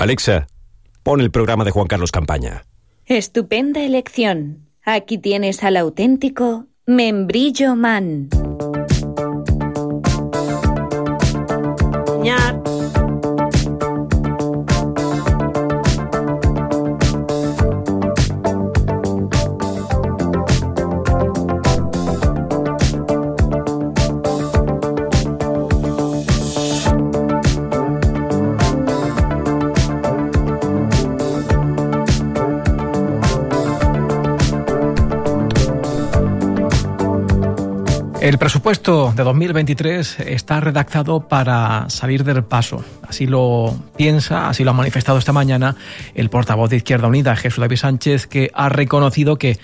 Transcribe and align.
Alexa, 0.00 0.46
pon 1.02 1.20
el 1.20 1.30
programa 1.30 1.62
de 1.62 1.72
Juan 1.72 1.86
Carlos 1.86 2.10
Campaña. 2.10 2.64
Estupenda 3.04 3.82
elección. 3.82 4.70
Aquí 4.82 5.18
tienes 5.18 5.62
al 5.62 5.76
auténtico 5.76 6.68
Membrillo 6.86 7.76
Man. 7.76 8.30
El 38.30 38.38
presupuesto 38.38 39.12
de 39.16 39.24
2023 39.24 40.20
está 40.20 40.60
redactado 40.60 41.26
para 41.26 41.90
salir 41.90 42.22
del 42.22 42.44
paso. 42.44 42.84
Así 43.02 43.26
lo 43.26 43.74
piensa, 43.96 44.48
así 44.48 44.62
lo 44.62 44.70
ha 44.70 44.74
manifestado 44.74 45.18
esta 45.18 45.32
mañana 45.32 45.74
el 46.14 46.30
portavoz 46.30 46.70
de 46.70 46.76
Izquierda 46.76 47.08
Unida, 47.08 47.34
Jesús 47.34 47.60
David 47.60 47.78
Sánchez, 47.78 48.28
que 48.28 48.52
ha 48.54 48.68
reconocido 48.68 49.36
que 49.36 49.58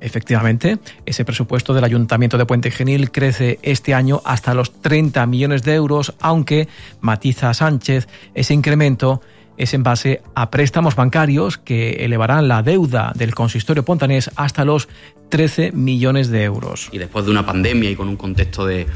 Efectivamente, 0.00 0.78
ese 1.06 1.24
presupuesto 1.24 1.74
del 1.74 1.82
Ayuntamiento 1.82 2.38
de 2.38 2.46
Puente 2.46 2.70
Genil 2.70 3.10
crece 3.10 3.58
este 3.62 3.94
año 3.94 4.22
hasta 4.24 4.54
los 4.54 4.80
30 4.80 5.26
millones 5.26 5.64
de 5.64 5.74
euros, 5.74 6.14
aunque 6.20 6.68
matiza 7.00 7.52
Sánchez 7.52 8.06
ese 8.32 8.54
incremento 8.54 9.20
es 9.58 9.74
en 9.74 9.82
base 9.82 10.22
a 10.34 10.50
préstamos 10.50 10.94
bancarios 10.94 11.58
que 11.58 12.04
elevarán 12.04 12.48
la 12.48 12.62
deuda 12.62 13.12
del 13.14 13.34
consistorio 13.34 13.84
pontanés 13.84 14.30
hasta 14.36 14.64
los 14.64 14.88
13 15.28 15.72
millones 15.72 16.30
de 16.30 16.44
euros. 16.44 16.88
Y 16.92 16.98
después 16.98 17.24
de 17.24 17.32
una 17.32 17.44
pandemia 17.44 17.90
y 17.90 17.96
con 17.96 18.08
un 18.08 18.16
contexto 18.16 18.64
de, 18.64 18.86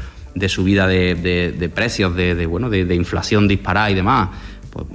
subida 0.47 0.87
de, 0.87 1.71
precios, 1.75 2.15
de, 2.15 2.45
bueno, 2.45 2.69
de, 2.69 2.95
inflación 2.95 3.47
disparada 3.47 3.91
y 3.91 3.93
demás, 3.93 4.29
pues 4.71 4.85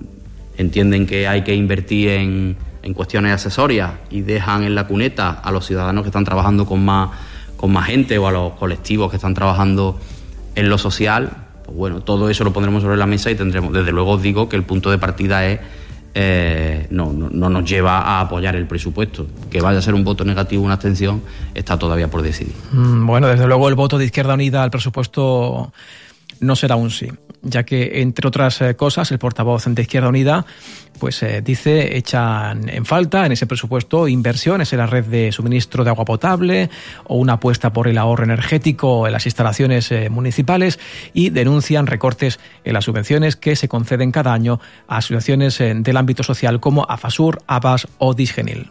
entienden 0.57 1.07
que 1.07 1.29
hay 1.29 1.43
que 1.45 1.55
invertir 1.55 2.09
en, 2.09 2.57
en, 2.83 2.95
cuestiones 2.95 3.33
accesorias 3.33 3.93
y 4.11 4.23
dejan 4.23 4.65
en 4.65 4.75
la 4.75 4.89
cuneta 4.89 5.31
a 5.31 5.53
los 5.53 5.67
ciudadanos 5.67 6.03
que 6.03 6.09
están 6.09 6.25
trabajando 6.25 6.67
con 6.67 6.85
más, 6.85 7.11
con 7.57 7.73
más 7.73 7.87
gente 7.87 8.19
o 8.19 8.27
a 8.27 8.33
los 8.33 8.55
colectivos 8.55 9.11
que 9.11 9.17
están 9.17 9.35
trabajando 9.35 10.01
en 10.57 10.69
lo 10.69 10.79
social, 10.79 11.48
pues 11.69 11.77
bueno, 11.77 12.01
todo 12.01 12.31
eso 12.31 12.45
lo 12.45 12.53
pondremos 12.55 12.83
sobre 12.83 12.97
la 12.97 13.07
mesa 13.07 13.31
y 13.31 13.35
tendremos, 13.35 13.75
desde 13.75 13.93
luego 13.93 14.13
os 14.13 14.23
digo 14.23 14.49
que 14.49 14.57
el 14.57 14.63
punto 14.63 14.91
de 14.91 14.97
partida 14.97 15.47
es 15.47 15.61
eh, 16.15 16.87
no, 16.91 17.13
no, 17.13 17.51
nos 17.51 17.69
lleva 17.69 17.99
a 17.99 18.21
apoyar 18.21 18.57
el 18.57 18.67
presupuesto. 18.67 19.27
Que 19.51 19.61
vaya 19.61 19.79
a 19.79 19.83
ser 19.83 19.93
un 19.93 20.03
voto 20.03 20.25
negativo, 20.25 20.63
una 20.65 20.75
abstención, 20.75 21.23
está 21.55 21.79
todavía 21.79 22.09
por 22.09 22.23
decidir. 22.23 22.55
Mm, 22.73 23.07
bueno, 23.07 23.29
desde 23.29 23.47
luego 23.47 23.69
el 23.69 23.75
voto 23.75 23.99
de 23.99 24.07
Izquierda 24.07 24.33
Unida 24.33 24.63
al 24.63 24.71
presupuesto 24.71 25.71
no 26.41 26.57
será 26.57 26.77
un 26.77 26.91
sí, 26.91 27.09
ya 27.43 27.65
que, 27.65 28.01
entre 28.01 28.29
otras 28.29 28.61
eh, 28.61 28.75
cosas, 28.75 29.11
el 29.11 29.19
portavoz 29.19 29.65
de 29.67 29.83
Izquierda 29.83 30.09
Unida 30.09 30.45
pues 30.99 31.23
eh, 31.23 31.41
dice 31.43 31.97
echan 31.97 32.69
en 32.69 32.85
falta 32.85 33.25
en 33.25 33.33
ese 33.33 33.47
presupuesto 33.47 34.09
inversiones 34.09 34.73
en 34.73 34.81
la 34.81 34.87
red 34.87 35.05
de 35.05 35.33
suministro 35.33 35.85
de 35.85 35.91
agua 35.91 36.05
potable 36.05 36.71
o 37.05 37.17
una 37.17 37.35
apuesta 37.35 37.73
por 37.73 37.89
el 37.89 37.99
ahorro 37.99 38.25
energético 38.25 39.07
en 39.07 39.13
las 39.13 39.27
instalaciones 39.27 39.91
eh, 39.93 40.11
municipales 40.11 40.79
y 41.13 41.31
denuncian 41.31 41.87
recortes 41.87 42.41
en 42.65 42.75
las 42.75 42.85
subvenciones 42.85 43.37
que 43.37 43.57
se 43.57 43.69
conceden 43.69 44.13
cada 44.13 44.33
año 44.33 44.61
a 44.89 44.99
asociaciones 44.99 45.59
del 45.59 45.97
ámbito 45.97 46.23
social 46.23 46.61
como 46.61 46.85
AFASUR, 46.89 47.43
ABAS 47.47 47.87
o 47.99 48.15
Disgenil. 48.15 48.71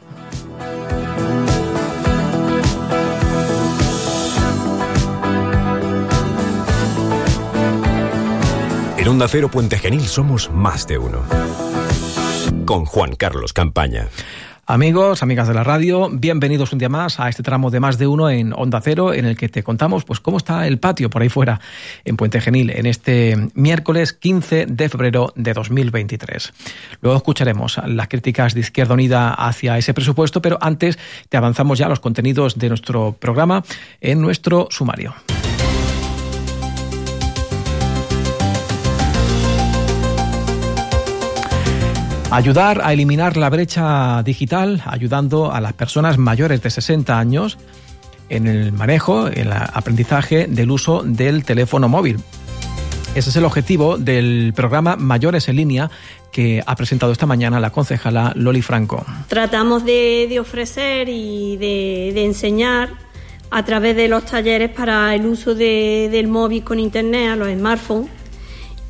En 9.07 9.11
Onda 9.11 9.29
Cero 9.29 9.49
Puente 9.49 9.79
Genil 9.79 10.01
somos 10.01 10.51
más 10.51 10.85
de 10.85 10.97
uno. 10.97 11.23
Con 12.65 12.83
Juan 12.83 13.15
Carlos 13.15 13.53
Campaña. 13.53 14.09
Amigos, 14.65 15.23
amigas 15.23 15.47
de 15.47 15.53
la 15.53 15.63
radio, 15.63 16.09
bienvenidos 16.11 16.73
un 16.73 16.79
día 16.79 16.89
más 16.89 17.17
a 17.21 17.29
este 17.29 17.41
tramo 17.41 17.71
de 17.71 17.79
más 17.79 17.97
de 17.97 18.05
uno 18.05 18.29
en 18.29 18.51
Onda 18.51 18.81
Cero, 18.81 19.13
en 19.13 19.23
el 19.23 19.37
que 19.37 19.47
te 19.47 19.63
contamos 19.63 20.03
pues 20.03 20.19
cómo 20.19 20.35
está 20.35 20.67
el 20.67 20.77
patio 20.79 21.09
por 21.09 21.21
ahí 21.21 21.29
fuera 21.29 21.61
en 22.03 22.17
Puente 22.17 22.41
Genil 22.41 22.69
en 22.69 22.85
este 22.85 23.37
miércoles 23.53 24.11
15 24.11 24.65
de 24.65 24.89
febrero 24.89 25.31
de 25.37 25.53
2023. 25.53 26.51
Luego 26.99 27.15
escucharemos 27.15 27.79
las 27.85 28.09
críticas 28.09 28.55
de 28.55 28.59
Izquierda 28.59 28.93
Unida 28.93 29.33
hacia 29.33 29.77
ese 29.77 29.93
presupuesto, 29.93 30.41
pero 30.41 30.57
antes 30.59 30.99
te 31.29 31.37
avanzamos 31.37 31.79
ya 31.79 31.87
los 31.87 32.01
contenidos 32.01 32.59
de 32.59 32.67
nuestro 32.67 33.13
programa 33.13 33.63
en 34.01 34.19
nuestro 34.19 34.67
sumario. 34.69 35.15
Ayudar 42.29 42.81
a 42.83 42.91
eliminar 42.91 43.37
la 43.37 43.49
brecha 43.49 44.21
digital, 44.21 44.83
ayudando 44.85 45.53
a 45.53 45.61
las 45.61 45.71
personas 45.71 46.17
mayores 46.17 46.61
de 46.61 46.69
60 46.69 47.17
años 47.17 47.57
en 48.27 48.47
el 48.47 48.73
manejo, 48.73 49.27
en 49.29 49.47
el 49.47 49.53
aprendizaje 49.53 50.45
del 50.47 50.71
uso 50.71 51.03
del 51.03 51.45
teléfono 51.45 51.87
móvil. 51.87 52.17
Ese 53.15 53.29
es 53.29 53.35
el 53.37 53.45
objetivo 53.45 53.97
del 53.97 54.51
programa 54.53 54.97
Mayores 54.97 55.47
en 55.47 55.55
línea 55.55 55.89
que 56.29 56.61
ha 56.63 56.75
presentado 56.75 57.13
esta 57.13 57.25
mañana 57.25 57.61
la 57.61 57.69
concejala 57.69 58.33
Loli 58.35 58.61
Franco. 58.61 59.05
Tratamos 59.29 59.85
de, 59.85 60.37
ofrecer 60.39 61.07
y 61.07 61.55
de, 61.55 62.25
enseñar 62.25 62.89
a 63.49 63.63
través 63.63 63.95
de 63.95 64.09
los 64.09 64.25
talleres 64.25 64.69
para 64.69 65.15
el 65.15 65.25
uso 65.25 65.55
del 65.55 66.27
móvil 66.27 66.65
con 66.65 66.77
internet, 66.77 67.29
a 67.31 67.35
los 67.37 67.47
smartphones, 67.47 68.09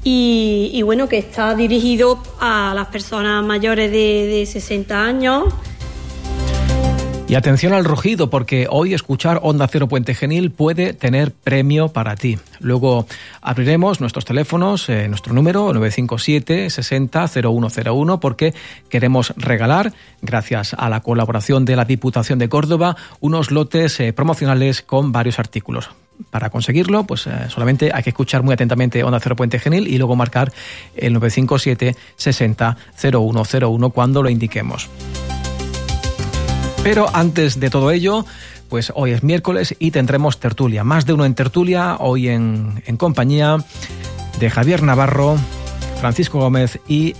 y, 0.04 0.82
bueno, 0.84 1.10
que 1.10 1.18
está 1.18 1.54
dirigido 1.54 2.22
a 2.40 2.72
las 2.74 2.88
personas 2.88 3.44
mayores 3.44 3.92
de, 3.92 4.48
60 4.50 5.04
años. 5.04 5.54
Y 7.30 7.36
atención 7.36 7.74
al 7.74 7.84
rugido, 7.84 8.30
porque 8.30 8.68
hoy 8.70 8.94
escuchar 8.94 9.42
Onda 9.44 9.68
Cero 9.68 9.90
Puente 9.90 10.16
Genil 10.16 10.50
puede 10.50 10.94
tener 10.94 11.34
premio 11.34 11.90
para 11.90 12.16
ti. 12.16 12.40
Luego 12.62 13.06
abriremos 13.42 14.00
nuestros 14.00 14.24
teléfonos, 14.24 14.88
eh, 14.88 15.10
nuestro 15.10 15.34
número 15.34 15.74
957 15.74 16.70
60 16.70 17.28
0101, 17.28 18.22
porque 18.22 18.54
queremos 18.90 19.34
regalar, 19.36 19.92
gracias 20.22 20.74
a 20.74 20.88
la 20.88 21.02
colaboración 21.02 21.66
de 21.66 21.76
la 21.76 21.84
Diputación 21.84 22.40
de 22.40 22.48
Córdoba, 22.48 22.96
unos 23.20 23.52
lotes 23.52 24.00
eh, 24.00 24.14
promocionales 24.14 24.82
con 24.82 25.12
varios 25.12 25.38
artículos. 25.38 25.90
Para 26.32 26.50
conseguirlo, 26.50 27.04
pues 27.04 27.28
eh, 27.28 27.50
solamente 27.50 27.92
hay 27.94 28.04
que 28.04 28.12
escuchar 28.12 28.42
muy 28.42 28.54
atentamente 28.54 29.04
Onda 29.04 29.20
Cero 29.20 29.36
Puente 29.36 29.60
Genil 29.60 29.90
y 29.90 29.98
luego 29.98 30.16
marcar 30.16 30.54
el 30.96 31.12
957 31.12 31.94
60 32.16 32.78
0101 32.96 33.90
cuando 33.90 34.24
lo 34.24 34.30
indiquemos. 34.30 34.90
Pero 36.84 37.08
antes 37.14 37.60
de 37.60 37.70
todo 37.70 37.92
ello, 37.92 38.26
pues 38.70 38.92
hoy 38.96 39.12
es 39.12 39.24
miércoles 39.24 39.76
y 39.80 39.92
tendremos 39.92 40.40
tertulia. 40.40 40.84
Más 40.84 41.06
de 41.06 41.14
uno 41.14 41.26
en 41.26 41.36
tertulia, 41.36 41.98
hoy 42.00 42.30
en, 42.30 42.84
en 42.86 42.98
compañía 42.98 43.58
de 44.40 44.50
Javier 44.50 44.84
Navarro, 44.84 45.38
Francisco 46.00 46.40
Gómez 46.40 46.80
y 46.88 47.16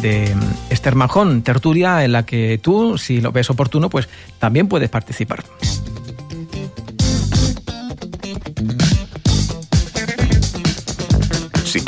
de 0.00 0.34
Esther 0.70 0.94
Majón, 0.94 1.42
tertulia 1.42 2.04
en 2.04 2.12
la 2.12 2.24
que 2.24 2.58
tú, 2.62 2.96
si 2.96 3.20
lo 3.20 3.32
ves 3.32 3.50
oportuno, 3.50 3.90
pues 3.90 4.08
también 4.38 4.68
puedes 4.68 4.88
participar. 4.88 5.44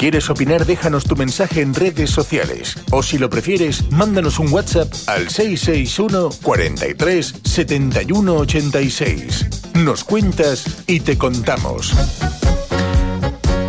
Quieres 0.02 0.28
opinar, 0.30 0.66
déjanos 0.66 1.04
tu 1.04 1.14
mensaje 1.14 1.60
en 1.60 1.74
redes 1.74 2.10
sociales. 2.10 2.76
O 2.90 3.04
si 3.04 3.18
lo 3.18 3.30
prefieres, 3.30 3.88
mándanos 3.92 4.40
un 4.40 4.52
WhatsApp 4.52 4.92
al 5.06 5.28
661 5.28 6.30
43 6.42 7.34
71 7.44 8.34
86. 8.34 9.46
Nos 9.74 10.02
cuentas 10.02 10.82
y 10.88 10.98
te 10.98 11.16
contamos. 11.16 11.94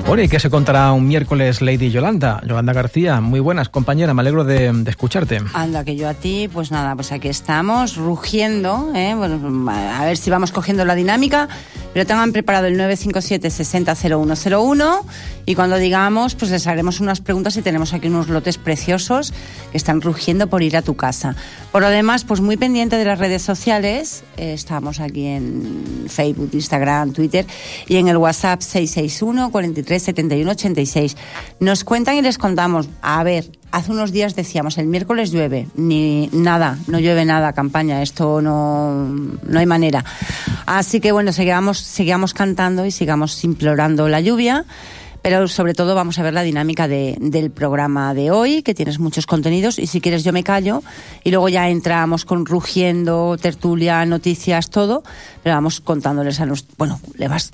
Bueno, 0.08 0.24
¿y 0.24 0.28
qué 0.28 0.40
se 0.40 0.50
contará 0.50 0.92
un 0.92 1.08
miércoles, 1.08 1.62
Lady 1.62 1.92
Yolanda? 1.92 2.42
Yolanda 2.48 2.74
García, 2.74 3.22
muy 3.22 3.40
buenas, 3.40 3.70
compañera, 3.70 4.16
me 4.16 4.22
alegro 4.22 4.44
de, 4.44 4.74
escucharte. 4.88 5.40
Anda, 5.54 5.84
que 5.84 5.96
yo 5.96 6.10
a 6.10 6.14
ti, 6.16 6.50
pues 6.52 6.72
nada, 6.72 6.96
pues 6.96 7.12
aquí 7.12 7.30
estamos, 7.30 7.96
rugiendo, 7.96 8.92
¿eh? 8.96 9.12
a 9.12 10.06
ver 10.06 10.18
si 10.18 10.30
vamos 10.30 10.52
cogiendo 10.52 10.84
la 10.84 10.96
dinámica, 10.96 11.48
pero 11.94 12.06
tengan 12.06 12.32
preparado 12.32 12.68
el 12.68 12.78
957 12.78 13.50
600101 13.50 15.06
y 15.46 15.56
cuando 15.56 15.78
digamos, 15.78 16.36
pues 16.36 16.52
les 16.52 16.68
haremos 16.68 17.00
unas 17.00 17.22
preguntas 17.22 17.56
y 17.58 17.62
tenemos 17.62 17.94
aquí 17.94 18.08
unos 18.08 18.30
lotes 18.30 18.58
preciosos 18.58 19.34
que 19.72 19.78
están 19.78 20.02
rugiendo 20.02 20.48
por 20.48 20.64
ir 20.64 20.76
a 20.76 20.82
tu 20.82 20.96
casa. 20.96 21.36
Por 21.72 21.82
lo 21.82 21.90
demás, 21.90 22.24
pues 22.24 22.42
muy 22.42 22.58
pendiente 22.58 22.98
de 22.98 23.06
las 23.06 23.20
redes 23.20 23.42
sociales, 23.42 24.24
eh, 24.38 24.54
estamos 24.54 25.00
aquí 25.00 25.26
en 25.26 26.06
Facebook, 26.08 26.50
Instagram, 26.54 27.14
Twitter 27.14 27.46
y 27.88 27.98
en 27.98 28.08
el 28.08 28.18
WhatsApp 28.18 28.62
661 28.62 29.52
43 29.52 30.04
71 30.04 30.52
86. 30.52 31.18
Nos 31.60 31.84
cuentan 31.84 32.16
y 32.16 32.22
les 32.22 32.38
contamos, 32.38 32.90
a 33.02 33.24
ver, 33.24 33.46
hace 33.74 33.92
unos 33.92 34.12
días 34.12 34.36
decíamos, 34.36 34.78
el 34.78 34.86
miércoles 34.86 35.32
llueve, 35.32 35.68
ni 35.76 36.30
nada, 36.32 36.78
no 36.86 37.00
llueve 37.00 37.26
nada, 37.26 37.54
campaña, 37.54 38.04
esto 38.04 38.40
no, 38.40 39.04
no 39.04 39.60
hay 39.60 39.66
manera. 39.66 40.06
Así 40.68 41.02
que 41.02 41.12
bueno, 41.12 41.34
sigamos, 41.34 41.80
sigamos 41.80 42.36
cantando 42.36 42.86
y 42.86 42.92
sigamos 42.92 43.44
implorando 43.44 44.08
la 44.08 44.22
lluvia 44.22 44.66
pero 45.24 45.48
sobre 45.48 45.74
todo 45.74 45.96
vamos 45.96 46.20
a 46.20 46.24
ver 46.24 46.34
la 46.34 46.44
dinámica 46.44 46.88
de, 46.88 47.16
del 47.20 47.50
programa 47.50 48.14
de 48.14 48.30
hoy, 48.30 48.62
que 48.62 48.76
tienes 48.76 49.00
muchos 49.00 49.26
contenidos, 49.26 49.80
y 49.80 49.88
si 49.88 50.02
quieres 50.02 50.24
yo 50.26 50.34
me 50.34 50.44
callo, 50.44 50.84
y 51.24 51.32
luego 51.32 51.48
ya 51.48 51.70
entramos 51.70 52.26
con 52.26 52.46
rugiendo, 52.46 53.38
tertulia, 53.42 54.06
noticias, 54.06 54.70
todo, 54.70 55.02
pero 55.42 55.56
vamos 55.56 55.80
contándoles 55.80 56.42
a 56.42 56.46
los, 56.46 56.68
bueno, 56.78 57.00
le 57.16 57.30
vas 57.30 57.52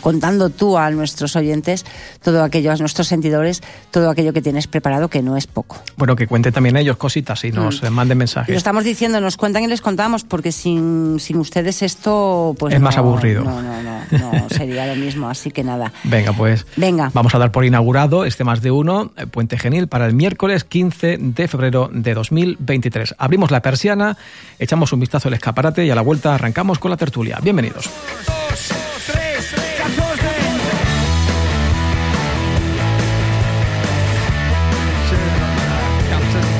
contando 0.00 0.50
tú 0.50 0.76
a 0.76 0.90
nuestros 0.90 1.36
oyentes 1.36 1.86
todo 2.20 2.42
aquello, 2.42 2.72
a 2.72 2.76
nuestros 2.76 3.06
sentidores, 3.06 3.62
todo 3.92 4.10
aquello 4.10 4.32
que 4.32 4.42
tienes 4.42 4.66
preparado, 4.66 5.08
que 5.08 5.22
no 5.22 5.36
es 5.36 5.46
poco. 5.46 5.78
Bueno, 5.96 6.16
que 6.16 6.26
cuente 6.26 6.50
también 6.50 6.76
ellos 6.76 6.96
cositas 6.96 7.44
y 7.44 7.52
nos 7.52 7.80
mm. 7.80 7.88
manden 7.90 8.18
mensajes. 8.18 8.50
Lo 8.50 8.58
estamos 8.58 8.82
diciendo, 8.82 9.20
nos 9.20 9.36
cuentan 9.36 9.62
y 9.62 9.68
les 9.68 9.80
contamos, 9.80 10.24
porque 10.24 10.50
sin, 10.50 11.20
sin 11.20 11.36
ustedes 11.36 11.82
esto, 11.82 12.56
pues... 12.58 12.74
Es 12.74 12.80
más 12.80 12.98
aburrido. 12.98 13.44
No, 13.44 13.62
no, 13.62 13.82
no, 13.82 14.32
no 14.32 14.48
sería 14.48 14.86
lo 14.86 14.96
mismo, 14.96 15.28
así 15.28 15.52
que 15.52 15.62
nada. 15.62 15.92
Venga, 16.04 16.32
pues. 16.32 16.66
Venga. 16.76 17.03
Vamos 17.12 17.34
a 17.34 17.38
dar 17.38 17.52
por 17.52 17.64
inaugurado 17.64 18.24
este 18.24 18.44
más 18.44 18.62
de 18.62 18.70
uno, 18.70 19.12
eh, 19.16 19.26
Puente 19.26 19.58
Genil, 19.58 19.88
para 19.88 20.06
el 20.06 20.14
miércoles 20.14 20.64
15 20.64 21.18
de 21.18 21.48
febrero 21.48 21.90
de 21.92 22.14
2023. 22.14 23.14
Abrimos 23.18 23.50
la 23.50 23.60
persiana, 23.60 24.16
echamos 24.58 24.92
un 24.92 25.00
vistazo 25.00 25.28
al 25.28 25.34
escaparate 25.34 25.84
y 25.84 25.90
a 25.90 25.94
la 25.94 26.02
vuelta 26.02 26.34
arrancamos 26.34 26.78
con 26.78 26.90
la 26.90 26.96
tertulia. 26.96 27.38
Bienvenidos. 27.42 27.90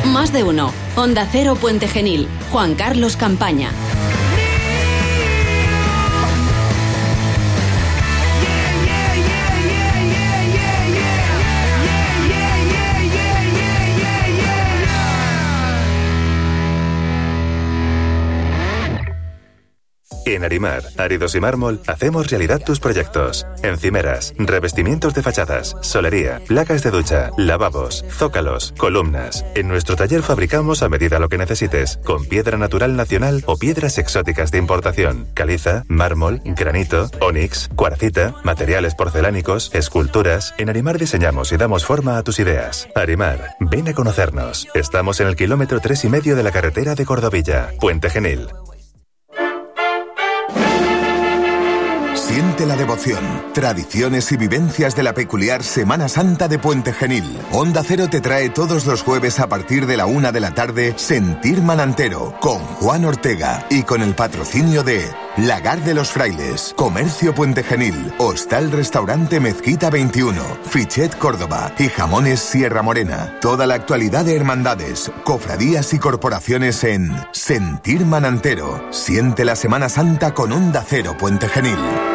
Más 0.06 0.32
de 0.32 0.44
uno. 0.44 0.72
Onda 0.96 1.26
Cero 1.30 1.56
Puente 1.60 1.88
Genil. 1.88 2.28
Juan 2.52 2.76
Carlos 2.76 3.16
Campaña. 3.16 3.70
En 20.26 20.42
Arimar, 20.42 20.82
Áridos 20.96 21.34
y 21.34 21.40
Mármol, 21.40 21.80
hacemos 21.86 22.30
realidad 22.30 22.62
tus 22.64 22.80
proyectos. 22.80 23.46
Encimeras, 23.62 24.32
revestimientos 24.38 25.12
de 25.12 25.22
fachadas, 25.22 25.76
solería, 25.82 26.40
placas 26.46 26.82
de 26.82 26.90
ducha, 26.90 27.30
lavabos, 27.36 28.04
zócalos, 28.08 28.72
columnas. 28.78 29.44
En 29.54 29.68
nuestro 29.68 29.96
taller 29.96 30.22
fabricamos 30.22 30.82
a 30.82 30.88
medida 30.88 31.18
lo 31.18 31.28
que 31.28 31.36
necesites, 31.36 31.98
con 32.04 32.24
piedra 32.24 32.56
natural 32.56 32.96
nacional 32.96 33.42
o 33.46 33.58
piedras 33.58 33.98
exóticas 33.98 34.50
de 34.50 34.58
importación, 34.58 35.26
caliza, 35.34 35.84
mármol, 35.88 36.40
granito, 36.44 37.10
onix, 37.20 37.68
cuarcita, 37.74 38.34
materiales 38.44 38.94
porcelánicos, 38.94 39.70
esculturas. 39.74 40.54
En 40.56 40.70
Arimar 40.70 40.98
diseñamos 40.98 41.52
y 41.52 41.58
damos 41.58 41.84
forma 41.84 42.16
a 42.16 42.22
tus 42.22 42.38
ideas. 42.38 42.88
Arimar, 42.94 43.56
ven 43.60 43.88
a 43.88 43.92
conocernos. 43.92 44.68
Estamos 44.74 45.20
en 45.20 45.28
el 45.28 45.36
kilómetro 45.36 45.80
tres 45.80 46.04
y 46.04 46.08
medio 46.08 46.34
de 46.34 46.42
la 46.42 46.50
carretera 46.50 46.94
de 46.94 47.04
Cordovilla, 47.04 47.70
Puente 47.78 48.08
Genil. 48.08 48.48
Siente 52.26 52.64
la 52.64 52.74
devoción, 52.74 53.22
tradiciones 53.52 54.32
y 54.32 54.38
vivencias 54.38 54.96
de 54.96 55.02
la 55.02 55.12
peculiar 55.12 55.62
Semana 55.62 56.08
Santa 56.08 56.48
de 56.48 56.58
Puente 56.58 56.94
Genil. 56.94 57.38
Onda 57.52 57.82
Cero 57.86 58.08
te 58.10 58.22
trae 58.22 58.48
todos 58.48 58.86
los 58.86 59.02
jueves 59.02 59.40
a 59.40 59.46
partir 59.46 59.86
de 59.86 59.98
la 59.98 60.06
una 60.06 60.32
de 60.32 60.40
la 60.40 60.54
tarde 60.54 60.94
Sentir 60.96 61.60
Manantero 61.60 62.34
con 62.40 62.60
Juan 62.60 63.04
Ortega 63.04 63.66
y 63.68 63.82
con 63.82 64.00
el 64.00 64.14
patrocinio 64.14 64.82
de 64.82 65.04
Lagar 65.36 65.84
de 65.84 65.92
los 65.92 66.12
Frailes, 66.12 66.72
Comercio 66.76 67.34
Puente 67.34 67.62
Genil, 67.62 68.14
Hostal 68.16 68.72
Restaurante 68.72 69.38
Mezquita 69.38 69.90
21, 69.90 70.42
Fichet 70.64 71.18
Córdoba 71.18 71.72
y 71.78 71.88
Jamones 71.88 72.40
Sierra 72.40 72.80
Morena. 72.80 73.38
Toda 73.42 73.66
la 73.66 73.74
actualidad 73.74 74.24
de 74.24 74.34
hermandades, 74.34 75.12
cofradías 75.24 75.92
y 75.92 75.98
corporaciones 75.98 76.84
en 76.84 77.14
Sentir 77.32 78.06
Manantero. 78.06 78.92
Siente 78.92 79.44
la 79.44 79.56
Semana 79.56 79.90
Santa 79.90 80.32
con 80.32 80.52
Onda 80.52 80.82
Cero 80.88 81.16
Puente 81.18 81.48
Genil. 81.48 82.13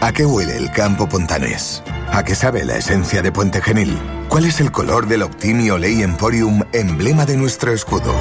¿A 0.00 0.12
qué 0.12 0.24
huele 0.24 0.56
el 0.56 0.70
campo 0.70 1.08
pontanés? 1.08 1.82
¿A 2.12 2.24
qué 2.24 2.36
sabe 2.36 2.64
la 2.64 2.76
esencia 2.76 3.20
de 3.20 3.32
Puente 3.32 3.60
Genil? 3.60 3.98
¿Cuál 4.28 4.44
es 4.44 4.60
el 4.60 4.70
color 4.70 5.08
del 5.08 5.22
Optimio 5.22 5.76
Ley 5.76 6.02
Emporium, 6.02 6.62
emblema 6.72 7.26
de 7.26 7.36
nuestro 7.36 7.72
escudo? 7.72 8.14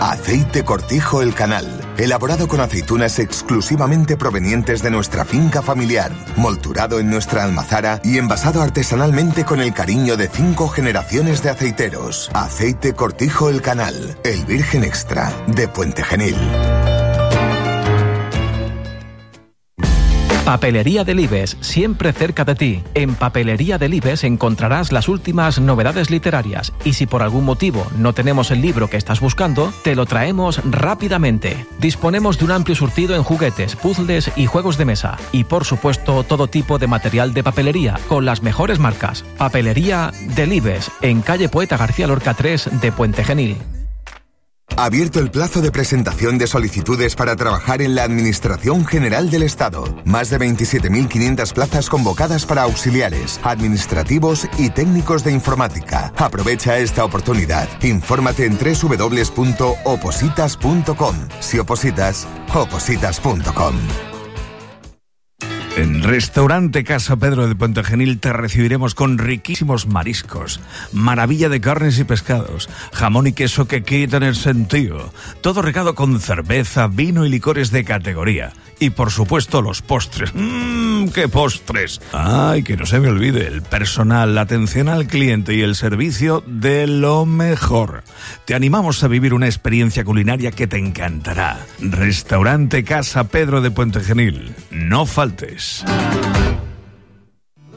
Aceite 0.00 0.64
Cortijo 0.64 1.22
El 1.22 1.32
Canal, 1.32 1.94
elaborado 1.96 2.48
con 2.48 2.60
aceitunas 2.60 3.20
exclusivamente 3.20 4.16
provenientes 4.16 4.82
de 4.82 4.90
nuestra 4.90 5.24
finca 5.24 5.62
familiar, 5.62 6.10
molturado 6.34 6.98
en 6.98 7.08
nuestra 7.08 7.44
almazara 7.44 8.00
y 8.02 8.18
envasado 8.18 8.62
artesanalmente 8.62 9.44
con 9.44 9.60
el 9.60 9.72
cariño 9.72 10.16
de 10.16 10.28
cinco 10.28 10.68
generaciones 10.68 11.44
de 11.44 11.50
aceiteros. 11.50 12.30
Aceite 12.34 12.94
Cortijo 12.94 13.48
El 13.48 13.62
Canal, 13.62 14.18
el 14.24 14.44
Virgen 14.44 14.82
Extra, 14.82 15.32
de 15.46 15.68
Puente 15.68 16.02
Genil. 16.02 16.36
Papelería 20.52 21.02
del 21.02 21.18
Ibes, 21.18 21.56
siempre 21.62 22.12
cerca 22.12 22.44
de 22.44 22.54
ti. 22.54 22.82
En 22.92 23.14
Papelería 23.14 23.78
del 23.78 23.94
Ibes 23.94 24.22
encontrarás 24.22 24.92
las 24.92 25.08
últimas 25.08 25.58
novedades 25.58 26.10
literarias 26.10 26.74
y 26.84 26.92
si 26.92 27.06
por 27.06 27.22
algún 27.22 27.46
motivo 27.46 27.86
no 27.96 28.12
tenemos 28.12 28.50
el 28.50 28.60
libro 28.60 28.90
que 28.90 28.98
estás 28.98 29.20
buscando, 29.20 29.72
te 29.82 29.94
lo 29.94 30.04
traemos 30.04 30.60
rápidamente. 30.70 31.64
Disponemos 31.78 32.38
de 32.38 32.44
un 32.44 32.50
amplio 32.50 32.76
surtido 32.76 33.16
en 33.16 33.22
juguetes, 33.22 33.76
puzzles 33.76 34.30
y 34.36 34.44
juegos 34.44 34.76
de 34.76 34.84
mesa 34.84 35.16
y 35.32 35.44
por 35.44 35.64
supuesto 35.64 36.22
todo 36.22 36.48
tipo 36.48 36.78
de 36.78 36.86
material 36.86 37.32
de 37.32 37.42
papelería 37.42 37.98
con 38.06 38.26
las 38.26 38.42
mejores 38.42 38.78
marcas. 38.78 39.24
Papelería 39.38 40.12
del 40.36 40.52
Ibes, 40.52 40.90
en 41.00 41.22
calle 41.22 41.48
Poeta 41.48 41.78
García 41.78 42.06
Lorca 42.06 42.34
3 42.34 42.78
de 42.78 42.92
Puente 42.92 43.24
Genil. 43.24 43.56
Abierto 44.76 45.20
el 45.20 45.30
plazo 45.30 45.60
de 45.60 45.70
presentación 45.70 46.38
de 46.38 46.46
solicitudes 46.46 47.14
para 47.14 47.36
trabajar 47.36 47.82
en 47.82 47.94
la 47.94 48.04
Administración 48.04 48.86
General 48.86 49.30
del 49.30 49.42
Estado. 49.42 49.84
Más 50.04 50.30
de 50.30 50.38
27.500 50.38 51.52
plazas 51.52 51.88
convocadas 51.88 52.46
para 52.46 52.62
auxiliares, 52.62 53.38
administrativos 53.44 54.48
y 54.58 54.70
técnicos 54.70 55.24
de 55.24 55.32
informática. 55.32 56.12
Aprovecha 56.16 56.78
esta 56.78 57.04
oportunidad. 57.04 57.68
Infórmate 57.82 58.46
en 58.46 58.56
www.opositas.com. 58.58 61.16
Si 61.40 61.58
opositas, 61.58 62.26
opositas.com. 62.54 64.11
En 65.74 66.02
Restaurante 66.02 66.84
Casa 66.84 67.16
Pedro 67.16 67.48
de 67.48 67.54
Puente 67.54 67.82
Genil 67.82 68.20
te 68.20 68.30
recibiremos 68.34 68.94
con 68.94 69.16
riquísimos 69.16 69.86
mariscos, 69.86 70.60
maravilla 70.92 71.48
de 71.48 71.62
carnes 71.62 71.98
y 71.98 72.04
pescados, 72.04 72.68
jamón 72.92 73.26
y 73.26 73.32
queso 73.32 73.66
que 73.66 73.82
quitan 73.82 74.22
el 74.22 74.34
sentido, 74.34 75.10
todo 75.40 75.62
regado 75.62 75.94
con 75.94 76.20
cerveza, 76.20 76.88
vino 76.88 77.24
y 77.24 77.30
licores 77.30 77.70
de 77.70 77.84
categoría. 77.84 78.52
Y 78.82 78.90
por 78.90 79.12
supuesto 79.12 79.62
los 79.62 79.80
postres. 79.80 80.32
¡Mmm, 80.34 81.06
qué 81.14 81.28
postres! 81.28 82.00
Ay, 82.12 82.64
que 82.64 82.76
no 82.76 82.84
se 82.84 82.98
me 82.98 83.06
olvide, 83.06 83.46
el 83.46 83.62
personal, 83.62 84.34
la 84.34 84.40
atención 84.40 84.88
al 84.88 85.06
cliente 85.06 85.54
y 85.54 85.60
el 85.60 85.76
servicio 85.76 86.42
de 86.48 86.88
lo 86.88 87.24
mejor. 87.24 88.02
Te 88.44 88.56
animamos 88.56 89.04
a 89.04 89.06
vivir 89.06 89.34
una 89.34 89.46
experiencia 89.46 90.02
culinaria 90.02 90.50
que 90.50 90.66
te 90.66 90.78
encantará. 90.78 91.64
Restaurante 91.78 92.82
Casa 92.82 93.28
Pedro 93.28 93.60
de 93.60 93.70
Puente 93.70 94.00
Genil. 94.00 94.52
No 94.72 95.06
faltes. 95.06 95.84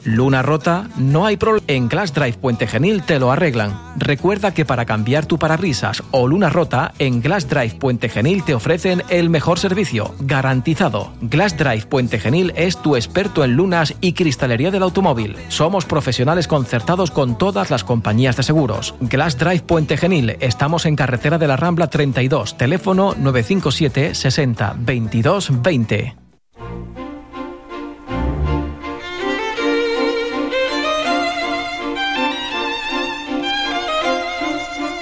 Luna 0.06 0.40
rota, 0.40 0.88
no 0.96 1.26
hay 1.26 1.36
problema. 1.36 1.66
En 1.66 1.88
Glass 1.88 2.14
Drive 2.14 2.34
Puente 2.34 2.68
Genil 2.68 3.02
te 3.02 3.18
lo 3.18 3.32
arreglan. 3.32 3.76
Recuerda 3.96 4.54
que 4.54 4.64
para 4.64 4.84
cambiar 4.84 5.26
tu 5.26 5.36
parabrisas 5.36 6.02
o 6.12 6.28
luna 6.28 6.48
rota, 6.48 6.92
en 7.00 7.20
Glass 7.20 7.48
Drive 7.48 7.74
Puente 7.80 8.08
Genil 8.08 8.44
te 8.44 8.54
ofrecen 8.54 9.02
el 9.08 9.30
mejor 9.30 9.58
servicio, 9.58 10.14
garantizado. 10.20 11.12
Glass 11.22 11.56
Drive 11.56 11.86
Puente 11.86 12.20
Genil 12.20 12.52
es 12.54 12.76
tu 12.76 12.94
experto 12.94 13.42
en 13.42 13.54
lunas 13.54 13.94
y 14.00 14.12
cristalería 14.12 14.70
del 14.70 14.84
automóvil. 14.84 15.34
Somos 15.48 15.84
profesionales 15.86 16.46
concertados 16.46 17.10
con 17.10 17.36
todas 17.36 17.72
las 17.72 17.82
compañías 17.82 18.36
de 18.36 18.44
seguros. 18.44 18.94
Glass 19.00 19.38
Drive 19.38 19.62
Puente 19.62 19.96
Genil, 19.96 20.36
estamos 20.38 20.86
en 20.86 20.94
carretera 20.94 21.36
de 21.36 21.48
la 21.48 21.56
Rambla 21.56 21.88
32, 21.88 22.56
teléfono 22.56 23.14
957 23.18 24.14
60 24.14 24.76
22 24.78 25.62
20. 25.62 26.25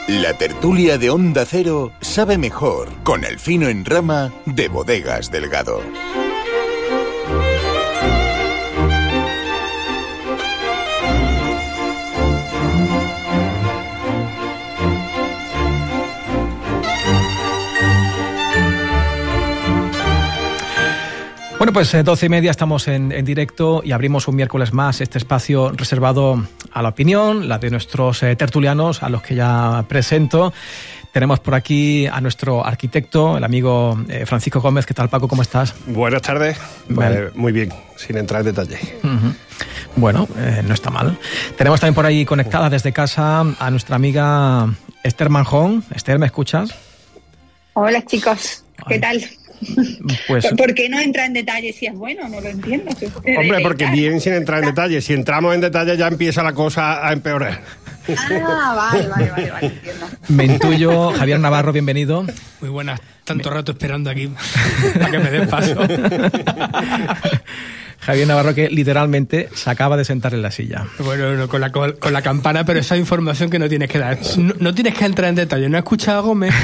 La 0.08 0.34
tertulia 0.34 0.98
de 0.98 1.08
Onda 1.08 1.46
Cero 1.46 1.90
sabe 2.02 2.36
mejor 2.36 2.90
con 3.04 3.24
el 3.24 3.38
fino 3.38 3.68
en 3.68 3.86
rama 3.86 4.34
de 4.44 4.68
Bodegas 4.68 5.30
Delgado. 5.30 5.80
Bueno, 21.64 21.72
pues 21.72 21.94
eh, 21.94 22.02
doce 22.02 22.26
y 22.26 22.28
media 22.28 22.50
estamos 22.50 22.88
en, 22.88 23.10
en, 23.10 23.24
directo 23.24 23.80
y 23.82 23.92
abrimos 23.92 24.28
un 24.28 24.36
miércoles 24.36 24.74
más 24.74 25.00
este 25.00 25.16
espacio 25.16 25.72
reservado 25.72 26.46
a 26.70 26.82
la 26.82 26.90
opinión, 26.90 27.48
la 27.48 27.56
de 27.56 27.70
nuestros 27.70 28.22
eh, 28.22 28.36
tertulianos, 28.36 29.02
a 29.02 29.08
los 29.08 29.22
que 29.22 29.34
ya 29.34 29.82
presento. 29.88 30.52
Tenemos 31.10 31.40
por 31.40 31.54
aquí 31.54 32.06
a 32.06 32.20
nuestro 32.20 32.66
arquitecto, 32.66 33.38
el 33.38 33.44
amigo 33.44 33.98
eh, 34.10 34.26
Francisco 34.26 34.60
Gómez. 34.60 34.84
¿Qué 34.84 34.92
tal, 34.92 35.08
Paco? 35.08 35.26
¿Cómo 35.26 35.40
estás? 35.40 35.74
Buenas 35.86 36.20
tardes. 36.20 36.58
Vale. 36.90 37.30
muy 37.34 37.50
bien, 37.50 37.72
sin 37.96 38.18
entrar 38.18 38.42
en 38.42 38.54
detalle. 38.54 38.78
Uh 39.02 39.06
-huh. 39.06 39.34
Bueno, 39.96 40.28
eh, 40.36 40.62
no 40.68 40.74
está 40.74 40.90
mal. 40.90 41.16
Tenemos 41.56 41.80
también 41.80 41.94
por 41.94 42.04
ahí 42.04 42.26
conectada 42.26 42.68
desde 42.68 42.92
casa 42.92 43.40
a 43.40 43.70
nuestra 43.70 43.96
amiga 43.96 44.68
Esther 45.02 45.30
Manjón. 45.30 45.82
Esther, 45.94 46.18
¿me 46.18 46.26
escuchas? 46.26 46.74
Hola, 47.72 48.04
chicos. 48.04 48.64
¿Qué 48.86 48.94
Ay. 48.96 49.00
tal? 49.00 49.24
Pues, 50.26 50.46
¿Por 50.56 50.74
qué 50.74 50.88
no 50.88 51.00
entra 51.00 51.26
en 51.26 51.32
detalle 51.32 51.72
si 51.72 51.86
es 51.86 51.94
bueno? 51.94 52.28
No 52.28 52.40
lo 52.40 52.48
entiendo. 52.48 52.90
Hombre, 53.38 53.60
porque 53.62 53.86
bien 53.86 54.20
sin 54.20 54.34
entrar 54.34 54.60
en 54.60 54.66
detalle. 54.66 55.00
Si 55.00 55.12
entramos 55.12 55.54
en 55.54 55.60
detalle 55.60 55.96
ya 55.96 56.08
empieza 56.08 56.42
la 56.42 56.52
cosa 56.52 57.06
a 57.06 57.12
empeorar. 57.12 57.62
Ah, 58.08 58.74
vale, 58.76 59.08
vale, 59.08 59.30
vale, 59.30 59.50
vale 59.50 59.66
entiendo. 59.66 60.06
Me 60.28 60.44
intuyo, 60.44 61.12
Javier 61.12 61.40
Navarro, 61.40 61.72
bienvenido. 61.72 62.26
Muy 62.60 62.70
buenas, 62.70 63.00
tanto 63.24 63.48
rato 63.50 63.72
esperando 63.72 64.10
aquí 64.10 64.30
para 64.94 65.10
que 65.10 65.18
me 65.18 65.30
den 65.30 65.48
paso. 65.48 65.74
Javier 68.00 68.28
Navarro 68.28 68.54
que 68.54 68.68
literalmente 68.68 69.48
se 69.54 69.70
acaba 69.70 69.96
de 69.96 70.04
sentar 70.04 70.34
en 70.34 70.42
la 70.42 70.50
silla. 70.50 70.84
Bueno, 70.98 71.48
con, 71.48 71.62
la, 71.62 71.72
con, 71.72 71.94
la 72.12 72.20
campana, 72.20 72.66
pero 72.66 72.78
esa 72.78 72.98
información 72.98 73.48
que 73.48 73.58
no 73.58 73.66
tienes 73.68 73.88
que 73.88 73.98
dar. 73.98 74.18
No, 74.36 74.52
no 74.58 74.74
tienes 74.74 74.94
que 74.94 75.06
entrar 75.06 75.30
en 75.30 75.36
detalle. 75.36 75.70
¿No 75.70 75.78
has 75.78 75.84
escuchado 75.84 76.18
a 76.18 76.22
Gómez? 76.22 76.54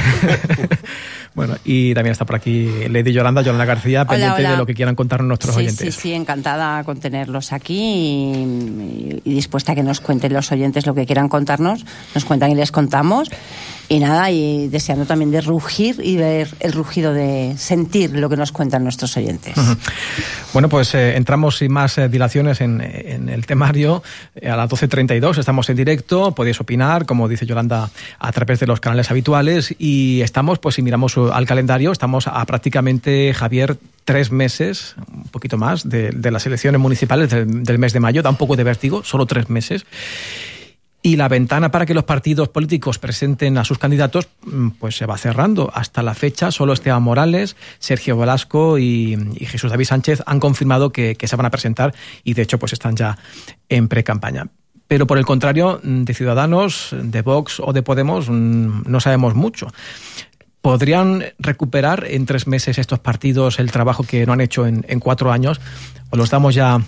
Bueno, 1.34 1.56
y 1.64 1.94
también 1.94 2.12
está 2.12 2.24
por 2.24 2.36
aquí 2.36 2.68
Lady 2.88 3.12
Yolanda, 3.12 3.42
Yolanda 3.42 3.64
García, 3.64 4.04
pendiente 4.04 4.36
hola, 4.36 4.48
hola. 4.48 4.50
de 4.50 4.56
lo 4.56 4.66
que 4.66 4.74
quieran 4.74 4.96
contarnos 4.96 5.28
nuestros 5.28 5.54
sí, 5.54 5.60
oyentes. 5.60 5.94
Sí, 5.94 6.00
sí, 6.00 6.12
encantada 6.12 6.82
con 6.84 6.98
tenerlos 6.98 7.52
aquí 7.52 7.78
y, 7.78 9.22
y, 9.24 9.34
dispuesta 9.34 9.72
a 9.72 9.74
que 9.74 9.82
nos 9.82 10.00
cuenten 10.00 10.32
los 10.32 10.50
oyentes 10.50 10.86
lo 10.86 10.94
que 10.94 11.06
quieran 11.06 11.28
contarnos. 11.28 11.86
Nos 12.14 12.24
cuentan 12.24 12.50
y 12.50 12.56
les 12.56 12.72
contamos. 12.72 13.30
Y 13.92 13.98
nada, 13.98 14.30
y 14.30 14.68
deseando 14.68 15.04
también 15.04 15.32
de 15.32 15.40
rugir 15.40 15.96
y 16.00 16.16
ver 16.16 16.48
el 16.60 16.72
rugido 16.72 17.12
de 17.12 17.56
sentir 17.58 18.12
lo 18.12 18.28
que 18.28 18.36
nos 18.36 18.52
cuentan 18.52 18.84
nuestros 18.84 19.16
oyentes. 19.16 19.56
Bueno, 20.52 20.68
pues 20.68 20.94
eh, 20.94 21.16
entramos 21.16 21.58
sin 21.58 21.72
más 21.72 21.98
eh, 21.98 22.08
dilaciones 22.08 22.60
en, 22.60 22.80
en, 22.80 23.28
el 23.28 23.46
temario. 23.46 24.02
Eh, 24.34 24.48
a 24.48 24.56
las 24.56 24.70
12.32 24.70 25.38
estamos 25.38 25.68
en 25.70 25.76
directo, 25.76 26.32
podéis 26.36 26.60
opinar, 26.60 27.06
como 27.06 27.28
dice 27.28 27.46
Yolanda, 27.46 27.90
a 28.18 28.32
través 28.32 28.60
de 28.60 28.66
los 28.66 28.80
canales 28.80 29.10
habituales. 29.10 29.74
Y 29.78 30.20
estamos, 30.22 30.60
pues 30.60 30.76
si 30.76 30.82
miramos 30.82 31.16
al 31.16 31.46
calendario, 31.46 31.90
estamos 31.90 32.28
a 32.28 32.44
prácticamente, 32.46 33.34
Javier, 33.34 33.76
tres 34.04 34.30
meses, 34.30 34.94
un 35.12 35.24
poquito 35.30 35.56
más, 35.56 35.88
de, 35.88 36.10
de 36.10 36.30
las 36.30 36.46
elecciones 36.46 36.80
municipales 36.80 37.30
del, 37.30 37.64
del 37.64 37.78
mes 37.78 37.92
de 37.92 37.98
mayo. 37.98 38.22
Da 38.22 38.30
un 38.30 38.36
poco 38.36 38.54
de 38.54 38.62
vértigo, 38.62 39.02
solo 39.02 39.26
tres 39.26 39.50
meses 39.50 39.84
y 41.02 41.16
la 41.16 41.28
ventana 41.28 41.70
para 41.70 41.86
que 41.86 41.94
los 41.94 42.04
partidos 42.04 42.48
políticos 42.48 42.98
presenten 42.98 43.56
a 43.58 43.64
sus 43.64 43.78
candidatos 43.78 44.28
pues 44.78 44.96
se 44.96 45.06
va 45.06 45.16
cerrando. 45.16 45.70
Hasta 45.72 46.02
la 46.02 46.14
fecha 46.14 46.50
solo 46.50 46.72
Esteban 46.72 47.02
Morales, 47.02 47.56
Sergio 47.78 48.16
Velasco 48.18 48.78
y, 48.78 49.16
Jesús 49.40 49.70
David 49.70 49.86
Sánchez 49.86 50.22
han 50.26 50.40
confirmado 50.40 50.92
que, 50.92 51.16
se 51.20 51.36
van 51.36 51.46
a 51.46 51.50
presentar 51.50 51.94
y 52.24 52.34
de 52.34 52.42
hecho 52.42 52.58
pues 52.58 52.72
están 52.72 52.96
ya 52.96 53.18
en 53.68 53.88
pre-campaña. 53.88 54.48
Pero 54.88 55.06
por 55.06 55.18
el 55.18 55.24
contrario, 55.24 55.80
de 55.82 56.14
Ciudadanos, 56.14 56.94
de 57.00 57.22
Vox 57.22 57.60
o 57.60 57.72
de 57.72 57.82
Podemos 57.82 58.28
no 58.28 59.00
sabemos 59.00 59.34
mucho. 59.34 59.68
¿Podrían 60.60 61.24
recuperar 61.38 62.04
en 62.06 62.26
tres 62.26 62.46
meses 62.46 62.76
estos 62.76 62.98
partidos 62.98 63.58
el 63.58 63.70
trabajo 63.70 64.02
que 64.02 64.26
no 64.26 64.34
han 64.34 64.42
hecho 64.42 64.66
en, 64.66 64.84
en 64.88 65.00
cuatro 65.00 65.32
años? 65.32 65.60
¿O 66.10 66.16
los 66.16 66.28
damos 66.28 66.54
ya 66.54 66.82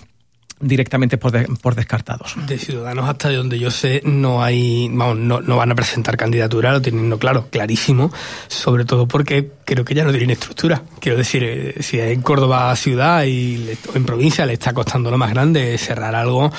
directamente 0.59 1.17
por, 1.17 1.31
de, 1.31 1.45
por, 1.61 1.75
descartados. 1.75 2.35
De 2.47 2.57
Ciudadanos 2.57 3.09
hasta 3.09 3.31
donde 3.31 3.59
yo 3.59 3.71
sé 3.71 4.01
no 4.05 4.43
hay, 4.43 4.89
vamos, 4.91 5.17
no, 5.17 5.41
no 5.41 5.57
van 5.57 5.71
a 5.71 5.75
presentar 5.75 6.17
candidatura, 6.17 6.71
lo 6.71 6.81
tienen 6.81 7.17
claro, 7.17 7.47
clarísimo, 7.49 8.11
sobre 8.47 8.85
todo 8.85 9.07
porque 9.07 9.51
creo 9.65 9.85
que 9.85 9.93
ya 9.93 10.03
no 10.03 10.11
tienen 10.11 10.31
estructura. 10.31 10.83
Quiero 10.99 11.17
decir, 11.17 11.43
eh, 11.43 11.75
si 11.81 11.99
en 11.99 12.21
Córdoba 12.21 12.75
ciudad 12.75 13.25
y 13.25 13.69
en 13.93 14.05
provincia 14.05 14.45
le 14.45 14.53
está 14.53 14.73
costando 14.73 15.11
lo 15.11 15.17
más 15.17 15.31
grande 15.31 15.77
cerrar 15.77 16.15
algo, 16.15 16.51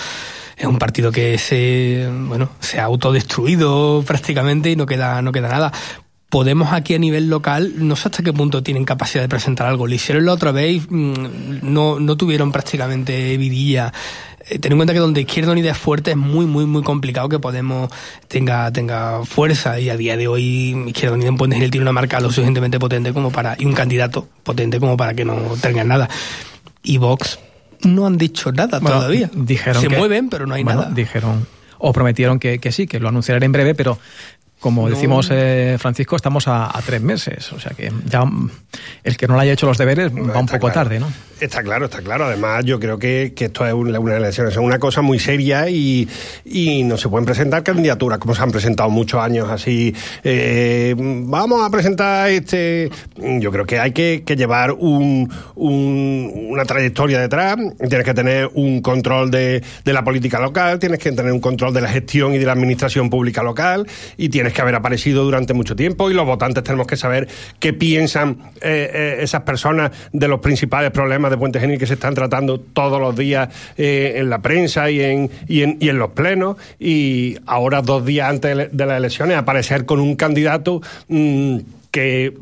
es 0.56 0.66
un 0.66 0.78
partido 0.78 1.10
que 1.10 1.36
se 1.38 2.08
bueno 2.10 2.50
se 2.60 2.78
ha 2.78 2.84
autodestruido 2.84 4.04
prácticamente 4.06 4.70
y 4.70 4.76
no 4.76 4.86
queda 4.86 5.20
no 5.20 5.32
queda 5.32 5.48
nada 5.48 5.72
Podemos 6.28 6.72
aquí 6.72 6.94
a 6.94 6.98
nivel 6.98 7.28
local, 7.28 7.74
no 7.76 7.94
sé 7.94 8.08
hasta 8.08 8.22
qué 8.22 8.32
punto 8.32 8.62
tienen 8.62 8.84
capacidad 8.84 9.22
de 9.22 9.28
presentar 9.28 9.68
algo. 9.68 9.86
Lo 9.86 9.94
hicieron 9.94 10.24
la 10.24 10.32
otra 10.32 10.50
vez, 10.50 10.90
no, 10.90 12.00
no 12.00 12.16
tuvieron 12.16 12.50
prácticamente 12.50 13.36
vidilla. 13.36 13.92
Eh, 14.48 14.58
ten 14.58 14.72
en 14.72 14.78
cuenta 14.78 14.92
que 14.92 14.98
donde 14.98 15.22
Izquierda 15.22 15.52
Unida 15.52 15.70
es 15.70 15.78
fuerte 15.78 16.10
es 16.10 16.16
muy, 16.16 16.44
muy, 16.44 16.66
muy 16.66 16.82
complicado 16.82 17.28
que 17.28 17.38
Podemos 17.38 17.90
tenga, 18.28 18.70
tenga 18.72 19.24
fuerza 19.24 19.78
y 19.80 19.88
a 19.88 19.96
día 19.96 20.16
de 20.16 20.28
hoy 20.28 20.84
Izquierda 20.88 21.14
Unida 21.14 21.28
en 21.28 21.36
Puente 21.36 21.56
Genil 21.56 21.70
tiene 21.70 21.82
una 21.82 21.92
marca 21.92 22.20
lo 22.20 22.28
suficientemente 22.28 22.78
potente 22.78 23.12
como 23.12 23.30
para, 23.30 23.56
y 23.58 23.64
un 23.64 23.72
candidato 23.72 24.28
potente 24.42 24.80
como 24.80 24.96
para 24.96 25.14
que 25.14 25.24
no 25.24 25.36
tengan 25.60 25.88
nada. 25.88 26.08
Y 26.82 26.98
Vox 26.98 27.38
no 27.82 28.06
han 28.06 28.18
dicho 28.18 28.52
nada 28.52 28.80
bueno, 28.80 28.96
todavía. 28.96 29.30
Dijeron 29.32 29.80
Se 29.80 29.88
que, 29.88 29.96
mueven, 29.96 30.28
pero 30.28 30.46
no 30.46 30.54
hay 30.54 30.64
bueno, 30.64 30.82
nada. 30.82 30.94
Dijeron 30.94 31.46
o 31.78 31.92
prometieron 31.92 32.38
que, 32.38 32.58
que, 32.60 32.72
sí, 32.72 32.86
que 32.86 32.98
lo 32.98 33.08
anunciarán 33.08 33.42
en 33.42 33.52
breve, 33.52 33.74
pero 33.74 33.98
como 34.64 34.88
no. 34.88 34.94
decimos, 34.94 35.28
eh, 35.30 35.76
Francisco, 35.78 36.16
estamos 36.16 36.48
a, 36.48 36.74
a, 36.74 36.80
tres 36.80 37.02
meses. 37.02 37.52
O 37.52 37.60
sea 37.60 37.72
que 37.72 37.92
ya 38.06 38.24
el 39.02 39.14
que 39.18 39.28
no 39.28 39.34
le 39.36 39.42
haya 39.42 39.52
hecho 39.52 39.66
los 39.66 39.76
deberes 39.76 40.10
va 40.10 40.38
un 40.38 40.46
poco 40.46 40.70
claro. 40.70 40.72
tarde, 40.72 41.00
¿no? 41.00 41.12
Está 41.38 41.62
claro, 41.62 41.84
está 41.84 42.00
claro. 42.00 42.24
Además, 42.24 42.64
yo 42.64 42.80
creo 42.80 42.98
que, 42.98 43.34
que 43.36 43.46
esto 43.46 43.66
es 43.66 43.74
una, 43.74 44.00
una 44.00 44.16
elección, 44.16 44.48
es 44.48 44.56
una 44.56 44.78
cosa 44.78 45.02
muy 45.02 45.18
seria 45.18 45.68
y, 45.68 46.08
y, 46.46 46.82
no 46.84 46.96
se 46.96 47.10
pueden 47.10 47.26
presentar 47.26 47.62
candidaturas 47.62 48.18
como 48.18 48.34
se 48.34 48.40
han 48.40 48.52
presentado 48.52 48.88
muchos 48.88 49.20
años 49.20 49.50
así. 49.50 49.94
Eh, 50.22 50.94
vamos 50.96 51.60
a 51.62 51.68
presentar 51.68 52.30
este. 52.30 52.88
Yo 53.16 53.52
creo 53.52 53.66
que 53.66 53.78
hay 53.78 53.92
que, 53.92 54.22
que 54.24 54.34
llevar 54.34 54.72
un, 54.72 55.30
un, 55.56 56.48
una 56.50 56.64
trayectoria 56.64 57.20
detrás. 57.20 57.58
Tienes 57.86 58.06
que 58.06 58.14
tener 58.14 58.48
un 58.54 58.80
control 58.80 59.30
de, 59.30 59.62
de 59.84 59.92
la 59.92 60.02
política 60.02 60.40
local, 60.40 60.78
tienes 60.78 61.00
que 61.00 61.12
tener 61.12 61.32
un 61.32 61.40
control 61.40 61.74
de 61.74 61.82
la 61.82 61.88
gestión 61.88 62.32
y 62.34 62.38
de 62.38 62.46
la 62.46 62.52
administración 62.52 63.10
pública 63.10 63.42
local 63.42 63.86
y 64.16 64.30
tienes 64.30 64.53
que 64.54 64.62
haber 64.62 64.74
aparecido 64.74 65.24
durante 65.24 65.52
mucho 65.52 65.76
tiempo 65.76 66.10
y 66.10 66.14
los 66.14 66.24
votantes 66.24 66.64
tenemos 66.64 66.86
que 66.86 66.96
saber 66.96 67.28
qué 67.58 67.72
piensan 67.72 68.38
eh, 68.62 68.90
eh, 68.92 69.16
esas 69.20 69.42
personas 69.42 69.90
de 70.12 70.28
los 70.28 70.40
principales 70.40 70.90
problemas 70.90 71.30
de 71.30 71.36
Puente 71.36 71.60
Genil 71.60 71.78
que 71.78 71.86
se 71.86 71.94
están 71.94 72.14
tratando 72.14 72.58
todos 72.58 73.00
los 73.00 73.14
días 73.16 73.48
eh, 73.76 74.14
en 74.16 74.30
la 74.30 74.40
prensa 74.40 74.90
y 74.90 75.00
en, 75.02 75.30
y, 75.48 75.62
en, 75.62 75.76
y 75.80 75.88
en 75.88 75.98
los 75.98 76.10
plenos. 76.12 76.56
Y 76.78 77.36
ahora 77.46 77.82
dos 77.82 78.04
días 78.06 78.30
antes 78.30 78.70
de 78.72 78.86
las 78.86 78.96
elecciones 78.96 79.36
aparecer 79.36 79.84
con 79.84 80.00
un 80.00 80.16
candidato 80.16 80.80
mmm, 81.08 81.58
que 81.90 82.34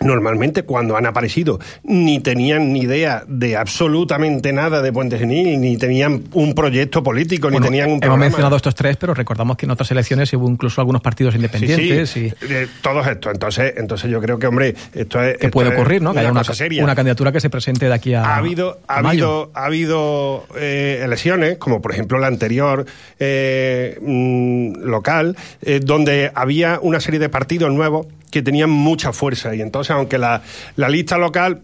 normalmente 0.00 0.62
cuando 0.62 0.96
han 0.96 1.06
aparecido 1.06 1.58
ni 1.82 2.20
tenían 2.20 2.72
ni 2.72 2.80
idea 2.80 3.24
de 3.26 3.56
absolutamente 3.56 4.52
nada 4.52 4.82
de 4.82 4.92
Puente 4.92 5.18
Genil, 5.18 5.60
ni 5.60 5.76
tenían 5.76 6.24
un 6.32 6.54
proyecto 6.54 7.02
político, 7.02 7.48
bueno, 7.48 7.60
ni 7.60 7.66
tenían 7.66 7.86
un 7.86 7.92
hemos 7.92 8.00
programa. 8.00 8.24
mencionado 8.24 8.56
estos 8.56 8.74
tres, 8.74 8.96
pero 8.96 9.14
recordamos 9.14 9.56
que 9.56 9.66
en 9.66 9.72
otras 9.72 9.90
elecciones 9.90 10.32
hubo 10.32 10.48
incluso 10.48 10.80
algunos 10.80 11.02
partidos 11.02 11.34
independientes. 11.34 12.10
Sí, 12.10 12.30
sí, 12.30 12.46
y... 12.48 12.52
eh, 12.52 12.68
todos 12.82 13.06
estos. 13.06 13.32
Entonces, 13.32 13.74
entonces 13.76 14.10
yo 14.10 14.20
creo 14.20 14.38
que, 14.38 14.46
hombre, 14.46 14.74
esto 14.94 15.22
es... 15.22 15.38
Que 15.38 15.46
esto 15.46 15.50
puede 15.50 15.74
ocurrir, 15.74 16.02
¿no? 16.02 16.10
Una 16.10 16.20
que 16.20 16.26
haya 16.26 16.32
una, 16.32 16.44
seria. 16.44 16.84
una, 16.84 16.94
candidatura 16.94 17.32
que 17.32 17.40
se 17.40 17.50
presente 17.50 17.86
de 17.86 17.94
aquí 17.94 18.14
a 18.14 18.24
Ha 18.24 18.36
habido, 18.36 18.80
a 18.86 18.94
ha 18.94 18.98
habido, 18.98 19.50
ha 19.54 19.64
habido 19.64 20.46
eh, 20.56 21.00
elecciones, 21.02 21.58
como 21.58 21.80
por 21.80 21.92
ejemplo 21.92 22.18
la 22.18 22.26
anterior 22.26 22.86
eh, 23.18 23.98
mmm, 24.00 24.82
local, 24.82 25.36
eh, 25.62 25.80
donde 25.82 26.30
había 26.34 26.78
una 26.80 27.00
serie 27.00 27.20
de 27.20 27.28
partidos 27.28 27.72
nuevos 27.72 28.06
que 28.30 28.42
tenían 28.42 28.70
mucha 28.70 29.12
fuerza 29.12 29.54
y 29.54 29.60
entonces 29.60 29.90
aunque 29.90 30.18
la, 30.18 30.42
la 30.76 30.88
lista 30.88 31.18
local 31.18 31.62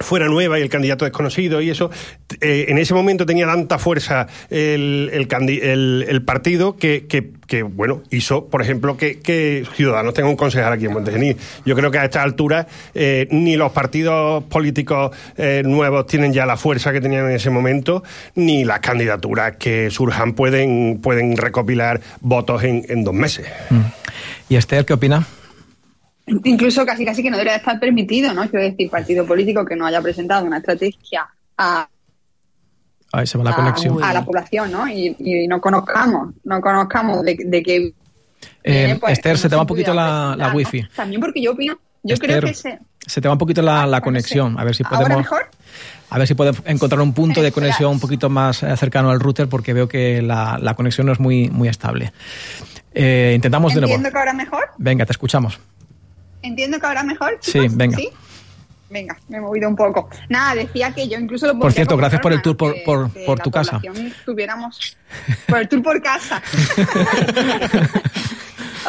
fuera 0.00 0.26
nueva 0.26 0.58
y 0.58 0.62
el 0.62 0.68
candidato 0.68 1.04
desconocido 1.04 1.60
y 1.60 1.70
eso, 1.70 1.90
eh, 2.40 2.66
en 2.68 2.78
ese 2.78 2.94
momento 2.94 3.26
tenía 3.26 3.46
tanta 3.46 3.78
fuerza 3.78 4.26
el, 4.50 5.10
el, 5.12 5.28
el, 5.50 6.06
el 6.08 6.22
partido 6.22 6.76
que, 6.76 7.06
que, 7.06 7.30
que, 7.46 7.62
bueno, 7.62 8.02
hizo, 8.10 8.46
por 8.46 8.62
ejemplo, 8.62 8.96
que, 8.96 9.20
que, 9.20 9.66
Ciudadanos 9.74 10.14
tenga 10.14 10.28
un 10.28 10.36
concejal 10.36 10.72
aquí 10.72 10.86
en 10.86 10.92
Montegenil. 10.92 11.36
Yo 11.64 11.74
creo 11.74 11.90
que 11.90 11.98
a 11.98 12.04
esta 12.04 12.22
altura 12.22 12.66
eh, 12.94 13.28
ni 13.30 13.56
los 13.56 13.72
partidos 13.72 14.44
políticos 14.44 15.16
eh, 15.36 15.62
nuevos 15.64 16.06
tienen 16.06 16.32
ya 16.32 16.46
la 16.46 16.56
fuerza 16.56 16.92
que 16.92 17.00
tenían 17.00 17.26
en 17.26 17.32
ese 17.32 17.50
momento, 17.50 18.02
ni 18.34 18.64
las 18.64 18.80
candidaturas 18.80 19.56
que 19.56 19.90
surjan 19.90 20.34
pueden, 20.34 21.00
pueden 21.02 21.36
recopilar 21.36 22.00
votos 22.20 22.64
en, 22.64 22.84
en 22.88 23.04
dos 23.04 23.14
meses. 23.14 23.46
Mm. 23.70 23.80
¿Y 24.48 24.56
Esther 24.56 24.84
qué 24.84 24.92
opina? 24.94 25.26
Incluso 26.44 26.84
casi 26.86 27.04
casi 27.04 27.22
que 27.22 27.30
no 27.30 27.36
debería 27.36 27.56
estar 27.56 27.78
permitido, 27.78 28.32
¿no? 28.32 28.48
Quiero 28.48 28.64
decir, 28.64 28.90
partido 28.90 29.26
político 29.26 29.64
que 29.64 29.76
no 29.76 29.86
haya 29.86 30.00
presentado 30.00 30.44
una 30.44 30.58
estrategia 30.58 31.28
a, 31.56 31.88
Ahí 33.12 33.26
se 33.26 33.36
va 33.36 33.44
la 33.44 33.54
conexión. 33.54 34.02
a, 34.02 34.12
la 34.12 34.24
población, 34.24 34.72
¿no? 34.72 34.88
Y, 34.88 35.14
y, 35.18 35.46
no 35.46 35.60
conozcamos, 35.60 36.34
no 36.44 36.60
conozcamos 36.62 37.22
de, 37.22 37.36
de 37.44 37.62
qué... 37.62 37.92
Eh, 38.64 38.96
pues, 38.98 39.12
Esther, 39.12 39.36
se 39.36 39.50
te 39.50 39.54
va 39.54 39.62
un 39.62 39.66
poquito 39.66 39.92
la, 39.92 40.34
la 40.36 40.52
wifi. 40.52 40.80
¿no? 40.80 40.88
También 40.96 41.20
porque 41.20 41.42
yo 41.42 41.52
opino, 41.52 41.78
yo 42.02 42.14
Esther, 42.14 42.30
creo 42.30 42.42
que 42.42 42.54
se... 42.54 42.78
Se 43.06 43.20
te 43.20 43.28
va 43.28 43.34
un 43.34 43.38
poquito 43.38 43.60
la, 43.60 43.86
la 43.86 44.00
conexión, 44.00 44.58
a 44.58 44.64
ver 44.64 44.74
si 44.74 44.82
podemos... 44.84 45.10
¿Ahora 45.10 45.16
mejor? 45.16 45.50
A 46.08 46.18
ver 46.18 46.28
si 46.28 46.34
podemos 46.34 46.62
encontrar 46.64 47.00
un 47.02 47.12
punto 47.12 47.42
de 47.42 47.52
conexión 47.52 47.90
un 47.90 48.00
poquito 48.00 48.30
más 48.30 48.62
eh, 48.62 48.76
cercano 48.76 49.10
al 49.10 49.20
router 49.20 49.48
porque 49.48 49.72
veo 49.72 49.88
que 49.88 50.22
la, 50.22 50.58
la 50.60 50.74
conexión 50.74 51.06
no 51.06 51.12
es 51.12 51.20
muy, 51.20 51.50
muy 51.50 51.68
estable. 51.68 52.12
Eh, 52.94 53.32
intentamos 53.34 53.74
de 53.74 53.80
nuevo. 53.80 53.94
¿Entiendo 53.94 54.12
que 54.12 54.18
ahora 54.18 54.32
mejor? 54.32 54.64
Venga, 54.78 55.04
te 55.06 55.12
escuchamos. 55.12 55.58
¿Entiendo 56.42 56.78
que 56.80 56.86
ahora 56.86 57.02
mejor? 57.02 57.38
Sí, 57.40 57.52
chicos? 57.52 57.76
venga. 57.76 57.96
¿Sí? 57.96 58.08
Venga, 58.90 59.16
me 59.28 59.38
he 59.38 59.40
movido 59.40 59.68
un 59.70 59.76
poco. 59.76 60.10
Nada, 60.28 60.54
decía 60.54 60.92
que 60.92 61.08
yo 61.08 61.18
incluso 61.18 61.46
lo 61.46 61.58
Por 61.58 61.72
cierto, 61.72 61.96
gracias 61.96 62.20
por 62.20 62.30
el 62.32 62.42
tour 62.42 62.56
por, 62.58 62.74
que- 62.74 62.82
por, 62.84 63.10
que 63.10 63.24
por 63.24 63.38
la 63.38 63.44
tu 63.44 63.50
casa. 63.50 63.80
Tuviéramos 64.26 64.98
por 65.48 65.58
el 65.60 65.68
tour 65.68 65.82
por 65.82 66.02
casa. 66.02 66.42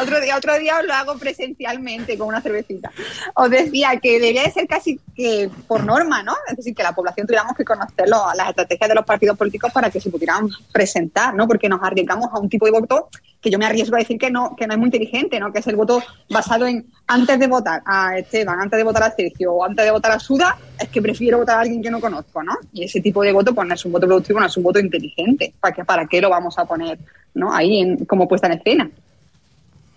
otro 0.00 0.20
día, 0.20 0.36
otro 0.36 0.58
día 0.58 0.78
os 0.78 0.86
lo 0.86 0.94
hago 0.94 1.18
presencialmente 1.18 2.18
con 2.18 2.28
una 2.28 2.40
cervecita. 2.40 2.90
Os 3.34 3.50
decía 3.50 3.98
que 4.00 4.12
debería 4.12 4.42
de 4.42 4.50
ser 4.50 4.66
casi 4.66 4.98
que 5.14 5.50
por 5.66 5.84
norma, 5.84 6.22
¿no? 6.22 6.34
Es 6.48 6.56
decir, 6.56 6.74
que 6.74 6.82
la 6.82 6.92
población 6.92 7.26
tuviéramos 7.26 7.56
que 7.56 7.64
conocer 7.64 8.08
las 8.08 8.48
estrategias 8.48 8.88
de 8.88 8.94
los 8.94 9.04
partidos 9.04 9.36
políticos 9.36 9.72
para 9.72 9.90
que 9.90 10.00
se 10.00 10.10
pudieran 10.10 10.48
presentar, 10.72 11.34
¿no? 11.34 11.46
Porque 11.46 11.68
nos 11.68 11.82
arriesgamos 11.82 12.28
a 12.32 12.38
un 12.38 12.48
tipo 12.48 12.66
de 12.66 12.72
voto 12.72 13.08
que 13.44 13.50
yo 13.50 13.58
me 13.58 13.66
arriesgo 13.66 13.96
a 13.96 13.98
decir 13.98 14.18
que 14.18 14.30
no, 14.30 14.56
que 14.56 14.66
no 14.66 14.72
es 14.72 14.78
muy 14.78 14.86
inteligente, 14.86 15.38
¿no? 15.38 15.52
Que 15.52 15.58
es 15.58 15.66
el 15.66 15.76
voto 15.76 16.02
basado 16.30 16.66
en 16.66 16.86
antes 17.06 17.38
de 17.38 17.46
votar 17.46 17.82
a 17.84 18.16
Esteban, 18.16 18.58
antes 18.58 18.78
de 18.78 18.84
votar 18.84 19.02
a 19.02 19.10
Sergio 19.10 19.52
o 19.52 19.64
antes 19.64 19.84
de 19.84 19.90
votar 19.90 20.12
a 20.12 20.18
Suda, 20.18 20.56
es 20.80 20.88
que 20.88 21.02
prefiero 21.02 21.38
votar 21.38 21.58
a 21.58 21.60
alguien 21.60 21.82
que 21.82 21.90
no 21.90 22.00
conozco, 22.00 22.42
¿no? 22.42 22.54
Y 22.72 22.84
ese 22.84 23.02
tipo 23.02 23.22
de 23.22 23.32
voto, 23.32 23.54
pues 23.54 23.68
no 23.68 23.74
es 23.74 23.84
un 23.84 23.92
voto 23.92 24.06
productivo, 24.06 24.40
no 24.40 24.46
es 24.46 24.56
un 24.56 24.62
voto 24.62 24.78
inteligente. 24.78 25.52
¿Para 25.60 25.74
qué, 25.74 25.84
para 25.84 26.06
qué 26.06 26.22
lo 26.22 26.30
vamos 26.30 26.58
a 26.58 26.64
poner, 26.64 26.98
¿no? 27.34 27.52
Ahí 27.54 27.80
en, 27.80 28.06
como 28.06 28.26
puesta 28.26 28.46
en 28.46 28.54
escena. 28.54 28.90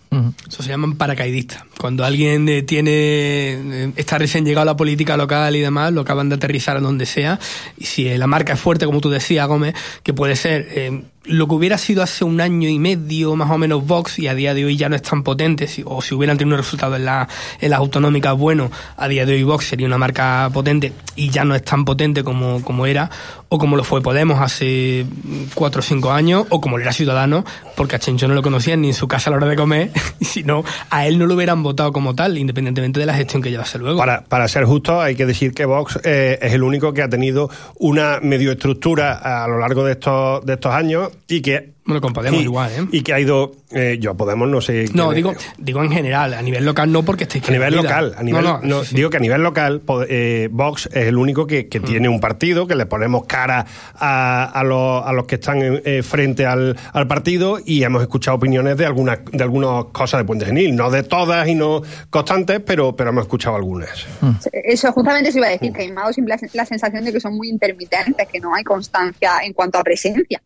Eso 0.09 0.63
se 0.63 0.69
llaman 0.69 0.95
paracaidistas. 0.95 1.63
Cuando 1.79 2.05
alguien 2.05 2.47
eh, 2.49 2.61
tiene 2.63 2.91
eh, 2.91 3.91
está 3.95 4.17
recién 4.17 4.45
llegado 4.45 4.63
a 4.63 4.73
la 4.73 4.77
política 4.77 5.17
local 5.17 5.55
y 5.55 5.59
demás, 5.59 5.91
lo 5.93 6.01
acaban 6.01 6.29
de 6.29 6.35
aterrizar 6.35 6.77
a 6.77 6.79
donde 6.79 7.05
sea. 7.05 7.39
Y 7.77 7.85
si 7.85 8.17
la 8.17 8.27
marca 8.27 8.53
es 8.53 8.59
fuerte, 8.59 8.85
como 8.85 9.01
tú 9.01 9.09
decías, 9.09 9.47
Gómez, 9.47 9.75
que 10.03 10.13
puede 10.13 10.35
ser 10.35 10.67
eh, 10.71 11.03
lo 11.27 11.47
que 11.47 11.55
hubiera 11.55 11.77
sido 11.77 12.01
hace 12.03 12.23
un 12.23 12.39
año 12.41 12.69
y 12.69 12.79
medio, 12.79 13.35
más 13.35 13.49
o 13.51 13.57
menos, 13.57 13.85
Vox, 13.85 14.17
y 14.19 14.27
a 14.27 14.33
día 14.33 14.53
de 14.53 14.65
hoy 14.65 14.77
ya 14.77 14.89
no 14.89 14.95
es 14.95 15.01
tan 15.01 15.23
potente, 15.23 15.67
si- 15.67 15.83
o 15.85 16.01
si 16.01 16.15
hubieran 16.15 16.37
tenido 16.37 16.55
un 16.55 16.61
resultado 16.63 16.95
en, 16.95 17.05
la, 17.05 17.27
en 17.59 17.69
las 17.69 17.79
autonómicas 17.79 18.35
bueno, 18.37 18.71
a 18.95 19.07
día 19.07 19.25
de 19.25 19.33
hoy 19.33 19.43
Vox 19.43 19.65
sería 19.65 19.87
una 19.87 19.97
marca 19.97 20.49
potente 20.53 20.93
y 21.15 21.29
ya 21.29 21.43
no 21.45 21.53
es 21.55 21.63
tan 21.63 21.85
potente 21.85 22.23
como, 22.23 22.61
como 22.63 22.85
era, 22.85 23.09
o 23.49 23.57
como 23.57 23.75
lo 23.75 23.83
fue 23.83 24.01
Podemos 24.01 24.39
hace 24.41 25.05
cuatro 25.53 25.79
o 25.79 25.83
cinco 25.83 26.11
años, 26.11 26.45
o 26.49 26.61
como 26.61 26.77
lo 26.77 26.83
era 26.83 26.93
Ciudadanos, 26.93 27.43
porque 27.75 27.95
a 27.95 27.99
Chencho 27.99 28.27
no 28.27 28.33
lo 28.33 28.41
conocían 28.41 28.81
ni 28.81 28.89
en 28.89 28.93
su 28.93 29.07
casa 29.07 29.29
a 29.29 29.31
la 29.31 29.37
hora 29.37 29.47
de 29.47 29.55
comer, 29.55 29.91
y 30.19 30.25
si 30.25 30.43
no, 30.43 30.63
a 30.89 31.07
él 31.07 31.17
no 31.19 31.25
lo 31.25 31.35
hubieran 31.35 31.61
votado 31.63 31.91
como 31.91 32.15
tal, 32.15 32.37
independientemente 32.37 32.99
de 32.99 33.05
la 33.05 33.13
gestión 33.13 33.41
que 33.41 33.49
llevase 33.49 33.77
luego. 33.79 33.97
Para, 33.97 34.23
para 34.23 34.47
ser 34.47 34.65
justo, 34.65 35.01
hay 35.01 35.15
que 35.15 35.25
decir 35.25 35.53
que 35.53 35.65
Vox 35.65 35.99
eh, 36.03 36.39
es 36.41 36.53
el 36.53 36.63
único 36.63 36.93
que 36.93 37.01
ha 37.01 37.09
tenido 37.09 37.49
una 37.79 38.19
medio 38.21 38.51
estructura 38.51 39.43
a 39.43 39.47
lo 39.47 39.59
largo 39.59 39.83
de 39.83 39.93
estos, 39.93 40.45
de 40.45 40.53
estos 40.53 40.73
años 40.73 41.09
y 41.27 41.41
que. 41.41 41.75
Bueno, 41.85 42.01
con 42.01 42.11
Podemos 42.11 42.41
y, 42.41 42.43
igual, 42.43 42.69
¿eh? 42.77 42.85
Y 42.91 43.01
que 43.01 43.13
ha 43.13 43.19
ido. 43.19 43.53
eh, 43.71 43.97
yo, 43.99 44.13
Podemos, 44.15 44.49
no 44.49 44.59
sé. 44.59 44.85
No, 44.93 45.05
quién- 45.05 45.15
digo, 45.15 45.33
digo 45.57 45.83
en 45.83 45.89
general, 45.91 46.33
a 46.33 46.41
nivel 46.41 46.65
local 46.65 46.91
no, 46.91 47.03
porque 47.03 47.23
estáis 47.23 47.47
A 47.47 47.51
nivel 47.53 47.73
unida. 47.75 47.83
local, 48.01 48.15
a 48.17 48.23
nivel, 48.23 48.43
No, 48.43 48.59
no, 48.59 48.67
no, 48.67 48.83
sí, 48.83 48.89
sí. 48.89 48.95
digo 48.97 49.09
que 49.09 49.15
a 49.17 49.19
nivel 49.21 49.41
local, 49.41 49.81
eh, 50.09 50.49
Vox 50.51 50.87
es 50.87 51.07
el 51.07 51.17
único 51.17 51.47
que, 51.47 51.63
Mm. 51.63 51.69
que 51.69 51.79
tiene 51.79 52.09
un 52.09 52.19
partido, 52.19 52.67
que 52.67 52.75
le 52.75 52.85
ponemos 52.87 53.25
cara 53.25 53.65
a, 53.95 54.43
a 54.43 54.63
los, 54.65 55.05
a 55.05 55.13
los 55.13 55.25
que 55.27 55.35
están 55.35 55.59
eh, 55.61 56.03
frente 56.03 56.45
al, 56.45 56.75
al 56.91 57.07
partido 57.07 57.59
y 57.65 57.83
hemos 57.83 58.01
escuchado 58.01 58.35
opiniones 58.35 58.75
de 58.75 58.85
algunas 58.85 59.19
de 59.31 59.43
algunas 59.43 59.85
cosas 59.85 60.19
de 60.19 60.25
Puente 60.25 60.45
Genil, 60.45 60.75
no 60.75 60.91
de 60.91 61.03
todas 61.03 61.47
y 61.47 61.55
no 61.55 61.83
constantes, 62.09 62.59
pero, 62.65 62.95
pero 62.97 63.11
hemos 63.11 63.23
escuchado 63.23 63.55
algunas. 63.55 64.05
Eso 64.51 64.91
justamente 64.91 65.31
se 65.31 65.37
iba 65.37 65.47
a 65.47 65.51
decir, 65.51 65.71
que 65.71 65.85
me 65.87 65.91
ha 65.91 66.01
dado 66.01 66.11
siempre 66.13 66.35
la, 66.41 66.47
la 66.53 66.65
sensación 66.65 67.05
de 67.05 67.13
que 67.13 67.19
son 67.21 67.35
muy 67.37 67.47
intermitentes, 67.49 68.27
que 68.27 68.39
no 68.41 68.53
hay 68.53 68.63
constancia 68.65 69.31
en 69.43 69.53
cuanto 69.53 69.77
a 69.77 69.83
presencia. 69.83 70.41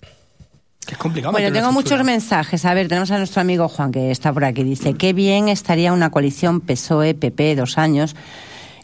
Es 0.89 0.97
complicado. 0.97 1.31
Bueno, 1.31 1.51
tengo 1.51 1.71
muchos 1.71 2.03
mensajes. 2.03 2.65
A 2.65 2.73
ver, 2.73 2.87
tenemos 2.87 3.11
a 3.11 3.17
nuestro 3.17 3.41
amigo 3.41 3.67
Juan 3.67 3.91
que 3.91 4.11
está 4.11 4.33
por 4.33 4.43
aquí. 4.43 4.63
Dice, 4.63 4.93
qué 4.95 5.13
bien 5.13 5.47
estaría 5.47 5.93
una 5.93 6.09
coalición 6.09 6.59
PSOE-PP 6.61 7.55
dos 7.55 7.77
años 7.77 8.15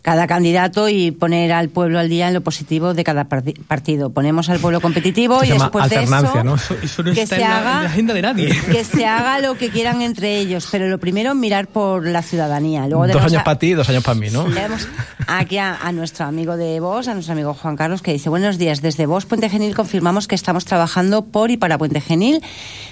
cada 0.08 0.26
candidato 0.26 0.88
y 0.88 1.12
poner 1.12 1.52
al 1.52 1.68
pueblo 1.68 2.00
al 2.00 2.08
día 2.08 2.30
en 2.30 2.34
lo 2.34 2.40
positivo 2.40 2.94
de 2.94 3.04
cada 3.04 3.26
parti- 3.28 3.56
partido. 3.68 4.10
Ponemos 4.10 4.48
al 4.48 4.58
pueblo 4.60 4.80
competitivo 4.80 5.42
Se 5.42 5.48
y 5.48 5.52
después 5.52 5.90
de 5.90 5.98
alternancia, 5.98 6.30
eso 6.40 6.44
¿no? 6.46 6.56
Eso, 6.56 6.76
eso 6.82 7.04
no 7.04 7.12
que 7.14 7.24
está 7.24 7.36
se 7.36 7.42
en, 7.42 7.50
la, 7.50 7.58
haga- 7.60 7.78
en 7.80 7.84
la 7.84 7.90
agenda 7.90 8.14
de 8.14 8.22
nadie. 8.22 8.62
que 8.72 8.86
se 8.86 9.06
haga 9.06 9.40
lo 9.40 9.56
que 9.58 9.70
quieran 9.70 10.02
entre 10.02 10.38
ellos, 10.38 10.66
pero 10.72 10.88
lo 10.88 10.98
primero 10.98 11.36
mirar 11.36 11.68
por 11.68 12.08
la 12.08 12.22
ciudadanía. 12.22 12.88
Luego 12.88 13.06
Dos 13.06 13.22
años 13.22 13.42
a- 13.42 13.44
para 13.44 13.60
ti, 13.60 13.74
dos 13.74 13.90
años 13.90 14.02
para 14.02 14.18
mí, 14.18 14.30
¿no? 14.30 14.46
tenemos 14.46 14.88
aquí 15.28 15.58
a, 15.58 15.76
a 15.76 15.92
nuestro 15.92 16.24
amigo 16.26 16.56
de 16.56 16.80
Vos, 16.80 17.10
a 17.10 17.14
nuestro 17.14 17.34
amigo 17.34 17.54
Juan 17.54 17.76
Carlos, 17.76 18.02
que 18.02 18.14
dice, 18.14 18.30
buenos 18.30 18.58
días, 18.58 18.82
desde 18.82 19.08
Vos, 19.08 19.26
Puente 19.26 19.50
Genil, 19.50 19.76
confirmamos 19.76 20.30
que 20.30 20.36
estamos 20.36 20.64
trabajando 20.64 21.26
por 21.26 21.52
y 21.52 21.58
para 21.58 21.78
Puente 21.78 22.00
Genil 22.00 22.42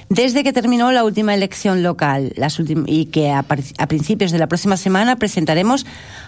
desde 0.10 0.44
que 0.44 0.52
terminó 0.52 0.92
la 0.92 1.06
última 1.06 1.34
elección 1.34 1.82
local 1.82 2.34
las 2.36 2.60
y 2.88 3.06
que 3.06 3.32
a 3.32 3.44
principios 3.88 4.32
de 4.32 4.38
la 4.38 4.48
próxima 4.48 4.76
semana 4.78 5.16
presentaremos 5.16 5.86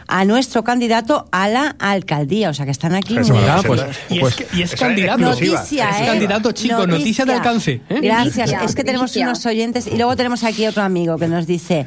a 0.07 0.25
nuestro 0.25 0.63
candidato 0.63 1.27
a 1.31 1.49
la 1.49 1.75
alcaldía. 1.79 2.49
O 2.49 2.53
sea, 2.53 2.65
que 2.65 2.71
están 2.71 2.95
aquí 2.95 3.13
muy 3.13 3.23
pues-. 3.65 3.83
Y 4.09 4.15
es, 4.15 4.19
Pues- 4.19 4.45
y 4.53 4.61
es 4.61 4.75
candidato. 4.75 5.19
Noticia, 5.19 5.89
es 5.89 6.01
¿eh? 6.01 6.05
candidato, 6.05 6.51
chico, 6.51 6.87
noticia, 6.87 7.25
de 7.25 7.33
alcance. 7.33 7.81
¿eh? 7.89 7.99
Gracias. 8.01 8.37
Noticia, 8.37 8.63
es 8.63 8.75
que 8.75 8.83
tenemos 8.83 9.11
noticia. 9.11 9.25
unos 9.25 9.45
oyentes 9.45 9.87
y 9.87 9.97
luego 9.97 10.15
tenemos 10.15 10.43
aquí 10.43 10.65
otro 10.65 10.83
amigo 10.83 11.17
que 11.17 11.27
nos 11.27 11.45
dice. 11.45 11.85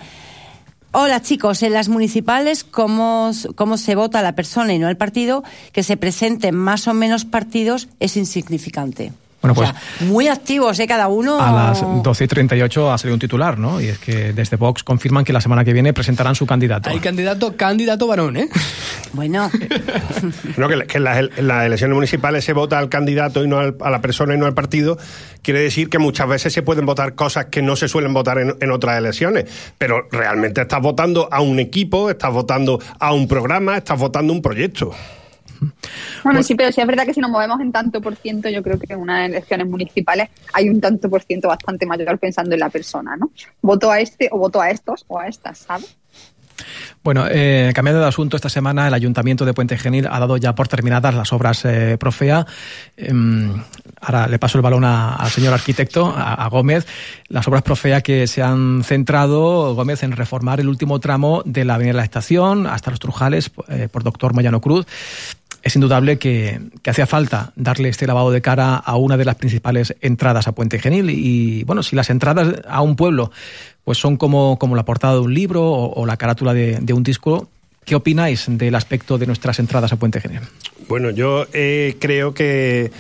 Hola 0.93 1.23
chicos, 1.23 1.63
en 1.63 1.73
las 1.73 1.89
municipales, 1.89 2.65
¿cómo, 2.65 3.31
¿cómo 3.55 3.77
se 3.77 3.95
vota 3.95 4.23
la 4.23 4.35
persona 4.35 4.75
y 4.75 4.79
no 4.81 4.89
el 4.89 4.97
partido? 4.97 5.45
Que 5.73 5.85
se 5.85 5.97
presenten 5.97 6.57
más 6.57 6.89
o 6.89 6.95
menos 6.95 7.25
partidos 7.25 7.87
es 8.01 8.17
insignificante. 8.17 9.13
Bueno, 9.43 9.53
O 9.53 9.55
pues 9.55 9.71
sea, 9.71 10.07
muy 10.07 10.29
activos, 10.29 10.79
¿eh? 10.81 10.87
Cada 10.87 11.09
uno. 11.09 11.41
a 11.41 11.51
las 11.51 11.83
12 12.03 12.25
y 12.25 12.29
38 12.29 12.93
ha 12.93 12.99
salido 12.99 13.15
un 13.15 13.21
titular, 13.21 13.59
¿no? 13.59 13.81
Y 13.81 13.87
es 13.89 13.99
que 13.99 14.33
desde 14.35 14.57
Vox 14.57 14.85
confirman 14.85 15.25
que 15.25 15.33
la 15.33 15.41
semana 15.41 15.65
que 15.65 15.73
viene 15.73 15.93
presentarán 15.95 16.35
su 16.35 16.45
candidato. 16.47 16.91
Hay 16.91 16.99
candidato, 16.99 17.57
candidato 17.57 18.07
varón, 18.07 18.37
¿eh? 18.37 18.49
Bueno, 19.13 19.51
No, 20.57 20.69
que, 20.69 20.87
que 20.87 20.99
en, 20.99 21.05
las, 21.05 21.19
en 21.37 21.49
las 21.49 21.65
elecciones 21.67 21.95
municipales 21.95 22.45
se 22.45 22.53
vota 22.53 22.79
al 22.79 22.89
candidato 22.89 23.43
y 23.43 23.49
no 23.49 23.59
al- 23.59 23.77
a 23.81 23.91
la 23.91 24.01
persona 24.01 24.35
y 24.35 24.39
no 24.39 24.47
al 24.47 24.55
partido, 24.55 24.99
quiere 25.43 25.61
decir 25.61 25.89
que 25.89 25.99
muchas 25.99 26.29
veces 26.29 26.53
se 26.53 26.63
pueden 26.63 26.85
votar 26.87 27.15
cosas 27.15 27.47
que 27.47 27.63
no 27.63 27.77
se 27.77 27.89
suelen 27.89 28.13
votar 28.13 28.39
en, 28.39 28.55
en 28.61 28.71
otras 28.71 28.99
elecciones, 28.99 29.47
pero 29.79 30.07
realmente 30.13 30.61
estás 30.61 30.81
votando 30.83 31.29
a 31.33 31.41
un 31.41 31.59
equipo, 31.59 32.11
estás 32.11 32.33
votando 32.33 32.79
a 32.99 33.13
un 33.13 33.27
programa, 33.27 33.77
estás 33.79 33.99
votando 33.99 34.33
un 34.33 34.43
proyecto. 34.43 34.93
Bueno, 36.25 36.43
sí, 36.43 36.55
pero 36.55 36.73
sí 36.73 36.81
es 36.81 36.87
verdad 36.87 37.05
que 37.05 37.15
si 37.15 37.21
nos 37.21 37.31
movemos 37.31 37.61
en 37.61 37.73
tanto 37.73 38.01
por 38.01 38.17
ciento, 38.17 38.49
yo 38.49 38.63
creo 38.63 38.79
que 38.79 38.93
en 38.93 39.01
unas 39.01 39.29
elecciones 39.29 39.67
municipales 39.69 40.29
hay 40.53 40.69
un 40.69 40.81
tanto 40.81 41.09
por 41.11 41.23
ciento 41.23 41.49
bastante 41.49 41.87
mayor 41.87 42.19
pensando 42.19 42.55
en 42.55 42.61
la 42.61 42.71
persona, 42.71 43.17
¿no? 43.17 43.31
Voto 43.63 43.91
a 43.91 44.01
este 44.01 44.29
o 44.33 44.39
voto 44.39 44.61
a 44.61 44.71
estos 44.71 45.05
o 45.09 45.19
a 45.19 45.27
estas, 45.29 45.59
¿sabes? 45.59 45.97
Bueno, 47.03 47.25
eh, 47.31 47.73
cambiando 47.75 48.03
de 48.03 48.09
asunto, 48.09 48.37
esta 48.37 48.51
semana 48.51 48.87
el 48.87 48.93
Ayuntamiento 48.93 49.47
de 49.47 49.55
Puente 49.55 49.79
Genil 49.79 50.07
ha 50.11 50.19
dado 50.21 50.37
ya 50.37 50.55
por 50.55 50.69
terminadas 50.69 51.15
las 51.15 51.33
obras 51.33 51.65
eh, 51.65 51.97
Profea. 51.99 52.47
Em, 52.99 53.51
ahora 54.03 54.27
le 54.29 54.39
paso 54.39 54.59
el 54.59 54.63
balón 54.63 54.85
a- 54.85 55.15
al 55.15 55.31
señor 55.31 55.55
arquitecto, 55.55 56.13
a, 56.15 56.35
a 56.35 56.49
Gómez. 56.51 56.87
Las 57.29 57.49
obras 57.49 57.63
Profea 57.63 58.03
que 58.03 58.27
se 58.27 58.43
han 58.43 58.83
centrado, 58.85 59.75
Gómez, 59.75 60.03
en 60.03 60.13
reformar 60.13 60.61
el 60.61 60.69
último 60.69 61.01
tramo 61.01 61.43
de 61.47 61.65
la 61.65 61.77
Avenida 61.77 61.93
de 61.95 61.97
la 61.99 62.05
Estación 62.05 62.67
hasta 62.67 62.91
los 62.91 63.01
Trujales 63.01 63.51
eh, 63.69 63.89
por 63.91 64.03
Doctor 64.03 64.35
Moyano 64.35 64.61
Cruz. 64.61 64.85
Es 65.63 65.75
indudable 65.75 66.19
que, 66.19 66.61
hacía 66.87 67.07
falta 67.07 67.53
darle 67.57 67.89
este 67.89 68.07
lavado 68.07 68.31
de 68.31 68.41
cara 68.41 68.77
a 68.77 68.97
una 68.97 69.17
de 69.17 69.25
las 69.25 69.35
principales 69.35 69.95
entradas 70.01 70.49
a 70.49 70.53
Puente 70.53 70.79
Genil. 70.79 71.11
Y 71.11 71.65
bueno, 71.65 71.83
si 71.83 71.97
las 71.97 72.11
entradas 72.11 72.63
a 72.69 72.83
un 72.83 72.97
pueblo 72.97 73.31
pues 73.85 73.99
son 73.99 74.17
como, 74.17 74.59
la 74.75 74.85
portada 74.85 75.15
de 75.15 75.21
un 75.21 75.35
libro 75.35 75.65
o, 75.65 76.01
o 76.01 76.07
la 76.07 76.17
carátula 76.17 76.55
de, 76.55 76.79
de 76.81 76.93
un 76.93 77.03
disco, 77.03 77.49
¿qué 77.85 77.95
opináis 77.95 78.47
del 78.49 78.75
aspecto 78.75 79.19
de 79.19 79.27
nuestras 79.27 79.59
entradas 79.59 79.93
a 79.93 79.97
Puente 79.97 80.21
Genil? 80.21 80.41
Bueno, 80.89 81.11
yo 81.11 81.47
eh, 81.53 81.97
creo 81.99 82.35
que, 82.35 82.91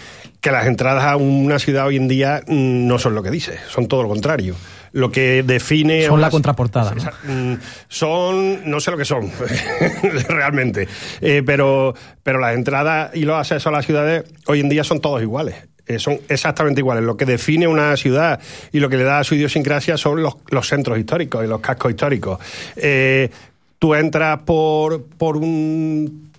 que 0.41 0.51
las 0.51 0.67
entradas 0.67 1.05
a 1.05 1.17
una 1.17 1.59
ciudad 1.59 1.87
hoy 1.87 1.97
en 1.97 2.09
día 2.09 2.43
mm, 2.47 2.87
no 2.87 2.99
son 2.99 3.15
lo 3.15 3.23
que 3.23 3.31
dice, 3.31 3.59
son 3.69 3.89
todo 3.89 4.03
lo 4.03 4.09
contrario. 4.09 4.57
Lo 4.93 5.11
que 5.11 5.43
define... 5.43 6.07
Son 6.07 6.21
la 6.21 6.31
contraportada, 6.31 6.93
mm, 7.25 7.55
Son, 7.89 8.69
no 8.69 8.81
sé 8.81 8.91
lo 8.91 8.97
que 8.97 9.05
son, 9.05 9.31
realmente, 10.29 10.89
Eh, 11.21 11.43
pero, 11.45 11.95
pero 12.23 12.39
las 12.39 12.55
entradas 12.55 13.15
y 13.15 13.23
los 13.23 13.37
accesos 13.37 13.67
a 13.67 13.71
las 13.71 13.87
ciudades 13.87 14.25
hoy 14.47 14.61
en 14.61 14.69
día 14.69 14.85
son 14.85 15.01
todos 15.01 15.23
iguales. 15.23 15.55
Eh, 15.87 15.99
son 15.99 16.21
exactamente 16.29 16.81
iguales. 16.81 17.03
Lo 17.03 17.17
que 17.17 17.25
define 17.25 17.67
una 17.67 17.97
ciudad 17.97 18.41
y 18.71 18.79
lo 18.79 18.89
que 18.89 18.97
le 18.97 19.05
da 19.05 19.25
su 19.25 19.35
idiosincrasia 19.35 19.97
son 19.97 20.23
los, 20.23 20.37
los 20.51 20.69
centros 20.69 20.99
históricos 20.99 21.45
y 21.45 21.49
los 21.49 21.61
cascos 21.61 21.91
históricos. 21.91 22.39
Eh, 22.77 23.29
tú 23.79 23.95
entras 23.95 24.41
por, 24.43 25.05
por 25.05 25.37
un, 25.37 26.30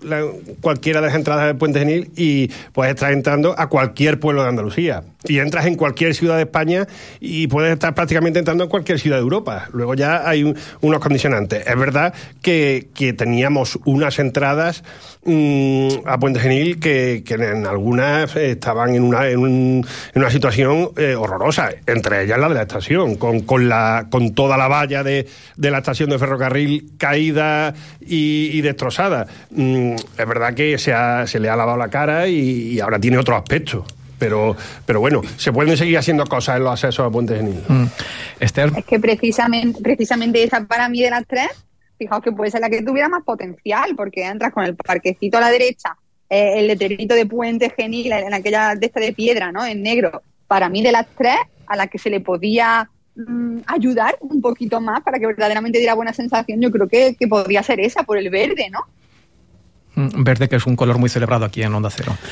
cualquiera 0.62 1.02
de 1.02 1.08
las 1.08 1.16
entradas 1.16 1.46
del 1.48 1.56
Puente 1.58 1.80
Genil 1.80 2.12
y 2.16 2.50
puedes 2.74 2.94
estar 2.96 3.12
entrando 3.14 3.54
a 3.58 3.70
cualquier 3.70 4.20
pueblo 4.20 4.44
de 4.44 4.50
Andalucía. 4.50 5.04
y 5.24 5.38
entras 5.38 5.68
en 5.68 5.76
cualquier 5.76 6.16
ciudad 6.16 6.36
de 6.38 6.42
España 6.44 6.88
y 7.20 7.46
puedes 7.46 7.72
estar 7.72 7.94
prácticamente 7.94 8.40
entrando 8.40 8.64
en 8.64 8.70
cualquier 8.72 9.00
ciudad 9.00 9.18
de 9.18 9.22
Europa. 9.22 9.70
Luego 9.72 9.94
ya 9.94 10.28
hay 10.28 10.44
un- 10.44 10.56
unos 10.82 11.00
condicionantes. 11.00 11.68
Es 11.68 11.78
verdad 11.78 12.12
que, 12.42 12.88
que 12.96 13.14
teníamos 13.14 13.78
unas 13.86 14.18
entradas 14.18 14.84
mm, 15.24 15.90
a 16.08 16.18
Puente 16.20 16.40
Genil 16.40 16.80
que, 16.80 17.24
que 17.26 17.36
en 17.36 17.66
algunas 17.66 18.36
estaban 18.36 18.96
en 18.96 19.04
una, 19.04 19.28
en 19.30 19.40
un- 19.40 19.86
en 20.14 20.22
una 20.22 20.30
situación 20.32 20.90
eh, 20.98 21.16
horrorosa, 21.16 21.70
entre 21.88 22.24
ellas 22.24 22.40
la 22.40 22.50
de 22.50 22.56
la 22.56 22.62
estación, 22.64 23.16
con, 23.16 23.42
con, 23.42 23.70
la, 23.70 24.08
con 24.10 24.34
toda 24.34 24.58
la 24.58 24.68
valla 24.68 25.04
de, 25.04 25.28
de 25.56 25.72
la 25.72 25.80
estación 25.80 26.10
de 26.10 26.20
ferrocarril 26.20 26.92
caída 26.98 27.74
y, 28.00 28.50
y 28.54 28.62
destrozada. 28.62 29.28
Mm, 29.52 29.94
es 29.96 30.28
verdad 30.28 30.54
que 30.54 30.78
se, 30.78 30.94
ha- 30.94 31.26
se 31.28 31.40
le 31.40 31.50
ha 31.50 31.56
lavado 31.56 31.78
la 31.78 31.90
cara 31.90 32.28
y, 32.28 32.74
y 32.74 32.80
ahora 32.80 33.00
tiene 33.00 33.18
otro 33.18 33.36
aspecto. 33.36 33.86
Pero, 34.20 34.56
pero 34.86 35.00
bueno, 35.00 35.24
se 35.38 35.52
pueden 35.52 35.76
seguir 35.76 35.98
haciendo 35.98 36.28
cosas 36.28 36.58
en 36.58 36.64
los 36.64 36.74
accesos 36.74 37.08
a 37.08 37.10
Puente 37.10 37.36
Genil. 37.38 37.60
Mm. 37.68 37.86
Esther, 38.40 38.72
Es 38.78 38.86
que 38.86 39.00
precisamente, 39.00 39.82
precisamente 39.82 40.44
esa 40.44 40.64
para 40.66 40.88
mí 40.90 41.02
de 41.02 41.10
las 41.10 41.26
tres, 41.26 41.48
fijaos 42.02 42.24
que 42.24 42.32
puede 42.32 42.50
ser 42.50 42.62
la 42.62 42.70
que 42.70 42.82
tuviera 42.82 43.08
más 43.08 43.24
potencial, 43.24 43.96
porque 43.96 44.26
entras 44.26 44.52
con 44.52 44.64
el 44.64 44.76
parquecito 44.76 45.38
a 45.38 45.42
la 45.42 45.52
derecha, 45.52 45.96
eh, 46.28 46.54
el 46.56 46.66
letrerito 46.68 47.14
de 47.14 47.28
Puente 47.28 47.70
Genil 47.70 48.12
en 48.12 48.34
aquella 48.34 48.74
de 48.74 48.88
esta 48.88 49.00
de 49.00 49.14
piedra, 49.14 49.52
¿no? 49.52 49.64
En 49.64 49.84
negro. 49.84 50.24
Para 50.48 50.68
mí 50.68 50.82
de 50.82 50.92
las 50.92 51.06
tres, 51.16 51.38
a 51.68 51.76
la 51.76 51.86
que 51.86 52.00
se 52.00 52.10
le 52.10 52.20
podía 52.20 52.90
mm, 53.16 53.60
ayudar 53.68 54.18
un 54.20 54.42
poquito 54.42 54.82
más 54.82 55.02
para 55.02 55.20
que 55.20 55.28
verdaderamente 55.28 55.78
diera 55.78 55.94
buena 55.94 56.12
sensación, 56.12 56.60
yo 56.60 56.72
creo 56.72 56.88
que, 56.88 57.16
que 57.16 57.28
podría 57.28 57.62
ser 57.62 57.80
esa, 57.80 58.02
por 58.02 58.18
el 58.18 58.32
verde, 58.32 58.72
¿no? 58.72 58.80
Mm, 59.96 60.24
verde, 60.24 60.50
que 60.50 60.56
es 60.58 60.66
un 60.66 60.76
color 60.76 60.98
muy 60.98 61.10
celebrado 61.10 61.46
aquí 61.46 61.62
en 61.64 61.74
Onda 61.74 61.90
Cero. 61.90 62.16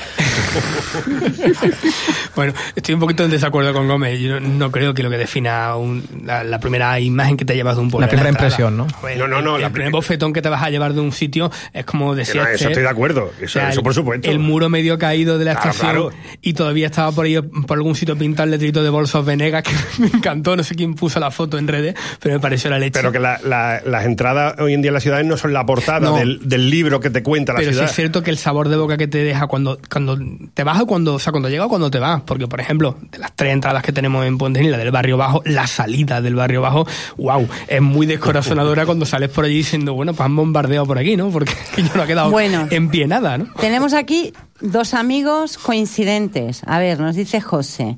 Bueno, 2.35 2.53
estoy 2.75 2.93
un 2.93 3.01
poquito 3.01 3.25
en 3.25 3.31
desacuerdo 3.31 3.73
con 3.73 3.87
Gómez. 3.87 4.17
Yo 4.19 4.39
no, 4.39 4.71
creo 4.71 4.93
que 4.93 5.03
lo 5.03 5.09
que 5.09 5.17
defina 5.17 5.75
un- 5.75 6.03
la, 6.23 6.43
la 6.43 6.59
primera 6.59 6.97
imagen 6.99 7.35
que 7.35 7.43
te 7.43 7.53
llevas 7.55 7.75
de 7.75 7.81
un 7.81 7.89
pueblo. 7.91 8.05
La 8.05 8.09
primera 8.09 8.29
impresión, 8.29 8.77
¿no? 8.77 8.87
no, 9.17 9.27
no, 9.27 9.41
no. 9.41 9.57
El, 9.57 9.69
primer 9.71 9.91
bofetón 9.91 10.31
que 10.31 10.41
te 10.41 10.47
vas 10.47 10.63
a 10.63 10.69
llevar 10.69 10.93
de 10.93 11.01
un 11.01 11.11
sitio 11.11 11.51
es 11.73 11.83
como 11.85 12.15
decía. 12.15 12.35
no, 12.35 12.47
eso 12.47 12.53
Esther, 12.53 12.67
estoy 12.71 12.83
de 12.83 12.89
acuerdo. 12.89 13.31
Eso- 13.41 13.59
eso 13.59 13.79
el- 13.79 13.83
por 13.83 13.93
supuesto. 13.93 14.29
El 14.29 14.39
muro 14.39 14.69
medio 14.69 14.97
caído 14.97 15.37
de 15.37 15.45
la 15.45 15.55
Claro, 15.55 15.69
estación 15.71 15.91
claro. 16.11 16.11
y 16.41 16.53
todavía 16.53 16.85
estaba 16.85 17.11
por 17.11 17.25
ahí, 17.25 17.41
por 17.41 17.77
algún 17.77 17.95
sitio 17.95 18.17
pintado 18.17 18.45
el 18.45 18.51
letrito 18.51 18.83
de 18.83 18.89
Bolsos 18.89 19.25
Venegas 19.25 19.63
que 19.63 19.71
me 20.01 20.07
encantó. 20.07 20.55
No 20.55 20.63
sé 20.63 20.75
quién 20.75 20.93
puso 20.95 21.19
la 21.19 21.31
foto 21.31 21.57
en 21.57 21.67
redes, 21.67 21.95
pero 22.21 22.35
me 22.35 22.39
pareció 22.39 22.69
la 22.69 22.79
leche. 22.79 22.91
Pero 22.93 23.11
que 23.11 23.19
la- 23.19 23.39
la- 23.43 23.81
las 23.85 24.05
entradas 24.05 24.55
hoy 24.59 24.73
en 24.73 24.81
día 24.81 24.89
en 24.89 24.93
las 24.93 25.03
ciudades 25.03 25.25
no 25.25 25.35
son 25.35 25.51
la 25.51 25.65
portada 25.65 25.99
No. 25.99 26.15
del, 26.15 26.47
del 26.47 26.69
libro 26.69 26.99
que 27.01 27.09
te 27.09 27.21
cuenta 27.21 27.48
la 27.53 27.59
Pero 27.59 27.73
sí 27.73 27.79
es 27.83 27.91
cierto 27.93 28.23
que 28.23 28.29
el 28.29 28.37
sabor 28.37 28.69
de 28.69 28.77
boca 28.77 28.97
que 28.97 29.07
te 29.07 29.19
deja 29.19 29.47
cuando, 29.47 29.79
cuando 29.91 30.17
te 30.53 30.63
vas 30.63 30.79
o 30.81 30.87
cuando, 30.87 31.15
o 31.15 31.19
sea, 31.19 31.31
cuando 31.31 31.49
llega 31.49 31.65
o 31.65 31.69
cuando 31.69 31.89
te 31.91 31.99
vas. 31.99 32.21
Porque, 32.21 32.47
por 32.47 32.59
ejemplo, 32.61 32.97
de 33.11 33.17
las 33.19 33.35
tres 33.35 33.53
entradas 33.53 33.83
que 33.83 33.91
tenemos 33.91 34.25
en 34.25 34.37
Puente 34.37 34.63
la 34.63 34.77
del 34.77 34.91
barrio 34.91 35.17
bajo, 35.17 35.41
la 35.45 35.67
salida 35.67 36.21
del 36.21 36.35
barrio 36.35 36.61
bajo, 36.61 36.85
wow, 37.17 37.47
es 37.67 37.81
muy 37.81 38.05
descorazonadora 38.05 38.85
cuando 38.85 39.05
sales 39.05 39.29
por 39.29 39.45
allí 39.45 39.55
diciendo, 39.57 39.93
bueno, 39.93 40.13
pues 40.13 40.25
han 40.25 40.35
bombardeado 40.35 40.85
por 40.85 40.97
aquí, 40.97 41.15
¿no? 41.17 41.29
Porque 41.29 41.53
yo 41.77 41.83
no 41.95 42.03
ha 42.03 42.07
quedado 42.07 42.29
Bueno. 42.31 42.67
en 42.69 42.89
pie 42.89 43.07
nada, 43.07 43.37
¿no? 43.37 43.47
Tenemos 43.59 43.93
aquí 43.93 44.33
dos 44.61 44.93
amigos 44.93 45.57
coincidentes. 45.57 46.61
A 46.65 46.79
ver, 46.79 46.99
nos 46.99 47.15
dice 47.15 47.41
José. 47.41 47.97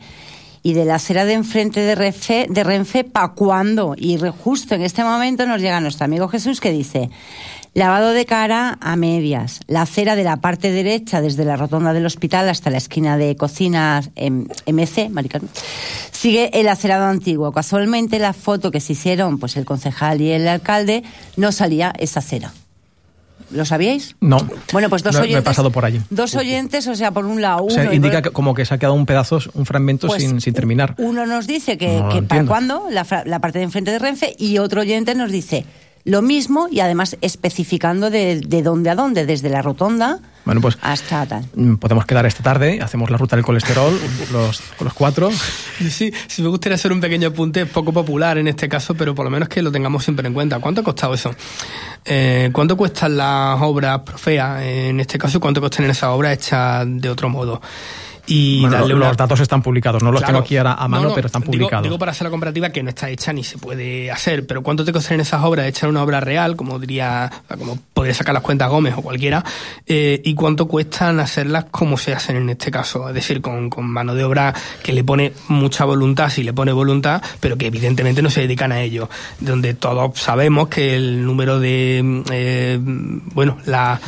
Y 0.64 0.74
de 0.74 0.86
la 0.86 0.96
acera 0.96 1.26
de 1.26 1.34
enfrente 1.34 1.80
de 1.80 1.96
Renfe, 1.96 2.46
de 2.48 2.64
Renfe 2.64 3.04
¿pa' 3.04 3.34
cuándo? 3.34 3.96
Y 3.98 4.18
re- 4.18 4.30
justo 4.30 4.76
en 4.76 4.84
este 4.84 5.04
momento 5.04 5.48
nos 5.48 5.60
llega 5.60 5.82
nuestro 5.82 6.06
amigo 6.06 6.28
Jesús 6.28 6.60
que 6.62 6.72
dice, 6.72 7.10
lavado 7.74 8.12
de 8.12 8.26
cara 8.26 8.78
a 8.82 8.96
medias, 8.98 9.62
la 9.68 9.84
acera 9.84 10.16
de 10.16 10.24
la 10.24 10.38
parte 10.38 10.72
derecha 10.72 11.22
desde 11.22 11.46
la 11.46 11.56
rotonda 11.56 11.94
del 11.94 12.06
hospital 12.06 12.50
hasta 12.50 12.70
la 12.70 12.78
esquina 12.78 13.16
de 13.18 13.36
cocinas 13.38 14.10
em, 14.16 14.46
MC, 14.66 15.10
Maricano, 15.10 15.48
sigue 16.12 16.50
el 16.60 16.68
acerado 16.68 17.06
antiguo. 17.06 17.52
Casualmente 17.54 18.20
la 18.20 18.34
foto 18.34 18.72
que 18.72 18.80
se 18.82 18.94
hicieron 18.94 19.40
pues 19.40 19.56
el 19.56 19.64
concejal 19.66 20.20
y 20.22 20.32
el 20.32 20.48
alcalde 20.48 21.04
no 21.38 21.52
salía 21.52 21.94
esa 21.98 22.20
acera. 22.20 22.52
¿Lo 23.52 23.66
sabíais? 23.66 24.16
No. 24.22 24.38
Bueno, 24.72 24.88
pues 24.90 25.04
dos 25.04 25.14
No, 25.16 25.22
oyentes. 25.22 25.40
he 25.40 25.44
pasado 25.44 25.72
por 25.72 25.84
allí. 25.84 26.00
Dos 26.10 26.36
oyentes, 26.36 26.88
o 26.88 26.96
sea, 26.96 27.12
por 27.12 27.26
un 27.26 27.42
lado 27.42 27.58
O 27.60 27.64
uno. 27.66 27.74
sea, 27.74 27.92
y 27.92 27.98
indica 27.98 28.22
por- 28.22 28.32
como 28.32 28.54
que 28.54 28.64
se 28.66 28.74
ha 28.74 28.78
quedado 28.78 28.94
un 28.96 29.06
pedazo, 29.06 29.40
un 29.56 29.66
fragmento 29.66 30.08
Pues, 30.08 30.22
sin, 30.24 30.40
sin 30.40 30.54
terminar. 30.54 30.96
Uno 30.98 31.26
nos 31.26 31.48
dice 31.48 31.78
que, 31.78 31.88
No 32.00 32.08
lo 32.08 32.14
que 32.16 32.22
para 32.22 32.46
cuándo, 32.46 32.86
la, 32.90 33.06
la 33.26 33.40
parte 33.40 33.60
de 33.60 33.66
enfrente 33.66 33.92
de 33.92 34.00
Renfe, 34.00 34.34
y 34.38 34.58
otro 34.58 34.82
oyente 34.82 35.16
nos 35.16 35.32
dice 35.34 35.66
lo 36.04 36.22
mismo 36.22 36.68
y 36.72 36.80
además 36.80 37.18
especificando 37.22 38.10
de, 38.10 38.42
de 38.46 38.62
dónde 38.64 38.90
a 38.90 38.96
dónde, 38.96 39.26
desde 39.26 39.50
la 39.50 39.62
rotonda 39.62 40.20
Bueno, 40.46 40.62
pues 40.62 40.78
hasta 40.82 41.26
tal. 41.26 41.46
mm, 41.56 41.76
podemos 41.76 42.06
quedar 42.06 42.26
esta 42.26 42.42
tarde, 42.44 42.80
hacemos 42.82 43.10
la 43.12 43.18
ruta 43.18 43.36
del 43.36 43.46
colesterol 43.46 43.94
los, 44.32 44.62
con 44.78 44.86
los 44.86 44.94
cuatro. 44.94 45.30
Sí, 45.90 46.12
sí 46.28 46.42
me 46.42 46.50
gustaría 46.50 46.76
hacer 46.76 46.92
un 46.92 47.02
pequeño 47.02 47.28
apunte 47.30 47.66
poco 47.66 47.94
popular 47.94 48.38
en 48.38 48.48
este 48.48 48.68
caso, 48.68 48.96
pero 48.96 49.14
por 49.14 49.26
lo 49.26 49.32
menos 49.32 49.48
que 49.50 49.62
lo 49.62 49.72
tengamos 49.72 50.04
siempre 50.04 50.28
en 50.28 50.34
cuenta. 50.34 50.60
¿Cuánto 50.60 50.82
ha 50.82 50.84
costado 50.84 51.14
eso? 51.14 51.34
Eh, 52.06 52.50
¿Cuánto 52.52 52.76
cuestan 52.78 53.18
las 53.18 53.62
obras 53.62 54.00
profeas 54.00 54.62
en 54.64 55.00
este 55.00 55.18
caso? 55.18 55.38
y 55.38 55.42
¿Cuánto 55.42 55.60
cuestan 55.62 55.86
esas 55.86 56.10
obras 56.10 56.34
hechas 56.34 56.86
de 56.88 57.10
otro 57.10 57.30
modo? 57.30 57.62
Y 58.34 58.62
Bueno, 58.62 58.78
darle 58.78 58.94
los 58.94 59.18
datos 59.18 59.42
están 59.42 59.62
publicados, 59.62 60.02
no 60.02 60.10
los 60.10 60.22
Claro. 60.22 60.36
tengo 60.36 60.46
aquí 60.46 60.56
ahora 60.56 60.74
a 60.76 60.88
mano, 60.88 61.04
No, 61.04 61.10
no, 61.10 61.16
pero 61.16 61.28
están 61.28 61.42
digo- 61.42 61.52
publicados. 61.52 61.84
Digo, 61.84 62.00
para 62.00 62.12
hacer 62.12 62.24
la 62.24 62.32
comparativa 62.32 62.70
que 62.70 62.82
no 62.82 62.90
está 62.90 63.10
hecha 63.10 63.34
ni 63.34 63.44
se 63.44 63.58
puede 63.58 64.10
hacer, 64.10 64.48
pero 64.48 64.64
¿cuánto 64.64 64.86
te 64.86 64.94
costarían 64.94 65.20
esas 65.20 65.44
obras 65.44 65.68
echar 65.68 65.90
una 65.90 66.02
obra 66.02 66.22
real, 66.22 66.56
como 66.56 66.80
diría, 66.80 67.30
como 67.60 67.78
podría 67.94 68.14
sacar 68.14 68.34
las 68.34 68.42
cuentas 68.42 68.70
Gómez 68.70 68.94
o 68.96 69.02
cualquiera, 69.02 69.44
eh, 69.86 70.22
y 70.24 70.34
cuánto 70.34 70.66
cuestan 70.68 71.20
hacerlas 71.20 71.66
como 71.72 71.98
se 71.98 72.14
hacen 72.14 72.38
en 72.38 72.50
este 72.52 72.72
caso? 72.72 73.10
Es 73.10 73.16
decir, 73.16 73.42
con, 73.42 73.70
con 73.70 73.86
mano 73.90 74.16
de 74.16 74.24
obra 74.24 74.54
que 74.82 74.94
le 74.94 75.04
pone 75.04 75.34
mucha 75.50 75.84
voluntad, 75.84 76.30
si 76.30 76.44
le 76.44 76.54
pone 76.54 76.72
voluntad, 76.72 77.22
pero 77.42 77.58
que 77.58 77.68
evidentemente 77.68 78.22
no 78.22 78.30
se 78.30 78.40
dedican 78.42 78.72
a 78.72 78.82
ello, 78.82 79.10
donde 79.42 79.74
todos 79.74 80.18
sabemos 80.18 80.70
que 80.70 80.96
el 80.96 81.26
número 81.26 81.60
de, 81.60 82.24
eh, 82.32 82.80
bueno, 82.82 83.58
la, 83.66 84.00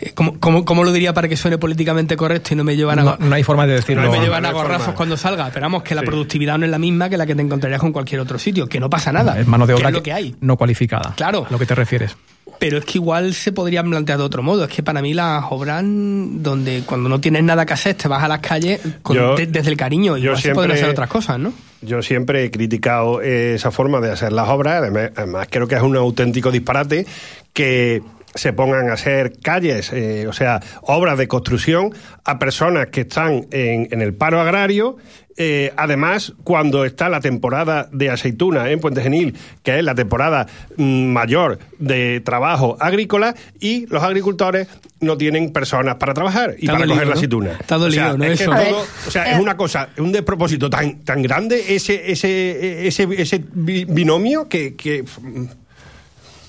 eh, 0.00 0.12
¿cómo, 0.14 0.38
cómo, 0.38 0.64
cómo 0.64 0.84
lo 0.84 0.92
diría 0.92 1.12
para 1.12 1.26
que 1.26 1.36
suene 1.36 1.58
políticamente 1.58 2.16
correcto 2.16 2.54
y 2.54 2.56
no 2.56 2.62
me 2.62 2.76
llevan 2.76 3.00
a... 3.00 3.02
No, 3.02 3.16
no 3.18 3.34
hay 3.34 3.42
forma 3.42 3.66
de 3.66 3.71
No 3.96 4.10
me 4.10 4.20
llevan 4.20 4.44
a 4.46 4.52
gorrazos 4.52 4.94
cuando 4.94 5.16
salga. 5.16 5.46
Esperamos 5.48 5.82
que 5.82 5.94
la 5.94 6.02
productividad 6.02 6.58
no 6.58 6.64
es 6.64 6.70
la 6.70 6.78
misma 6.78 7.08
que 7.08 7.16
la 7.16 7.26
que 7.26 7.34
te 7.34 7.42
encontrarías 7.42 7.80
con 7.80 7.92
cualquier 7.92 8.20
otro 8.20 8.38
sitio, 8.38 8.66
que 8.66 8.80
no 8.80 8.88
pasa 8.90 9.12
nada. 9.12 9.38
Es 9.40 9.46
mano 9.46 9.66
de 9.66 9.74
que 9.74 9.80
obra 9.80 9.88
es 9.88 9.94
lo 9.94 10.02
que 10.02 10.12
hay. 10.12 10.34
no 10.40 10.56
cualificada. 10.56 11.14
Claro. 11.16 11.46
A 11.48 11.52
lo 11.52 11.58
que 11.58 11.66
te 11.66 11.74
refieres. 11.74 12.16
Pero 12.58 12.78
es 12.78 12.84
que 12.84 12.98
igual 12.98 13.34
se 13.34 13.50
podrían 13.52 13.88
plantear 13.90 14.18
de 14.18 14.24
otro 14.24 14.42
modo. 14.42 14.64
Es 14.64 14.70
que 14.70 14.82
para 14.82 15.02
mí 15.02 15.14
las 15.14 15.44
obras 15.50 15.82
donde 15.84 16.82
cuando 16.86 17.08
no 17.08 17.20
tienes 17.20 17.42
nada 17.42 17.66
que 17.66 17.72
hacer 17.72 17.94
te 17.96 18.08
vas 18.08 18.22
a 18.22 18.28
las 18.28 18.38
calles 18.40 18.80
con- 19.02 19.16
Yo- 19.16 19.34
de- 19.36 19.46
desde 19.46 19.70
el 19.70 19.76
cariño. 19.76 20.16
yo 20.16 20.24
Igual 20.30 20.40
se 20.42 20.52
pueden 20.54 20.70
hacer 20.72 20.88
otras 20.88 21.08
cosas, 21.08 21.38
¿no? 21.38 21.52
Yo 21.80 22.00
siempre 22.02 22.44
he 22.44 22.50
criticado 22.52 23.20
esa 23.20 23.70
forma 23.72 24.00
de 24.00 24.12
hacer 24.12 24.32
las 24.32 24.48
obras, 24.48 24.82
además 25.16 25.48
creo 25.50 25.66
que 25.66 25.74
es 25.74 25.82
un 25.82 25.96
auténtico 25.96 26.50
disparate 26.52 27.06
que 27.52 28.02
se 28.34 28.52
pongan 28.52 28.88
a 28.90 28.94
hacer 28.94 29.32
calles, 29.42 29.92
eh, 29.92 30.26
o 30.28 30.32
sea, 30.32 30.60
obras 30.82 31.18
de 31.18 31.28
construcción 31.28 31.92
a 32.24 32.38
personas 32.38 32.86
que 32.88 33.02
están 33.02 33.46
en, 33.50 33.88
en 33.90 34.02
el 34.02 34.14
paro 34.14 34.40
agrario. 34.40 34.96
eh, 35.38 35.72
además, 35.78 36.34
cuando 36.44 36.84
está 36.84 37.08
la 37.08 37.20
temporada 37.20 37.88
de 37.90 38.10
aceituna 38.10 38.70
en 38.70 38.80
Puente 38.80 39.00
Genil, 39.00 39.34
que 39.62 39.78
es 39.78 39.84
la 39.84 39.94
temporada 39.94 40.46
mm, 40.76 41.06
mayor 41.06 41.58
de 41.78 42.20
trabajo 42.20 42.76
agrícola, 42.80 43.34
y 43.58 43.86
los 43.86 44.02
agricultores 44.02 44.68
no 45.00 45.16
tienen 45.16 45.50
personas 45.50 45.96
para 45.96 46.12
trabajar 46.12 46.50
y 46.58 46.66
Está 46.66 46.72
para 46.74 46.80
dolido, 46.80 46.94
coger 46.96 47.06
la 47.08 47.14
¿no? 47.14 47.18
aceituna. 47.18 47.52
Está 47.58 47.76
O 47.78 47.90
sea, 47.90 48.08
dolido, 48.12 48.18
¿no? 48.18 48.24
es 48.24 48.38
que 48.38 48.44
Eso. 48.44 48.52
todo- 48.52 48.86
o 49.08 49.10
sea, 49.10 49.32
es 49.32 49.38
una 49.40 49.56
cosa, 49.56 49.88
es 49.96 50.00
un 50.00 50.12
despropósito 50.12 50.68
tan, 50.68 51.00
tan 51.00 51.22
grande 51.22 51.74
ese, 51.74 52.12
ese, 52.12 52.86
ese, 52.86 53.08
ese 53.16 53.42
bi- 53.54 53.86
binomio 53.86 54.48
que, 54.50 54.76
que 54.76 55.02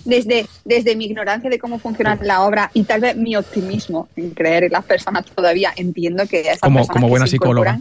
desde, 0.06 0.46
desde 0.66 0.96
mi 0.96 1.06
ignorancia 1.06 1.50
de 1.50 1.60
cómo 1.60 1.80
funciona 1.80 2.18
la 2.22 2.42
obra 2.44 2.70
y 2.74 2.84
tal 2.84 3.02
vez 3.02 3.16
mi 3.16 3.36
optimismo 3.36 4.08
en 4.16 4.32
creer 4.32 4.66
en 4.66 4.72
las 4.72 4.84
personas 4.86 5.26
todavía, 5.26 5.72
entiendo 5.76 6.26
que 6.28 6.42
esas 6.42 6.60
Como, 6.60 6.80
personas 6.80 6.94
como 6.94 7.08
que 7.08 7.10
buena 7.12 7.28
psicóloga. 7.28 7.80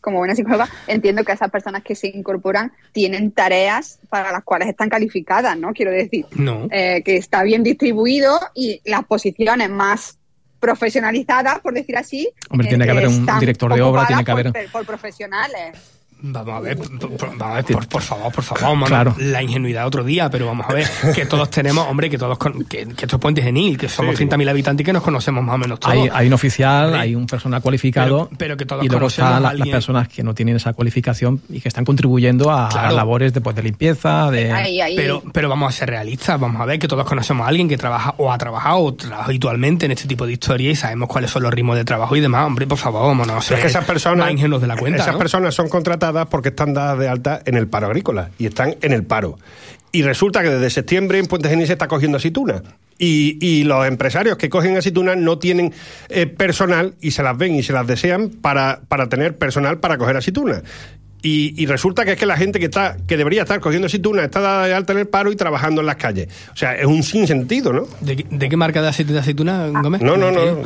como 0.00 0.18
buena 0.18 0.34
psicóloga, 0.36 0.68
entiendo 0.86 1.24
que 1.24 1.32
esas 1.32 1.50
personas 1.50 1.82
que 1.82 1.94
se 1.96 2.08
incorporan 2.08 2.72
tienen 2.92 3.32
tareas 3.32 3.98
para 4.08 4.30
las 4.32 4.44
cuales 4.44 4.68
están 4.68 4.88
calificadas, 4.88 5.58
¿no? 5.58 5.72
Quiero 5.72 5.90
decir, 5.90 6.26
No. 6.36 6.68
eh, 6.70 7.02
que 7.04 7.16
está 7.16 7.42
bien 7.42 7.62
distribuido 7.64 8.38
y 8.54 8.80
las 8.84 9.04
posiciones 9.04 9.68
más 9.68 10.18
profesionalizadas, 10.60 11.60
por 11.60 11.74
decir 11.74 11.96
así. 11.96 12.28
Hombre, 12.50 12.66
eh, 12.66 12.70
tiene 12.70 12.84
que 12.84 12.90
haber 12.90 13.08
un 13.08 13.26
director 13.40 13.74
de 13.74 13.82
obra, 13.82 14.06
tiene 14.06 14.24
que 14.24 14.32
por- 14.32 14.40
haber- 14.46 14.68
por, 14.70 14.86
profesionales. 14.86 15.76
Vamos 16.22 16.54
a 16.54 16.60
ver, 16.60 16.76
por, 16.78 16.98
por- 16.98 17.36
vamos 17.36 17.42
a 17.42 17.54
ver, 17.56 17.64
por, 17.66 17.86
por 17.88 18.02
favor, 18.02 18.32
por 18.32 18.42
favor, 18.42 18.62
vamos, 18.62 18.88
Claro. 18.88 19.14
la 19.18 19.42
ingenuidad 19.42 19.86
otro 19.86 20.02
día, 20.02 20.30
pero 20.30 20.46
vamos 20.46 20.66
a 20.68 20.72
ver, 20.72 20.86
que 21.14 21.26
todos 21.26 21.50
tenemos, 21.50 21.86
hombre, 21.88 22.08
que 22.08 22.16
todos, 22.16 22.38
con- 22.38 22.64
que, 22.64 22.86
que 22.86 23.04
esto 23.04 23.16
es 23.16 23.20
Puente 23.20 23.42
Genil, 23.42 23.76
que 23.76 23.88
somos 23.88 24.16
Sí. 24.16 24.24
30.000 24.24 24.48
habitantes 24.48 24.82
y 24.82 24.84
que 24.86 24.92
nos 24.94 25.02
conocemos 25.02 25.44
más 25.44 25.54
o 25.56 25.58
menos 25.58 25.78
todos. 25.78 25.94
Hay, 25.94 26.08
hay 26.12 26.26
un 26.26 26.32
oficial, 26.32 26.94
hay 26.94 27.14
un 27.14 27.26
personal 27.26 27.60
cualificado 27.60 28.26
Pero- 28.28 28.38
pero 28.38 28.56
que 28.56 28.64
todos 28.64 28.82
y 28.84 28.88
luego 28.88 29.00
conocemos 29.00 29.30
están 29.30 29.44
a 29.44 29.52
la- 29.52 29.58
las 29.58 29.68
personas 29.68 30.08
que 30.08 30.22
no 30.22 30.34
tienen 30.34 30.56
esa 30.56 30.72
cualificación 30.72 31.42
y 31.50 31.60
que 31.60 31.68
están 31.68 31.84
contribuyendo 31.84 32.50
a, 32.50 32.70
Claro. 32.70 32.88
a 32.88 32.92
labores 32.92 33.34
de, 33.34 33.40
pues, 33.42 33.54
de 33.54 33.62
limpieza, 33.62 34.30
de... 34.30 34.52
Pero, 34.96 35.22
pero 35.32 35.48
vamos 35.50 35.68
a 35.74 35.76
ser 35.78 35.90
realistas, 35.90 36.40
vamos 36.40 36.60
a 36.62 36.64
ver 36.64 36.78
que 36.78 36.88
todos 36.88 37.04
conocemos 37.04 37.44
a 37.44 37.48
alguien 37.48 37.68
que 37.68 37.76
trabaja 37.76 38.14
o 38.16 38.32
ha 38.32 38.38
trabajado 38.38 38.78
o 38.78 38.94
trabaja 38.94 39.24
habitualmente 39.26 39.84
en 39.86 39.92
este 39.92 40.08
tipo 40.08 40.26
de 40.26 40.32
historia 40.32 40.70
y 40.70 40.76
sabemos 40.76 41.08
cuáles 41.08 41.30
son 41.30 41.42
los 41.42 41.52
ritmos 41.52 41.76
de 41.76 41.84
trabajo 41.84 42.16
y 42.16 42.20
demás. 42.20 42.46
Hombre, 42.46 42.66
por 42.66 42.78
favor, 42.78 43.02
vámonos. 43.06 43.50
a 43.50 43.54
Es 43.54 43.60
que 43.60 43.66
esas 43.66 43.84
personas, 43.84 44.18
más 44.24 44.32
ingenuos 44.32 44.60
de 44.62 44.66
la 44.66 44.76
cuenta. 44.76 45.02
esas 45.02 45.12
¿no? 45.12 45.18
personas 45.18 45.54
son 45.54 45.68
contratadas 45.68 46.05
porque 46.28 46.50
están 46.50 46.74
dadas 46.74 46.98
de 46.98 47.08
alta 47.08 47.40
en 47.44 47.56
el 47.56 47.68
paro 47.68 47.86
agrícola 47.86 48.30
y 48.38 48.46
están 48.46 48.76
en 48.82 48.92
el 48.92 49.04
paro. 49.04 49.38
Y 49.92 50.02
resulta 50.02 50.42
que 50.42 50.50
desde 50.50 50.70
septiembre 50.70 51.18
en 51.18 51.26
Puente 51.26 51.48
Genil 51.48 51.66
se 51.66 51.72
está 51.72 51.88
cogiendo 51.88 52.18
aceituna. 52.18 52.62
Y, 52.98 53.64
los 53.64 53.86
empresarios 53.86 54.38
que 54.38 54.48
cogen 54.48 54.76
aceitunas 54.76 55.18
no 55.18 55.38
tienen 55.38 55.72
eh, 56.08 56.26
personal 56.26 56.94
y 57.00 57.10
se 57.10 57.22
las 57.22 57.36
ven 57.36 57.54
y 57.54 57.62
se 57.62 57.74
las 57.74 57.86
desean 57.86 58.30
para, 58.30 58.80
para 58.88 59.08
tener 59.08 59.36
personal 59.36 59.80
para 59.80 59.98
coger 59.98 60.16
aceitunas. 60.16 60.62
Y, 61.26 61.54
y 61.60 61.66
resulta 61.66 62.04
que 62.04 62.12
es 62.12 62.18
que 62.18 62.24
la 62.26 62.36
gente 62.36 62.60
que 62.60 62.66
está 62.66 62.96
que 63.08 63.16
debería 63.16 63.42
estar 63.42 63.58
cogiendo 63.58 63.86
aceitunas 63.86 64.26
está 64.26 64.38
dada 64.40 64.66
de 64.66 64.74
alta 64.74 64.92
en 64.92 65.00
el 65.00 65.08
paro 65.08 65.32
y 65.32 65.36
trabajando 65.36 65.80
en 65.80 65.86
las 65.88 65.96
calles. 65.96 66.28
O 66.52 66.56
sea, 66.56 66.76
es 66.76 66.86
un 66.86 67.02
sinsentido, 67.02 67.72
¿no? 67.72 67.86
¿De, 68.00 68.14
qué- 68.16 68.26
de 68.30 68.48
qué 68.48 68.56
marca 68.56 68.80
de 68.80 68.88
aceite 68.88 69.12
de 69.12 69.18
aceituna, 69.18 69.66
Gómez? 69.82 70.02
No, 70.02 70.16
no, 70.16 70.30
no. 70.30 70.40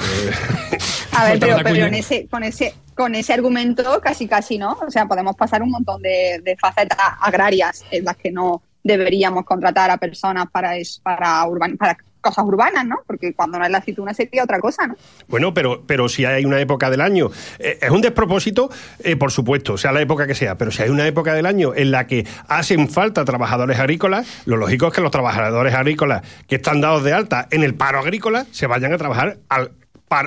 A 1.13 1.25
ver, 1.25 1.39
pero, 1.41 1.57
pero 1.65 1.87
en 1.87 1.95
ese, 1.95 2.27
con 2.27 2.43
ese, 2.45 2.75
con 2.95 3.15
ese 3.15 3.33
argumento 3.33 4.01
casi 4.03 4.29
casi 4.29 4.59
no. 4.59 4.73
O 4.87 4.91
sea, 4.91 5.07
podemos 5.07 5.35
pasar 5.35 5.63
un 5.63 5.71
montón 5.71 6.03
de, 6.03 6.41
de 6.45 6.57
facetas 6.57 6.99
agrarias 7.21 7.83
en 7.91 8.05
las 8.05 8.17
que 8.19 8.31
no 8.31 8.63
deberíamos 8.83 9.45
contratar 9.45 9.91
a 9.91 9.97
personas 9.97 10.47
para 10.53 10.77
es, 10.77 11.01
para 11.03 11.43
urban, 11.47 11.77
para 11.79 11.97
cosas 12.21 12.45
urbanas, 12.45 12.87
¿no? 12.87 12.97
Porque 13.07 13.33
cuando 13.35 13.59
no 13.59 13.65
es 13.65 13.71
la 13.71 13.79
aceituna 13.79 14.13
sería 14.15 14.45
otra 14.45 14.61
cosa, 14.61 14.87
¿no? 14.87 14.95
Bueno, 15.29 15.55
pero, 15.55 15.83
pero 15.87 16.09
si 16.09 16.25
hay 16.25 16.45
una 16.45 16.61
época 16.61 16.91
del 16.91 17.01
año, 17.01 17.31
eh, 17.59 17.79
es 17.81 17.91
un 17.91 18.01
despropósito, 18.01 18.71
eh, 19.03 19.17
por 19.17 19.33
supuesto, 19.33 19.77
sea 19.79 19.93
la 19.93 20.01
época 20.01 20.27
que 20.27 20.35
sea, 20.35 20.57
pero 20.59 20.71
si 20.71 20.83
hay 20.83 20.91
una 20.91 21.07
época 21.07 21.35
del 21.35 21.47
año 21.47 21.73
en 21.75 21.91
la 21.91 22.07
que 22.07 22.27
hacen 22.49 22.89
falta 22.89 23.25
trabajadores 23.25 23.79
agrícolas, 23.79 24.27
lo 24.45 24.57
lógico 24.57 24.89
es 24.89 24.93
que 24.93 25.01
los 25.01 25.11
trabajadores 25.11 25.75
agrícolas 25.75 26.23
que 26.47 26.57
están 26.57 26.81
dados 26.81 27.05
de 27.05 27.13
alta 27.13 27.49
en 27.51 27.63
el 27.63 27.75
paro 27.75 27.99
agrícola 28.01 28.47
se 28.51 28.67
vayan 28.67 28.93
a 28.93 28.99
trabajar 28.99 29.39
al 29.49 29.73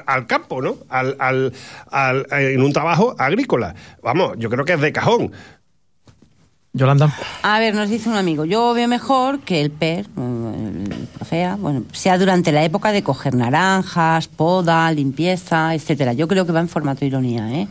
al 0.08 0.28
campo, 0.28 0.62
¿no? 0.62 0.78
Al, 0.88 1.18
al- 1.20 1.52
al- 1.92 2.26
en 2.32 2.62
un 2.64 2.72
trabajo 2.72 3.16
agrícola. 3.20 3.76
Vamos, 4.02 4.36
yo 4.38 4.50
creo 4.50 4.64
que 4.64 4.72
es 4.72 4.80
de 4.80 4.94
cajón. 4.94 5.34
Yolanda. 6.72 7.14
A 7.44 7.60
ver, 7.60 7.76
nos 7.76 7.90
dice 7.90 8.08
un 8.10 8.16
amigo, 8.16 8.46
yo 8.46 8.74
veo 8.74 8.88
mejor 8.88 9.42
que 9.42 9.60
el 9.62 9.72
PER, 9.72 10.08
Profea, 11.24 11.56
bueno, 11.56 11.84
sea 11.94 12.18
durante 12.18 12.52
la 12.52 12.66
época 12.66 12.92
de 12.92 13.02
coger 13.02 13.34
naranjas, 13.34 14.28
poda, 14.28 14.92
limpieza, 14.92 15.74
etcétera. 15.74 16.12
Yo 16.12 16.28
creo 16.28 16.46
que 16.46 16.52
va 16.52 16.60
en 16.60 16.68
formato 16.68 17.06
ironía, 17.06 17.50
¿eh? 17.50 17.70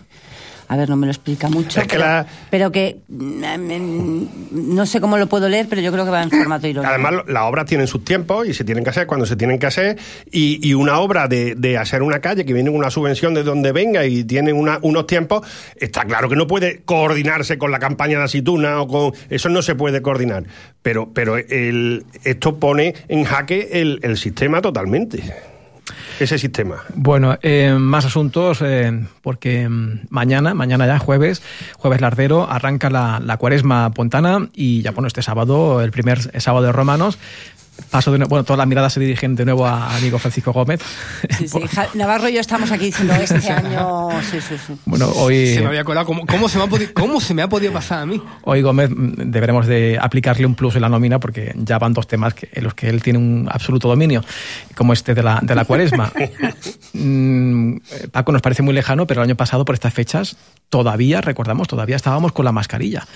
A 0.72 0.76
ver, 0.76 0.88
no 0.88 0.96
me 0.96 1.06
lo 1.06 1.12
explica 1.12 1.48
mucho. 1.50 1.80
Es 1.80 1.86
que 1.86 1.96
pero, 1.96 2.04
la- 2.06 2.26
pero 2.50 2.72
que 2.72 3.00
mm, 3.08 3.44
mm, 3.44 4.28
no 4.74 4.86
sé 4.86 5.00
cómo 5.00 5.18
lo 5.18 5.26
puedo 5.26 5.48
leer, 5.48 5.66
pero 5.68 5.82
yo 5.82 5.92
creo 5.92 6.04
que 6.06 6.10
va 6.10 6.22
en 6.22 6.30
formato 6.30 6.66
ironía. 6.66 6.88
Además, 6.90 7.12
las 7.28 7.42
obras 7.42 7.66
tienen 7.66 7.86
sus 7.86 8.04
tiempos 8.04 8.48
y 8.48 8.54
se 8.54 8.64
tienen 8.64 8.82
que 8.84 8.88
hacer 8.90 9.06
cuando 9.06 9.26
se 9.26 9.36
tienen 9.36 9.58
que 9.58 9.66
hacer. 9.66 9.98
Y, 10.30 10.66
y 10.66 10.72
una 10.74 10.98
obra 11.00 11.28
de, 11.28 11.54
de 11.56 11.76
hacer 11.76 12.02
una 12.02 12.20
calle 12.20 12.44
que 12.46 12.54
viene 12.54 12.70
con 12.70 12.78
una 12.78 12.90
subvención 12.90 13.34
de 13.34 13.42
donde 13.42 13.72
venga 13.72 14.06
y 14.06 14.24
tiene 14.24 14.52
una- 14.54 14.78
unos 14.82 15.06
tiempos, 15.06 15.46
está 15.76 16.04
claro 16.06 16.28
que 16.30 16.36
no 16.36 16.46
puede 16.46 16.80
coordinarse 16.84 17.58
con 17.58 17.70
la 17.70 17.78
campaña 17.78 18.18
de 18.18 18.24
aceituna 18.24 18.80
o 18.80 18.88
con. 18.88 19.12
Eso 19.28 19.48
no 19.50 19.60
se 19.60 19.74
puede 19.74 20.00
coordinar. 20.00 20.44
Pero, 20.80 21.10
pero 21.12 21.36
el, 21.36 22.04
esto 22.24 22.56
pone 22.58 22.94
en 23.08 23.24
jaque 23.24 23.68
el, 23.72 24.00
el 24.02 24.16
sistema 24.16 24.62
totalmente. 24.62 25.22
Ese 26.22 26.38
sistema. 26.38 26.84
Bueno, 26.94 27.36
eh, 27.42 27.74
más 27.76 28.04
asuntos, 28.04 28.62
eh, 28.62 29.06
porque 29.22 29.68
mm, 29.68 30.06
mañana, 30.08 30.54
mañana 30.54 30.86
ya, 30.86 31.00
jueves, 31.00 31.42
jueves 31.76 32.00
lardero, 32.00 32.48
arranca 32.48 32.90
la, 32.90 33.18
la 33.18 33.38
cuaresma 33.38 33.90
pontana 33.90 34.48
y 34.54 34.82
ya, 34.82 34.92
bueno, 34.92 35.08
este 35.08 35.20
sábado, 35.20 35.82
el 35.82 35.90
primer 35.90 36.40
sábado 36.40 36.66
de 36.66 36.70
Romanos, 36.70 37.18
paso 37.90 38.10
de 38.12 38.18
nuevo, 38.18 38.30
bueno, 38.30 38.44
todas 38.44 38.58
las 38.58 38.66
miradas 38.66 38.92
se 38.92 39.00
dirigen 39.00 39.34
de 39.34 39.44
nuevo 39.44 39.66
a 39.66 39.96
amigo 39.96 40.18
Francisco 40.18 40.52
Gómez. 40.52 40.80
Sí, 41.38 41.48
sí. 41.48 41.58
Ja- 41.74 41.88
Navarro 41.94 42.28
y 42.28 42.34
yo 42.34 42.40
estamos 42.40 42.70
aquí 42.72 42.86
diciendo 42.86 43.14
este 43.14 43.36
año. 43.52 44.08
Sí, 44.30 44.40
sí, 44.40 44.54
sí. 44.66 44.74
Bueno, 44.84 45.08
hoy... 45.16 45.54
Se 45.54 45.60
me 45.60 45.68
había 45.68 45.84
colado. 45.84 46.06
¿Cómo, 46.06 46.26
cómo 46.26 46.48
se 46.48 46.58
me 46.58 46.64
ha 46.64 46.66
podido, 46.66 46.92
¿Cómo 46.94 47.20
se 47.20 47.34
me 47.34 47.42
ha 47.42 47.48
podido 47.48 47.72
pasar 47.72 48.00
a 48.02 48.06
mí? 48.06 48.20
Hoy 48.42 48.62
Gómez 48.62 48.90
mm, 48.90 49.30
deberemos 49.30 49.66
de 49.66 49.98
aplicarle 50.00 50.46
un 50.46 50.54
plus 50.54 50.74
en 50.76 50.82
la 50.82 50.88
nómina 50.88 51.18
porque 51.20 51.52
ya 51.56 51.78
van 51.78 51.92
dos 51.92 52.06
temas 52.06 52.34
que- 52.34 52.48
en 52.52 52.64
los 52.64 52.74
que 52.74 52.88
él 52.88 53.02
tiene 53.02 53.18
un 53.18 53.48
absoluto 53.50 53.88
dominio, 53.88 54.24
como 54.74 54.92
este 54.92 55.14
de 55.14 55.22
la, 55.22 55.38
de 55.42 55.54
la 55.54 55.64
cuaresma. 55.64 56.12
Mm, 56.94 57.76
eh, 57.90 58.08
Paco 58.10 58.32
nos 58.32 58.42
parece 58.42 58.62
muy 58.62 58.74
lejano, 58.74 59.06
pero 59.06 59.22
el 59.22 59.28
año 59.28 59.36
pasado 59.36 59.64
por 59.64 59.74
estas 59.74 59.94
fechas 59.94 60.36
todavía, 60.68 61.20
recordamos, 61.22 61.68
todavía 61.68 61.96
estábamos 61.96 62.32
con 62.32 62.44
la 62.44 62.52
mascarilla. 62.52 63.06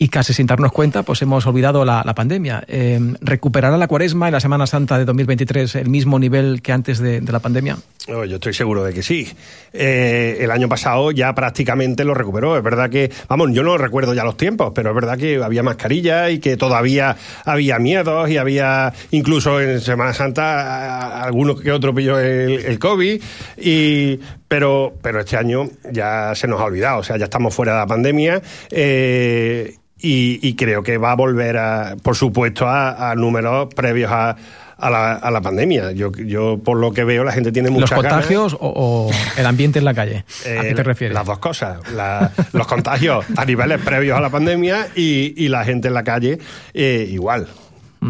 Y 0.00 0.08
casi 0.10 0.32
sin 0.32 0.46
darnos 0.46 0.70
cuenta, 0.70 1.02
pues 1.02 1.20
hemos 1.22 1.44
olvidado 1.46 1.84
la, 1.84 2.04
pandemia. 2.14 2.62
Eh, 2.68 3.00
¿Recuperará 3.20 3.76
la 3.76 3.88
cuaresma 3.88 4.28
en 4.28 4.32
la 4.32 4.38
Semana 4.38 4.64
Santa 4.68 4.96
de 4.96 5.04
2023 5.04 5.74
el 5.74 5.88
mismo 5.88 6.20
nivel 6.20 6.62
que 6.62 6.70
antes 6.70 7.00
de, 7.00 7.20
la 7.20 7.40
pandemia? 7.40 7.78
Yo 8.06 8.22
estoy 8.24 8.54
seguro 8.54 8.84
de 8.84 8.94
que 8.94 9.02
sí. 9.02 9.28
Eh, 9.72 10.38
el 10.40 10.52
año 10.52 10.68
pasado 10.68 11.10
ya 11.10 11.34
prácticamente 11.34 12.04
lo 12.04 12.14
recuperó. 12.14 12.56
Es 12.56 12.62
verdad 12.62 12.88
que, 12.88 13.10
vamos, 13.28 13.50
yo 13.52 13.64
no 13.64 13.76
recuerdo 13.76 14.14
ya 14.14 14.22
los 14.22 14.36
tiempos, 14.36 14.70
pero 14.72 14.90
es 14.90 14.94
verdad 14.94 15.18
que 15.18 15.42
había 15.42 15.64
mascarilla 15.64 16.30
y 16.30 16.38
que 16.38 16.56
todavía 16.56 17.16
había 17.44 17.80
miedos 17.80 18.30
y 18.30 18.36
había, 18.36 18.92
incluso 19.10 19.60
en 19.60 19.80
Semana 19.80 20.12
Santa, 20.14 21.24
algunos 21.24 21.60
que 21.60 21.72
otro 21.72 21.92
pilló 21.92 22.20
el, 22.20 22.64
el 22.64 22.78
COVID. 22.78 23.20
Y, 23.58 24.20
pero, 24.46 24.94
pero 25.02 25.20
este 25.20 25.36
año 25.36 25.68
ya 25.90 26.36
se 26.36 26.46
nos 26.46 26.60
ha 26.60 26.64
olvidado. 26.64 27.00
O 27.00 27.02
sea, 27.02 27.16
ya 27.16 27.24
estamos 27.24 27.52
fuera 27.52 27.72
de 27.72 27.78
la 27.80 27.86
pandemia. 27.88 28.40
eh, 28.70 29.74
y, 30.00 30.38
y 30.46 30.54
creo 30.54 30.82
que 30.82 30.98
va 30.98 31.12
a 31.12 31.16
volver, 31.16 31.56
a, 31.58 31.96
por 32.02 32.16
supuesto, 32.16 32.66
a, 32.68 33.10
a 33.10 33.14
números 33.14 33.72
previos 33.74 34.10
a, 34.12 34.36
a 34.78 34.90
la, 34.90 35.12
a 35.14 35.30
la 35.30 35.40
pandemia. 35.40 35.90
Yo, 35.92 36.12
yo, 36.12 36.58
por 36.58 36.76
lo 36.78 36.92
que 36.92 37.02
veo, 37.04 37.24
la 37.24 37.32
gente 37.32 37.50
tiene 37.50 37.68
¿Los 37.68 37.80
muchas 37.80 37.90
ganas. 38.00 38.12
contagios 38.12 38.54
o, 38.54 38.58
o 38.60 39.10
el 39.36 39.46
ambiente 39.46 39.78
en 39.80 39.84
la 39.84 39.94
calle? 39.94 40.24
¿A 40.42 40.44
qué 40.62 40.70
Eh, 40.70 40.74
te 40.74 40.82
refieres? 40.84 41.14
Las 41.14 41.26
dos 41.26 41.38
cosas. 41.38 41.78
La- 41.94 42.30
los 42.52 42.66
contagios 42.66 43.24
a 43.36 43.44
niveles 43.44 43.80
previos 43.80 44.16
a 44.16 44.20
la 44.20 44.30
pandemia 44.30 44.88
y, 44.94 45.34
y 45.36 45.48
la 45.48 45.64
gente 45.64 45.88
en 45.88 45.94
la 45.94 46.04
calle 46.04 46.38
eh, 46.74 47.08
igual. 47.10 47.48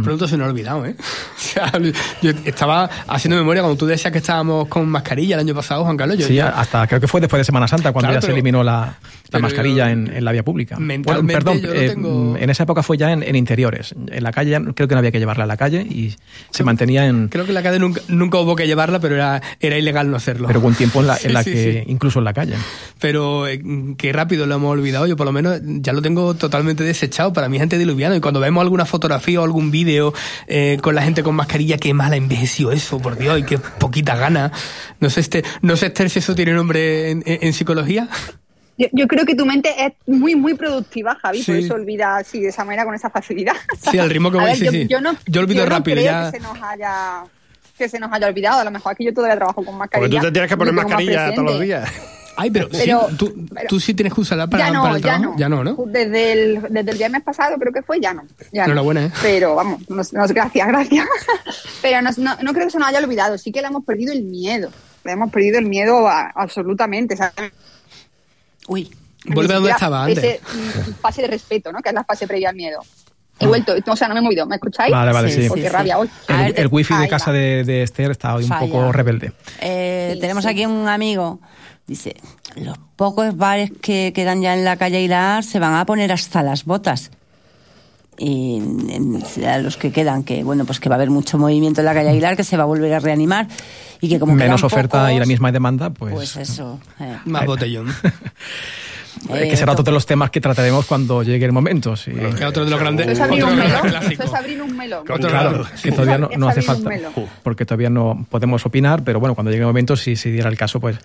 Pronto 0.05 0.29
se 0.29 0.37
nos 0.37 0.46
ha 0.46 0.51
olvidado, 0.51 0.85
¿eh? 0.85 0.94
O 1.35 1.40
sea, 1.40 1.72
yo 2.20 2.31
estaba 2.44 2.90
haciendo 3.09 3.38
memoria 3.38 3.62
cuando 3.62 3.79
tú 3.79 3.87
decías 3.87 4.12
que 4.12 4.18
estábamos 4.18 4.68
con 4.68 4.87
mascarilla 4.87 5.37
el 5.37 5.40
año 5.40 5.55
pasado, 5.55 5.83
Juan 5.85 5.96
Carlos. 5.96 6.18
Yo, 6.18 6.27
Sí, 6.27 6.38
hasta 6.38 6.87
creo 6.87 7.01
que 7.01 7.09
fue 7.09 7.22
después 7.22 7.40
de 7.40 7.44
Semana 7.44 7.66
Santa 7.66 7.90
cuando 7.92 8.09
Claro, 8.11 8.20
ya 8.20 8.27
se 8.27 8.33
eliminó 8.33 8.62
la, 8.62 8.98
la 9.30 9.38
mascarilla 9.40 9.90
en, 9.90 10.08
en 10.14 10.24
la 10.24 10.32
vía 10.32 10.42
pública. 10.44 10.78
Mentalmente 10.78 11.32
perdón, 11.34 11.60
yo 11.60 11.72
eh, 11.72 11.88
tengo- 11.90 12.36
en 12.38 12.50
esa 12.50 12.62
época 12.62 12.82
fue 12.82 12.96
ya 12.96 13.12
en, 13.12 13.22
en 13.22 13.36
interiores. 13.36 13.94
En 14.10 14.22
la 14.22 14.32
calle 14.32 14.58
creo 14.74 14.88
que 14.88 14.94
no 14.94 14.98
había 14.98 15.10
que 15.12 15.18
llevarla 15.18 15.44
a 15.44 15.46
la 15.46 15.56
calle 15.56 15.80
y 15.82 16.14
se 16.50 16.64
mantenía 16.64 17.06
en... 17.06 17.28
Creo 17.28 17.44
que 17.44 17.50
en 17.50 17.54
la 17.54 17.62
calle 17.62 17.78
nunca, 17.78 18.00
nunca 18.08 18.38
hubo 18.38 18.56
que 18.56 18.66
llevarla, 18.66 19.00
pero 19.00 19.14
era, 19.16 19.42
era 19.60 19.76
ilegal 19.78 20.10
no 20.10 20.16
hacerlo. 20.16 20.46
Pero 20.48 20.60
hubo 20.60 20.68
un 20.68 20.74
tiempo 20.74 21.00
en 21.00 21.06
la, 21.08 21.14
en 21.16 21.20
Sí, 21.20 21.28
la 21.28 21.42
sí, 21.42 21.52
que, 21.52 21.72
sí. 21.84 21.90
incluso 21.92 22.18
en 22.20 22.24
la 22.24 22.32
calle. 22.32 22.54
Pero 23.00 23.46
eh, 23.46 23.60
qué 23.96 24.12
rápido 24.12 24.46
lo 24.46 24.54
hemos 24.54 24.70
olvidado. 24.72 25.06
Yo 25.06 25.16
por 25.16 25.26
lo 25.26 25.32
menos 25.32 25.60
ya 25.62 25.92
lo 25.92 26.02
tengo 26.02 26.34
totalmente 26.34 26.84
desechado. 26.84 27.32
Para 27.32 27.48
mí 27.48 27.56
es 27.58 27.62
antediluviano. 27.62 28.14
Y 28.16 28.20
cuando 28.20 28.40
vemos 28.40 28.62
alguna 28.62 28.84
fotografía 28.86 29.40
o 29.40 29.44
algún 29.44 29.70
vídeo 29.70 30.14
eh, 30.46 30.78
con 30.82 30.94
la 30.94 31.02
gente 31.02 31.22
con 31.22 31.34
mascarilla, 31.34 31.76
qué 31.78 31.92
mal 31.94 32.12
ha 32.12 32.16
envejeció 32.16 32.72
eso, 32.72 32.98
por 32.98 33.16
Dios, 33.18 33.38
y 33.38 33.42
qué 33.44 33.58
poquita 33.58 34.16
gana. 34.16 34.50
No 35.00 35.10
sé, 35.10 35.20
este, 35.20 35.44
no 35.62 35.76
sé 35.76 35.86
Esther, 35.86 36.10
si 36.10 36.18
eso 36.18 36.34
tiene 36.34 36.52
nombre 36.52 37.10
en 37.10 37.52
psicología. 37.52 38.08
Yo, 38.78 38.86
yo 38.92 39.08
creo 39.08 39.26
que 39.26 39.34
tu 39.34 39.44
mente 39.44 39.74
es 39.84 39.92
muy, 40.06 40.36
muy 40.36 40.54
productiva, 40.54 41.16
Javi, 41.20 41.42
por 41.42 41.56
Sí. 41.56 41.64
eso 41.64 41.74
olvida 41.74 42.16
así, 42.16 42.40
de 42.40 42.48
esa 42.48 42.64
manera, 42.64 42.84
con 42.84 42.94
esa 42.94 43.10
facilidad. 43.10 43.54
Sí, 43.90 43.98
al 43.98 44.08
ritmo 44.08 44.30
que 44.30 44.38
A 44.38 44.40
voy, 44.42 44.50
ver, 44.50 44.56
sí, 44.58 44.64
yo, 44.66 44.70
sí. 44.70 44.86
yo 44.88 45.00
no, 45.00 45.14
Yo 45.26 45.40
olvido 45.40 45.64
no 45.64 45.70
rápido, 45.70 45.96
creo 45.96 46.04
ya- 46.06 46.30
que 46.30 46.38
se 46.38 46.42
nos 46.42 46.56
haya 46.62 47.24
que 47.76 47.88
se 47.88 47.98
nos 48.00 48.12
haya 48.12 48.26
olvidado. 48.26 48.60
A 48.60 48.64
lo 48.64 48.70
mejor 48.72 48.92
aquí 48.92 49.04
yo 49.04 49.14
todavía 49.14 49.36
trabajo 49.36 49.64
con 49.64 49.76
mascarilla. 49.78 50.08
Porque 50.08 50.20
tú 50.20 50.26
te 50.26 50.32
tienes 50.32 50.50
que 50.50 50.56
poner 50.56 50.74
más 50.74 50.84
mascarilla 50.86 51.32
todos 51.34 51.52
los 51.52 51.60
días. 51.60 51.88
Ay, 52.36 52.50
pero, 52.52 52.68
Pero- 52.70 53.08
sí, 53.10 53.16
tú, 53.16 53.46
tú 53.68 53.80
sí 53.80 53.94
tienes 53.94 54.14
que 54.14 54.20
usarla 54.20 54.46
para, 54.48 54.66
ya 54.68 54.72
no, 54.72 54.82
para 54.82 54.94
el 54.96 55.02
ya 55.02 55.08
trabajo. 55.10 55.32
no. 55.32 55.38
Ya 55.38 55.48
no, 55.48 55.64
¿no? 55.64 55.76
Desde 55.86 56.32
el, 56.32 56.62
desde 56.70 56.90
el 56.92 56.98
viernes 56.98 57.22
pasado 57.22 57.56
creo 57.58 57.72
que 57.72 57.82
fue, 57.82 58.00
ya 58.00 58.14
no. 58.14 58.22
Ya 58.52 58.62
no. 58.62 58.72
Enhorabuena, 58.72 59.06
¿eh? 59.06 59.12
Pero 59.22 59.54
vamos, 59.56 59.88
nos, 59.90 60.12
nos- 60.12 60.30
gracias, 60.32 60.66
gracias. 60.68 61.06
Pero 61.82 62.00
nos- 62.02 62.18
no, 62.18 62.36
no 62.42 62.52
creo 62.52 62.66
que 62.66 62.70
se 62.72 62.78
nos 62.78 62.88
haya 62.88 62.98
olvidado, 63.00 63.38
sí 63.38 63.50
que 63.52 63.60
le 63.60 63.66
hemos 63.68 63.84
perdido 63.84 64.12
el 64.12 64.22
miedo. 64.24 64.70
Le 65.04 65.12
hemos 65.12 65.30
perdido 65.32 65.58
el 65.58 65.66
miedo 65.66 66.06
a- 66.08 66.30
absolutamente. 66.34 67.16
¿sabes? 67.16 67.32
Uy. 68.68 68.88
Vuelve 69.26 69.52
a 69.52 69.57
donde 69.57 69.70
estaba 69.70 70.04
antes. 70.04 70.22
Ese 70.22 70.40
mm, 71.02 71.20
de 71.20 71.26
respeto, 71.26 71.72
¿no? 71.72 71.81
Que 71.81 71.88
es 71.88 71.94
la 71.94 72.04
fase 72.04 72.26
previa 72.26 72.50
al 72.50 72.57
miedo. 72.57 72.78
He 73.40 73.46
vuelto, 73.46 73.74
o 73.87 73.96
sea, 73.96 74.09
no 74.09 74.14
me 74.14 74.20
he 74.20 74.22
movido, 74.22 74.46
¿me 74.46 74.57
escucháis? 74.57 74.92
Vale, 74.92 75.12
vale, 75.12 75.31
sí. 75.31 75.48
Porque 75.48 75.68
rabia 75.68 75.98
hoy. 75.98 76.09
El, 76.28 76.54
el 76.57 76.68
wifi 76.70 76.94
de 76.94 77.09
casa 77.09 77.33
de, 77.33 77.64
de 77.64 77.83
Esther 77.83 78.11
está 78.11 78.35
hoy 78.35 78.44
un 78.44 78.48
Falla. 78.48 78.61
poco 78.66 78.92
rebelde. 78.92 79.33
Eh, 79.61 80.16
tenemos 80.20 80.46
aquí 80.46 80.66
un 80.66 80.88
amigo 80.88 81.40
dice, 81.88 82.14
los 82.54 82.78
pocos 82.94 83.37
bares 83.37 83.72
que 83.81 84.12
quedan 84.14 84.42
ya 84.42 84.54
en 84.54 84.64
la 84.64 84.76
calle 84.76 84.98
Aguilar 84.98 85.42
se 85.42 85.59
van 85.59 85.74
a 85.74 85.85
poner 85.87 86.12
hasta 86.12 86.42
las 86.42 86.64
botas. 86.64 87.11
Y 88.18 88.57
en- 88.57 89.22
a 89.46 89.59
los 89.59 89.76
que 89.76 89.92
quedan, 89.92 90.24
que 90.24 90.42
bueno, 90.42 90.64
pues 90.64 90.81
que 90.81 90.88
va 90.88 90.96
a 90.96 90.98
haber 90.98 91.11
mucho 91.11 91.38
movimiento 91.38 91.81
en 91.81 91.85
la 91.87 91.94
calle 91.94 92.09
Aguilar, 92.11 92.37
que 92.37 92.42
se 92.44 92.57
va 92.57 92.64
a 92.64 92.66
volver 92.66 92.92
a 92.92 92.98
reanimar 92.98 93.46
y 94.00 94.09
que 94.09 94.18
como 94.18 94.35
Menos 94.35 94.64
oferta 94.64 94.98
pocos, 95.02 95.12
y 95.16 95.18
la 95.20 95.26
misma 95.26 95.52
demanda, 95.52 95.90
pues... 95.90 96.14
Pues 96.14 96.37
eso. 96.37 96.81
eh. 97.00 97.16
Más 97.24 97.46
botellón. 97.46 97.87
eh, 99.35 99.48
que 99.48 99.57
será 99.57 99.72
otro 99.72 99.85
de 99.85 99.92
los 99.92 100.07
temas 100.07 100.31
que 100.31 100.40
trataremos 100.40 100.87
cuando 100.87 101.22
llegue 101.22 101.44
el 101.44 101.52
momento. 101.52 101.96
sí. 101.96 102.12
Que 102.12 102.44
otro 102.44 102.64
de 102.64 102.70
los 102.70 102.81
grandes. 102.81 103.07
Eso 103.07 103.12
es 103.12 103.20
abrir 103.31 103.44
un 103.44 103.57
melón. 103.57 103.87
Eso 104.11 104.22
es 104.22 104.35
abrir 104.35 104.62
un 104.62 104.76
melón. 104.76 105.04
Claro, 105.04 105.66
que 105.83 105.92
todavía 105.92 106.18
no, 106.18 106.31
Es 106.31 106.38
no 106.38 106.48
hace 106.48 106.62
falta, 106.62 106.90
porque 107.42 107.64
todavía 107.64 107.90
no 107.90 108.26
podemos 108.31 108.64
opinar, 108.66 109.02
pero 109.04 109.20
bueno, 109.20 109.35
cuando 109.35 109.50
llegue 109.50 109.62
el 109.62 109.66
momento, 109.66 109.96
si 109.96 110.16
se 110.16 110.31
diera 110.31 110.48
el 110.48 110.57
caso, 110.57 110.81
pues 110.81 110.98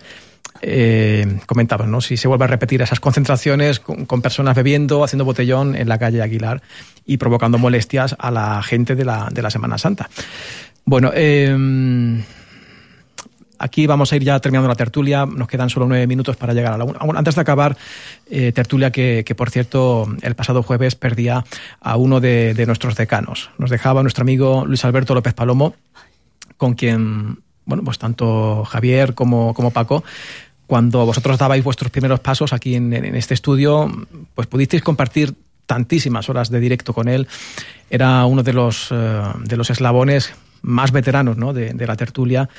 eh, 0.62 1.39
comentaba, 1.45 1.86
¿no? 1.86 2.02
Si 2.02 2.17
se 2.17 2.28
vuelve 2.28 2.45
a 2.45 2.47
repetir 2.47 2.82
esas 2.82 2.99
concentraciones 2.99 3.80
con, 3.80 4.06
con 4.06 4.21
personas 4.21 4.56
bebiendo, 4.56 5.04
haciendo 5.04 5.26
botellón 5.26 5.76
en 5.76 5.89
la 5.89 5.97
calle 5.97 6.21
Aguilar 6.21 6.62
y 7.06 7.17
provocando 7.17 7.58
molestias 7.58 8.15
a 8.19 8.32
la 8.32 8.62
gente 8.63 8.95
de 8.95 9.06
la, 9.06 9.30
de 9.32 9.41
la 9.41 9.49
Semana 9.49 9.78
Santa. 9.78 10.10
Bueno, 10.86 11.12
eh, 11.13 11.56
Aquí 13.63 13.88
vamos 13.88 14.12
a 14.12 14.17
ir 14.17 14.26
ya 14.26 14.38
terminando 14.41 14.67
la 14.67 14.76
tertulia. 14.76 15.26
Nos 15.26 15.47
quedan 15.47 15.69
solo 15.69 15.88
nueve 15.88 16.06
minutos 16.06 16.36
para 16.36 16.54
llegar 16.54 16.73
a 16.73 16.78
la 16.78 16.84
una. 16.84 16.99
Antes 17.17 17.36
de 17.36 17.41
acabar, 17.41 17.78
eh, 18.30 18.52
tertulia 18.52 18.91
que, 18.91 19.23
que, 19.26 19.36
por 19.36 19.49
cierto, 19.52 20.06
el 20.21 20.36
pasado 20.36 20.63
jueves 20.63 20.95
perdía 20.95 21.45
a 21.80 21.95
uno 21.95 22.19
de, 22.19 22.62
nuestros 22.67 22.97
decanos. 22.97 23.52
Nos 23.58 23.69
dejaba 23.69 24.02
nuestro 24.02 24.23
amigo 24.23 24.65
Luis 24.65 24.84
Alberto 24.84 25.15
López 25.15 25.34
Palomo, 25.34 25.76
con 26.58 26.73
quien, 26.73 27.39
bueno, 27.63 27.86
pues 27.86 27.99
tanto 27.99 28.65
Javier 28.65 29.13
como, 29.13 29.54
como 29.54 29.71
Paco, 29.71 30.04
cuando 30.67 31.06
vosotros 31.06 31.38
dabais 31.38 31.63
vuestros 31.63 31.89
primeros 31.89 32.19
pasos 32.19 32.52
aquí 32.52 32.76
en, 32.76 32.91
este 33.15 33.34
estudio, 33.34 33.89
pues 34.36 34.45
pudisteis 34.45 34.84
compartir 34.84 35.36
tantísimas 35.65 36.28
horas 36.28 36.49
de 36.49 36.60
directo 36.60 36.93
con 36.93 37.08
él. 37.08 37.30
Era 37.89 38.26
uno 38.26 38.43
de 38.43 38.52
los, 38.52 38.89
eh, 38.91 39.21
de 39.45 39.56
los 39.56 39.69
eslabones 39.69 40.34
más 40.63 40.91
veteranos 40.91 41.38
¿no? 41.38 41.54
de 41.54 41.88
la 41.88 41.95
tertulia 41.95 42.49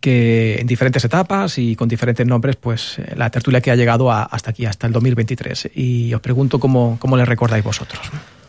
que 0.00 0.56
en 0.60 0.66
diferentes 0.66 1.04
etapas 1.04 1.58
y 1.58 1.74
con 1.76 1.88
diferentes 1.88 2.26
nombres, 2.26 2.56
pues 2.56 2.98
eh, 2.98 3.14
la 3.16 3.30
tertulia 3.30 3.60
que 3.60 3.70
ha 3.70 3.76
llegado 3.76 4.10
a, 4.10 4.22
hasta 4.24 4.50
aquí, 4.50 4.66
hasta 4.66 4.86
el 4.86 4.92
2023. 4.92 5.70
Y 5.74 6.12
os 6.14 6.20
pregunto 6.20 6.58
cómo, 6.60 6.96
cómo 7.00 7.16
le 7.16 7.24
recordáis 7.24 7.64
vosotros. 7.64 8.00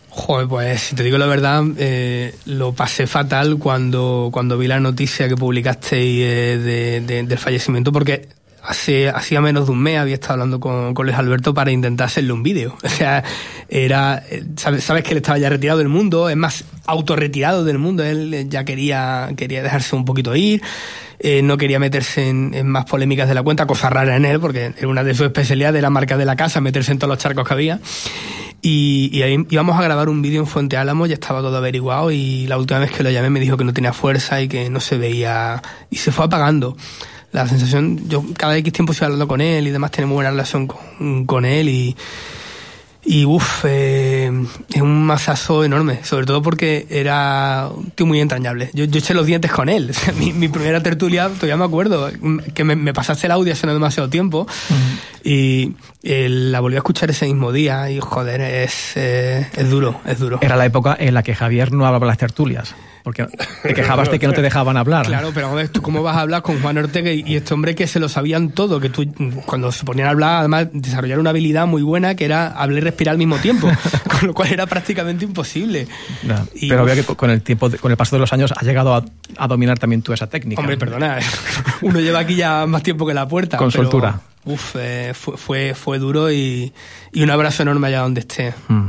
Joder, 0.10 0.48
pues 0.48 0.82
si 0.82 0.96
te 0.96 1.04
digo 1.04 1.20
la 1.20 1.28
verdad, 1.28 1.64
eh, 1.78 2.34
lo 2.46 2.74
pasé 2.74 3.06
fatal 3.06 3.58
cuando, 3.60 4.30
cuando 4.34 4.58
vi 4.58 4.68
la 4.68 4.80
noticia 4.80 5.30
que 5.30 5.36
publicasteis 5.36 6.24
eh, 6.24 6.58
de, 6.58 7.02
de, 7.02 7.24
del 7.24 7.38
fallecimiento, 7.38 7.92
porque 7.92 8.28
hace 8.64 9.10
hacía 9.10 9.40
menos 9.42 9.68
de 9.68 9.72
un 9.72 9.80
mes 9.80 9.98
había 9.98 10.16
estado 10.16 10.34
hablando 10.34 10.60
con, 10.60 10.94
con 10.94 11.06
Luis 11.06 11.18
Alberto 11.18 11.54
para 11.54 11.72
intentar 11.72 12.08
hacerle 12.08 12.34
un 12.34 12.44
vídeo. 12.44 12.76
O 12.84 12.90
sea, 12.90 13.24
era, 13.70 14.24
eh, 14.32 14.44
sabes, 14.56 14.84
sabes 14.84 15.04
que 15.04 15.12
él 15.12 15.18
estaba 15.18 15.38
ya 15.38 15.50
retirado 15.50 15.78
del 15.78 15.88
mundo, 15.88 16.30
es 16.30 16.36
más, 16.36 16.64
autorretirado 16.88 17.64
del 17.64 17.78
mundo, 17.78 18.04
él 18.04 18.48
ya 18.50 18.66
quería, 18.66 19.30
quería 19.38 19.62
dejarse 19.62 19.96
un 19.96 20.04
poquito 20.04 20.36
ir. 20.36 20.64
Eh, 21.20 21.42
no 21.42 21.58
quería 21.58 21.80
meterse 21.80 22.30
en, 22.30 22.68
más 22.68 22.86
polémicas 22.86 23.28
de 23.28 23.34
la 23.34 23.44
cuenta, 23.44 23.66
cosa 23.66 23.90
rara 23.90 24.16
en 24.16 24.26
él, 24.26 24.40
porque 24.40 24.74
era 24.78 24.88
una 24.88 25.04
de 25.04 25.16
sus 25.16 25.26
especialidades, 25.26 25.82
la 25.82 25.90
marca 25.90 26.18
de 26.18 26.26
la 26.26 26.36
casa, 26.36 26.62
meterse 26.62 26.92
en 26.92 27.00
todos 27.00 27.10
los 27.10 27.18
charcos 27.18 27.48
que 27.48 27.54
había. 27.54 27.80
Y, 28.62 29.10
y 29.14 29.46
íbamos 29.50 29.80
a 29.80 29.82
grabar 29.82 30.10
un 30.10 30.22
vídeo 30.22 30.40
en 30.40 30.48
Fuente 30.48 30.78
Álamo, 30.78 31.06
ya 31.06 31.16
estaba 31.16 31.42
todo 31.42 31.58
averiguado 31.58 32.12
y 32.12 32.48
la 32.48 32.58
última 32.58 32.80
vez 32.80 32.92
que 32.92 33.04
lo 33.04 33.10
llamé 33.10 33.30
me 33.30 33.40
dijo 33.40 33.58
que 33.58 33.64
no 33.64 33.74
tenía 33.74 33.94
fuerza 33.94 34.42
y 34.42 34.48
que 34.48 34.70
no 34.70 34.80
se 34.80 34.98
veía 34.98 35.62
y 35.90 35.98
se 35.98 36.12
fue 36.12 36.26
apagando. 36.26 36.76
La 37.32 37.48
sensación, 37.48 38.08
yo 38.08 38.24
cada 38.38 38.58
X 38.58 38.74
tiempo 38.74 38.94
estoy 38.94 39.06
hablando 39.06 39.28
con 39.28 39.42
él 39.42 39.68
y 39.68 39.72
demás, 39.72 39.92
tenemos 39.92 40.16
buena 40.16 40.32
relación 40.32 40.66
con, 40.66 41.26
con 41.26 41.46
él 41.46 41.70
y, 41.70 41.96
y 43.10 43.24
uff, 43.24 43.64
eh, 43.64 44.30
es 44.74 44.82
un 44.82 45.06
masazo 45.06 45.64
enorme, 45.64 46.04
sobre 46.04 46.26
todo 46.26 46.42
porque 46.42 46.86
era 46.90 47.70
un 47.74 47.90
tío 47.92 48.06
muy 48.06 48.20
entrañable. 48.20 48.70
Yo, 48.74 48.84
yo 48.84 49.00
eché 49.00 49.14
los 49.14 49.26
dientes 49.26 49.50
con 49.50 49.70
él. 49.70 49.92
O 49.98 50.00
sea, 50.00 50.14
mi, 50.14 50.34
mi, 50.34 50.50
primera 50.50 50.84
tertulia, 50.84 51.30
todavía 51.30 51.56
me 51.56 51.64
acuerdo, 51.64 52.12
que 52.54 52.64
me, 52.64 52.76
me 52.76 52.94
pasaste 52.94 53.28
el 53.28 53.32
audio 53.32 53.54
hace 53.54 53.66
no 53.66 53.74
demasiado 53.74 54.10
tiempo 54.10 54.42
uh 54.42 54.46
-huh. 54.46 55.00
y 55.24 55.76
eh, 56.04 56.28
la 56.30 56.60
volví 56.60 56.76
a 56.76 56.80
escuchar 56.80 57.10
ese 57.10 57.26
mismo 57.26 57.52
día 57.52 57.90
y 57.90 58.00
joder, 58.00 58.42
es, 58.42 58.94
eh, 58.96 59.48
es 59.56 59.70
duro, 59.70 60.00
es 60.06 60.20
duro. 60.20 60.40
Era 60.42 60.56
la 60.58 60.66
época 60.66 60.96
en 61.00 61.14
la 61.14 61.24
que 61.24 61.34
Javier 61.34 61.72
no 61.72 61.86
hablaba 61.86 62.06
las 62.06 62.18
tertulias. 62.18 62.76
Porque 63.08 63.26
te 63.64 63.74
quejabas 63.74 64.12
de 64.12 64.20
que 64.20 64.28
no 64.28 64.34
te 64.34 64.42
dejaban 64.42 64.76
hablar. 64.76 65.06
Claro, 65.06 65.32
pero 65.34 65.56
ver, 65.56 65.70
¿tú 65.70 65.82
cómo 65.82 66.04
vas 66.04 66.18
a 66.18 66.20
hablar 66.20 66.42
con 66.42 66.62
Juan 66.62 66.78
Ortega 66.78 67.10
y, 67.10 67.38
este 67.38 67.54
hombre 67.54 67.74
que 67.74 67.88
se 67.88 68.02
lo 68.02 68.10
sabían 68.10 68.50
todo? 68.50 68.82
Que 68.82 68.90
tú, 68.90 69.06
cuando 69.46 69.72
se 69.72 69.86
ponían 69.86 70.10
a 70.10 70.12
hablar, 70.12 70.40
además, 70.40 70.68
desarrollaron 70.74 71.22
una 71.22 71.30
habilidad 71.30 71.68
muy 71.68 71.84
buena 71.84 72.16
que 72.16 72.26
era 72.26 72.48
hablar 72.48 72.80
y 72.80 72.82
respirar 72.82 73.14
al 73.14 73.18
mismo 73.18 73.38
tiempo, 73.38 73.70
con 74.20 74.28
lo 74.28 74.34
cual 74.34 74.52
era 74.52 74.66
prácticamente 74.66 75.24
imposible. 75.24 75.88
No, 76.24 76.36
y, 76.54 76.68
pero 76.68 76.84
veo 76.84 76.96
que 76.96 77.16
con 77.16 77.30
el 77.30 77.42
tiempo, 77.44 77.72
con 77.80 77.92
el 77.92 77.96
paso 77.96 78.18
de 78.18 78.20
los 78.20 78.34
años, 78.34 78.52
has 78.52 78.64
llegado 78.64 78.94
a, 78.94 79.06
a 79.38 79.48
dominar 79.48 79.80
también 79.80 80.02
tú 80.02 80.12
esa 80.12 80.28
técnica. 80.28 80.60
Hombre, 80.60 80.76
perdona, 80.76 81.20
uno 81.84 82.02
lleva 82.02 82.20
aquí 82.20 82.36
ya 82.36 82.66
más 82.66 82.84
tiempo 82.84 83.08
que 83.08 83.14
la 83.14 83.26
puerta. 83.26 83.56
Con 83.56 83.72
soltura. 83.72 84.20
Uf, 84.48 84.76
eh, 84.80 85.14
fue, 85.14 85.38
fue, 85.38 85.74
fue, 85.76 86.00
duro 86.00 86.32
y, 86.32 86.74
y, 87.18 87.24
un 87.24 87.30
abrazo 87.30 87.64
enorme 87.64 87.88
allá 87.88 88.02
donde 88.02 88.22
esté. 88.22 88.54
Mm. 88.68 88.88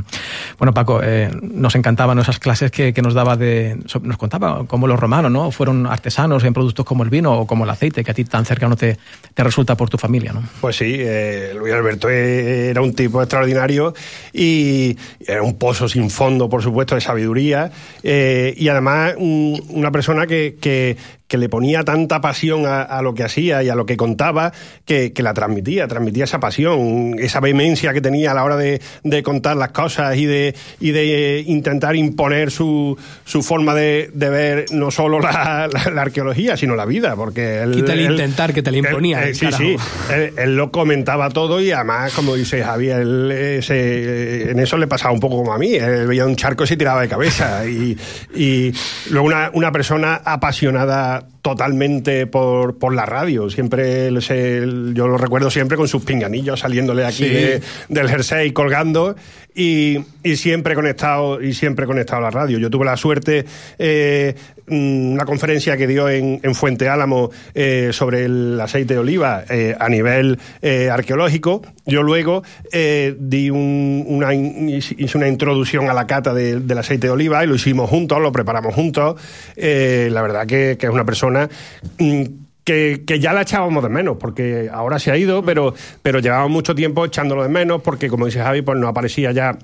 Bueno, 0.57 0.73
Paco, 0.73 1.01
eh, 1.03 1.29
nos 1.41 1.75
encantaban 1.75 2.19
esas 2.19 2.39
clases 2.39 2.71
que, 2.71 2.93
que, 2.93 3.01
nos 3.01 3.13
daba 3.13 3.35
de. 3.35 3.77
Nos 4.01 4.17
contaba 4.17 4.65
cómo 4.67 4.87
los 4.87 4.99
romanos 4.99 5.31
¿no? 5.31 5.51
fueron 5.51 5.87
artesanos 5.87 6.43
en 6.43 6.53
productos 6.53 6.85
como 6.85 7.03
el 7.03 7.09
vino 7.09 7.33
o 7.33 7.47
como 7.47 7.63
el 7.63 7.69
aceite, 7.69 8.03
que 8.03 8.11
a 8.11 8.13
ti 8.13 8.25
tan 8.25 8.45
cercano 8.45 8.75
te, 8.75 8.97
te 9.33 9.43
resulta 9.43 9.75
por 9.75 9.89
tu 9.89 9.97
familia, 9.97 10.33
¿no? 10.33 10.43
Pues 10.61 10.75
sí, 10.75 10.95
eh, 10.97 11.53
Luis 11.55 11.73
Alberto 11.73 12.09
era 12.09 12.81
un 12.81 12.93
tipo 12.93 13.21
extraordinario 13.21 13.93
y 14.33 14.97
era 15.25 15.41
un 15.41 15.57
pozo 15.57 15.87
sin 15.87 16.09
fondo, 16.09 16.49
por 16.49 16.61
supuesto, 16.61 16.95
de 16.95 17.01
sabiduría 17.01 17.71
eh, 18.03 18.53
y 18.57 18.67
además 18.67 19.13
un, 19.17 19.61
una 19.69 19.91
persona 19.91 20.27
que, 20.27 20.57
que, 20.59 20.97
que 21.27 21.37
le 21.37 21.47
ponía 21.47 21.83
tanta 21.83 22.21
pasión 22.21 22.65
a, 22.65 22.81
a, 22.81 23.01
lo 23.01 23.13
que 23.13 23.23
hacía 23.23 23.63
y 23.63 23.69
a 23.69 23.75
lo 23.75 23.85
que 23.85 23.97
contaba 23.97 24.51
que, 24.85 25.13
que, 25.13 25.23
la 25.23 25.33
transmitía, 25.33 25.87
transmitía 25.87 26.25
esa 26.25 26.39
pasión, 26.39 27.15
esa 27.19 27.39
vehemencia 27.39 27.93
que 27.93 28.01
tenía 28.01 28.18
a 28.25 28.33
la 28.33 28.43
hora 28.43 28.57
de, 28.57 28.81
de 29.03 29.23
contar 29.23 29.57
las 29.57 29.69
cosas 29.69 30.15
y 30.17 30.25
de, 30.25 30.55
y 30.79 30.91
de 30.91 31.43
intentar 31.47 31.95
imponer 31.95 32.51
su, 32.51 32.97
su 33.25 33.41
forma 33.41 33.73
de, 33.73 34.09
de, 34.13 34.29
ver 34.29 34.65
no 34.71 34.91
solo 34.91 35.19
la, 35.19 35.69
la, 35.71 35.91
la, 35.91 36.01
arqueología, 36.01 36.57
sino 36.57 36.75
la 36.75 36.85
vida, 36.85 37.15
porque 37.15 37.61
él... 37.61 37.85
Él, 37.89 38.11
intentar 38.11 38.53
que 38.53 38.61
te 38.61 38.71
le 38.71 38.79
imponía. 38.79 39.23
Él, 39.23 39.29
eh, 39.29 39.33
sí, 39.33 39.47
sí, 39.51 39.75
él, 40.13 40.33
él, 40.37 40.55
lo 40.55 40.71
comentaba 40.71 41.29
todo 41.29 41.61
y 41.61 41.71
además, 41.71 42.13
como 42.13 42.35
dice 42.35 42.63
Javier, 42.63 43.01
él, 43.01 43.59
se, 43.63 44.51
en 44.51 44.59
eso 44.59 44.77
le 44.77 44.87
pasaba 44.87 45.13
un 45.13 45.19
poco 45.19 45.37
como 45.37 45.53
a 45.53 45.57
mí, 45.57 45.73
él 45.73 46.07
veía 46.07 46.25
un 46.25 46.35
charco 46.35 46.63
y 46.63 46.67
se 46.67 46.77
tiraba 46.77 47.01
de 47.01 47.07
cabeza 47.07 47.65
y, 47.67 47.97
y 48.35 48.73
luego 49.09 49.27
una, 49.27 49.51
una 49.53 49.71
persona 49.71 50.21
apasionada 50.23 51.25
totalmente 51.41 52.27
por, 52.27 52.77
por 52.77 52.93
la 52.93 53.05
radio. 53.05 53.49
Siempre 53.49 54.19
se, 54.21 54.61
yo 54.93 55.07
lo 55.07 55.17
recuerdo 55.17 55.49
siempre 55.49 55.77
con 55.77 55.87
sus 55.87 56.03
pinganillos 56.03 56.59
saliéndole 56.59 57.05
aquí 57.05 57.25
sí. 57.25 57.29
de, 57.29 57.61
del 57.87 58.09
jersey 58.09 58.51
colgando 58.51 59.15
y, 59.59 59.97
y, 60.23 60.37
siempre 60.37 60.73
conectado 60.73 61.41
y 61.41 61.53
siempre 61.53 61.85
conectado 61.85 62.19
a 62.19 62.21
la 62.21 62.31
radio. 62.31 62.57
Yo 62.59 62.69
tuve 62.69 62.85
la 62.85 62.95
suerte 62.95 63.45
eh, 63.77 64.33
una 64.69 65.25
conferencia 65.25 65.75
que 65.75 65.85
dio 65.85 66.07
en, 66.07 66.39
en 66.43 66.55
Fuente 66.55 66.87
Álamo 66.87 67.29
eh, 67.53 67.89
sobre 67.91 68.23
el 68.23 68.57
aceite 68.61 68.93
de 68.93 69.01
oliva 69.01 69.43
eh, 69.49 69.75
a 69.77 69.89
nivel 69.89 70.39
eh, 70.61 70.89
arqueológico. 70.89 71.61
Yo 71.85 72.03
luego 72.03 72.41
eh, 72.71 73.13
di 73.19 73.49
un, 73.49 74.05
una, 74.07 74.33
hice 74.33 75.17
una 75.17 75.27
introducción 75.27 75.89
a 75.89 75.93
la 75.93 76.07
cata 76.07 76.33
de, 76.33 76.61
del 76.61 76.77
aceite 76.77 77.07
de 77.07 77.11
oliva 77.11 77.43
y 77.43 77.47
lo 77.47 77.55
hicimos 77.55 77.89
juntos, 77.89 78.21
lo 78.21 78.31
preparamos 78.31 78.73
juntos. 78.73 79.21
La 79.57 80.21
verdad 80.21 80.47
que, 80.47 80.77
que 80.79 80.85
es 80.85 80.91
una 80.93 81.03
persona 81.03 81.49
mm, 81.97 82.23
que, 82.69 83.03
que, 83.03 83.19
ya 83.19 83.33
la 83.33 83.41
echábamos 83.41 83.81
de 83.81 83.89
menos, 83.89 84.17
porque 84.19 84.69
ahora 84.71 84.99
se 84.99 85.09
ha 85.09 85.17
ido, 85.17 85.43
pero, 85.43 85.73
pero 86.03 86.19
llevábamos 86.19 86.51
mucho 86.51 86.75
tiempo 86.75 87.03
echándolo 87.03 87.41
de 87.41 87.49
menos, 87.49 87.81
porque 87.81 88.09
como 88.09 88.27
dice 88.27 88.41
Javi, 88.41 88.61
pues 88.61 88.77
no 88.77 88.87
aparecía 88.87 89.31
ya 89.31 89.57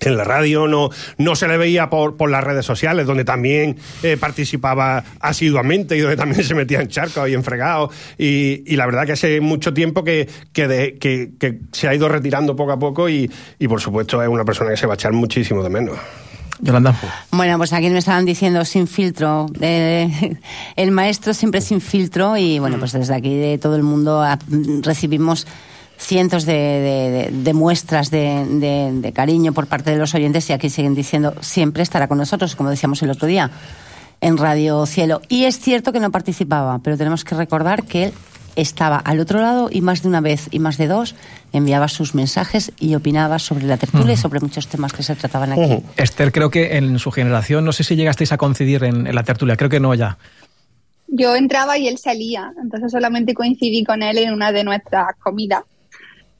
en 0.00 0.16
la 0.18 0.24
radio, 0.24 0.68
no, 0.68 0.90
no 1.16 1.34
se 1.34 1.48
le 1.48 1.56
veía 1.56 1.88
por, 1.88 2.18
por 2.18 2.30
las 2.30 2.44
redes 2.44 2.66
sociales, 2.66 3.06
donde 3.06 3.24
también 3.24 3.78
eh, 4.02 4.18
participaba 4.18 5.02
asiduamente 5.20 5.96
y 5.96 6.00
donde 6.00 6.18
también 6.18 6.44
se 6.44 6.54
metía 6.54 6.82
en 6.82 6.88
charcos 6.88 7.26
y 7.26 7.32
en 7.32 7.42
fregados. 7.42 7.94
Y, 8.18 8.62
y 8.66 8.76
la 8.76 8.84
verdad 8.84 9.06
que 9.06 9.12
hace 9.12 9.40
mucho 9.40 9.72
tiempo 9.72 10.04
que, 10.04 10.28
que, 10.52 10.68
de, 10.68 10.98
que, 10.98 11.30
que 11.40 11.58
se 11.72 11.88
ha 11.88 11.94
ido 11.94 12.06
retirando 12.10 12.54
poco 12.54 12.72
a 12.72 12.78
poco 12.78 13.08
y, 13.08 13.30
y, 13.58 13.66
por 13.66 13.80
supuesto, 13.80 14.22
es 14.22 14.28
una 14.28 14.44
persona 14.44 14.72
que 14.72 14.76
se 14.76 14.86
va 14.86 14.92
a 14.92 14.96
echar 14.96 15.12
muchísimo 15.12 15.62
de 15.62 15.70
menos. 15.70 15.96
Yolanda. 16.62 16.94
Bueno, 17.32 17.58
pues 17.58 17.72
aquí 17.72 17.90
me 17.90 17.98
estaban 17.98 18.24
diciendo 18.24 18.64
sin 18.64 18.86
filtro. 18.86 19.46
Eh, 19.60 20.38
el 20.76 20.90
maestro 20.92 21.34
siempre 21.34 21.60
sin 21.60 21.80
filtro 21.80 22.36
y 22.36 22.60
bueno, 22.60 22.78
pues 22.78 22.92
desde 22.92 23.14
aquí 23.14 23.36
de 23.36 23.58
todo 23.58 23.76
el 23.76 23.82
mundo 23.82 24.24
recibimos 24.82 25.46
cientos 25.98 26.46
de, 26.46 27.52
muestras 27.54 28.10
de, 28.10 29.12
cariño 29.14 29.52
por 29.52 29.66
parte 29.66 29.90
de 29.90 29.98
los 29.98 30.14
oyentes 30.14 30.48
y 30.50 30.52
aquí 30.52 30.70
siguen 30.70 30.94
diciendo 30.94 31.34
siempre 31.40 31.82
estará 31.82 32.08
con 32.08 32.18
nosotros, 32.18 32.56
como 32.56 32.70
decíamos 32.70 33.02
el 33.02 33.10
otro 33.10 33.26
día, 33.26 33.50
en 34.20 34.36
Radio 34.36 34.86
Cielo. 34.86 35.20
Y 35.28 35.44
es 35.44 35.58
cierto 35.58 35.92
que 35.92 36.00
no 36.00 36.10
participaba, 36.10 36.78
pero 36.78 36.96
tenemos 36.96 37.24
que 37.24 37.34
recordar 37.34 37.84
que 37.84 38.04
él 38.04 38.12
estaba 38.56 38.96
al 38.96 39.20
otro 39.20 39.40
lado 39.40 39.68
y 39.70 39.80
más 39.80 40.02
de 40.02 40.08
una 40.08 40.20
vez 40.20 40.48
y 40.50 40.58
más 40.58 40.78
de 40.78 40.86
dos 40.86 41.14
enviaba 41.52 41.88
sus 41.88 42.14
mensajes 42.14 42.72
y 42.78 42.94
opinaba 42.94 43.38
sobre 43.38 43.66
la 43.66 43.76
tertulia 43.76 44.14
y 44.14 44.16
sobre 44.16 44.40
muchos 44.40 44.68
temas 44.68 44.92
que 44.92 45.02
se 45.02 45.14
trataban 45.14 45.52
aquí. 45.52 45.84
Esther, 45.96 46.32
creo 46.32 46.50
que 46.50 46.76
en 46.76 46.98
su 46.98 47.10
generación, 47.10 47.64
no 47.64 47.72
sé 47.72 47.84
si 47.84 47.96
llegasteis 47.96 48.32
a 48.32 48.38
coincidir 48.38 48.84
en, 48.84 49.06
en 49.06 49.14
la 49.14 49.22
tertulia, 49.22 49.56
creo 49.56 49.70
que 49.70 49.80
no 49.80 49.94
ya. 49.94 50.18
Yo 51.08 51.36
entraba 51.36 51.76
y 51.76 51.88
él 51.88 51.98
salía, 51.98 52.52
entonces 52.62 52.90
solamente 52.90 53.34
coincidí 53.34 53.84
con 53.84 54.02
él 54.02 54.16
en 54.18 54.32
una 54.32 54.50
de 54.50 54.64
nuestras 54.64 55.14
comidas 55.18 55.62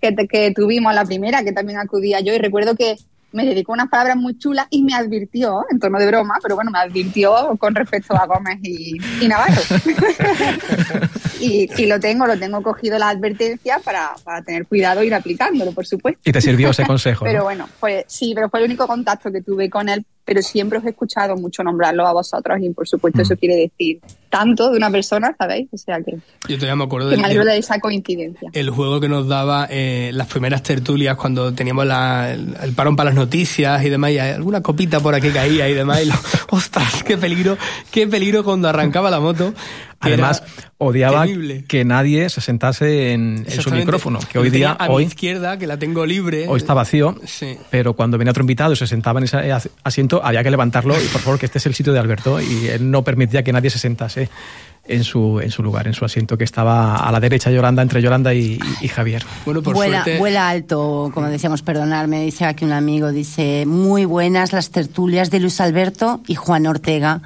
que, 0.00 0.14
que 0.26 0.52
tuvimos, 0.52 0.94
la 0.94 1.04
primera, 1.04 1.44
que 1.44 1.52
también 1.52 1.78
acudía 1.78 2.20
yo, 2.20 2.34
y 2.34 2.38
recuerdo 2.38 2.74
que 2.74 2.96
me 3.32 3.44
dedicó 3.44 3.72
unas 3.72 3.88
palabras 3.88 4.16
muy 4.16 4.38
chulas 4.38 4.66
y 4.70 4.82
me 4.82 4.94
advirtió, 4.94 5.64
en 5.70 5.78
tono 5.78 5.98
de 5.98 6.06
broma, 6.06 6.34
pero 6.42 6.54
bueno, 6.54 6.70
me 6.70 6.78
advirtió 6.78 7.56
con 7.58 7.74
respecto 7.74 8.14
a 8.14 8.26
Gómez 8.26 8.58
y, 8.62 8.96
y 9.20 9.28
Navarro. 9.28 9.62
y, 11.42 11.68
y 11.76 11.86
lo 11.86 11.98
tengo, 11.98 12.26
lo 12.26 12.38
tengo 12.38 12.62
cogido 12.62 12.98
la 12.98 13.08
advertencia 13.08 13.80
para, 13.84 14.14
para 14.24 14.42
tener 14.42 14.66
cuidado 14.66 15.00
e 15.00 15.06
ir 15.06 15.14
aplicándolo, 15.14 15.72
por 15.72 15.86
supuesto. 15.86 16.20
Y 16.24 16.32
te 16.32 16.40
sirvió 16.40 16.70
ese 16.70 16.84
consejo. 16.86 17.24
Pero 17.24 17.38
¿no? 17.38 17.44
bueno, 17.44 17.68
pues 17.80 18.04
sí, 18.06 18.32
pero 18.34 18.48
fue 18.48 18.60
el 18.60 18.66
único 18.66 18.86
contacto 18.86 19.32
que 19.32 19.42
tuve 19.42 19.68
con 19.68 19.88
él, 19.88 20.04
pero 20.24 20.40
siempre 20.42 20.78
os 20.78 20.84
he 20.84 20.90
escuchado 20.90 21.36
mucho 21.36 21.62
nombrarlo 21.62 22.06
a 22.06 22.12
vosotros 22.12 22.58
y 22.62 22.70
por 22.70 22.86
supuesto 22.88 23.18
Mm. 23.18 23.22
eso 23.22 23.36
quiere 23.36 23.56
decir 23.56 24.00
tanto 24.30 24.70
de 24.70 24.76
una 24.78 24.90
persona, 24.90 25.34
¿sabéis? 25.38 25.68
O 25.72 25.76
sea 25.76 26.00
que, 26.00 26.12
Yo 26.48 26.56
todavía 26.56 26.76
me 26.76 26.84
acuerdo 26.84 27.10
que 27.10 27.16
del 27.16 27.20
me 27.36 27.44
de 27.44 27.58
esa 27.58 27.78
coincidencia. 27.80 28.48
el 28.54 28.70
juego 28.70 28.98
que 29.00 29.08
nos 29.08 29.28
daba 29.28 29.66
eh, 29.70 30.10
las 30.14 30.26
primeras 30.28 30.62
tertulias 30.62 31.16
cuando 31.16 31.52
teníamos 31.52 31.84
la- 31.86 32.32
el, 32.32 32.54
el 32.62 32.72
parón 32.72 32.96
para 32.96 33.10
las 33.10 33.14
noticias 33.16 33.84
y 33.84 33.90
demás, 33.90 34.12
y 34.12 34.18
alguna 34.18 34.62
copita 34.62 35.00
por 35.00 35.14
aquí 35.14 35.28
caía 35.30 35.68
y 35.68 35.74
demás, 35.74 36.02
y 36.02 36.06
lo, 36.06 36.14
ostras, 36.50 37.02
qué 37.04 37.18
peligro, 37.18 37.58
qué 37.90 38.06
peligro 38.06 38.42
cuando 38.44 38.68
arrancaba 38.68 39.10
la 39.10 39.20
moto. 39.20 39.52
Además, 40.04 40.42
odiaba 40.78 41.22
temible. 41.26 41.64
que 41.68 41.84
nadie 41.84 42.28
se 42.28 42.40
sentase 42.40 43.12
en, 43.12 43.44
en 43.48 43.60
su 43.62 43.70
micrófono, 43.70 44.18
que 44.32 44.36
hoy 44.38 44.50
día, 44.50 44.76
a 44.76 44.88
mi 44.88 44.94
hoy, 44.94 45.04
izquierda, 45.04 45.56
que 45.58 45.68
la 45.68 45.76
tengo 45.78 46.04
libre. 46.04 46.46
hoy 46.48 46.56
está 46.58 46.74
vacío, 46.74 47.14
Sí. 47.24 47.56
pero 47.70 47.94
cuando 47.94 48.18
venía 48.18 48.32
otro 48.32 48.42
invitado 48.42 48.72
y 48.72 48.76
se 48.76 48.88
sentaba 48.88 49.20
en 49.20 49.24
ese 49.26 49.52
as- 49.52 49.68
había 50.22 50.42
que 50.42 50.50
levantarlo 50.50 51.00
y 51.00 51.06
por 51.06 51.20
favor 51.20 51.38
que 51.38 51.46
este 51.46 51.58
es 51.58 51.66
el 51.66 51.74
sitio 51.74 51.92
de 51.92 52.00
Alberto 52.00 52.40
y 52.40 52.66
él 52.66 52.90
no 52.90 53.04
permitía 53.04 53.44
que 53.44 53.52
nadie 53.52 53.70
se 53.70 53.78
sentase 53.78 54.28
en 54.86 55.04
su, 55.04 55.40
en 55.40 55.50
su 55.50 55.62
lugar, 55.62 55.86
en 55.86 55.94
su 55.94 56.04
asiento, 56.04 56.36
que 56.36 56.44
estaba 56.44 56.96
a 56.96 57.12
la 57.12 57.20
derecha 57.20 57.50
de 57.50 57.56
Yolanda, 57.56 57.82
entre 57.82 58.02
Yolanda 58.02 58.34
y, 58.34 58.58
Javier. 58.88 59.24
Bueno, 59.44 59.62
vuela, 59.62 60.04
vuela 60.18 60.48
alto, 60.48 61.10
como 61.14 61.28
decíamos, 61.28 61.62
perdonarme, 61.62 62.22
dice 62.22 62.44
aquí 62.44 62.64
un 62.64 62.72
amigo, 62.72 63.12
dice, 63.12 63.64
muy 63.66 64.04
buenas 64.04 64.52
las 64.52 64.70
tertulias 64.70 65.30
de 65.30 65.40
Luis 65.40 65.60
Alberto 65.60 66.20
y 66.26 66.34
Juan 66.34 66.66
Ortega. 66.66 67.22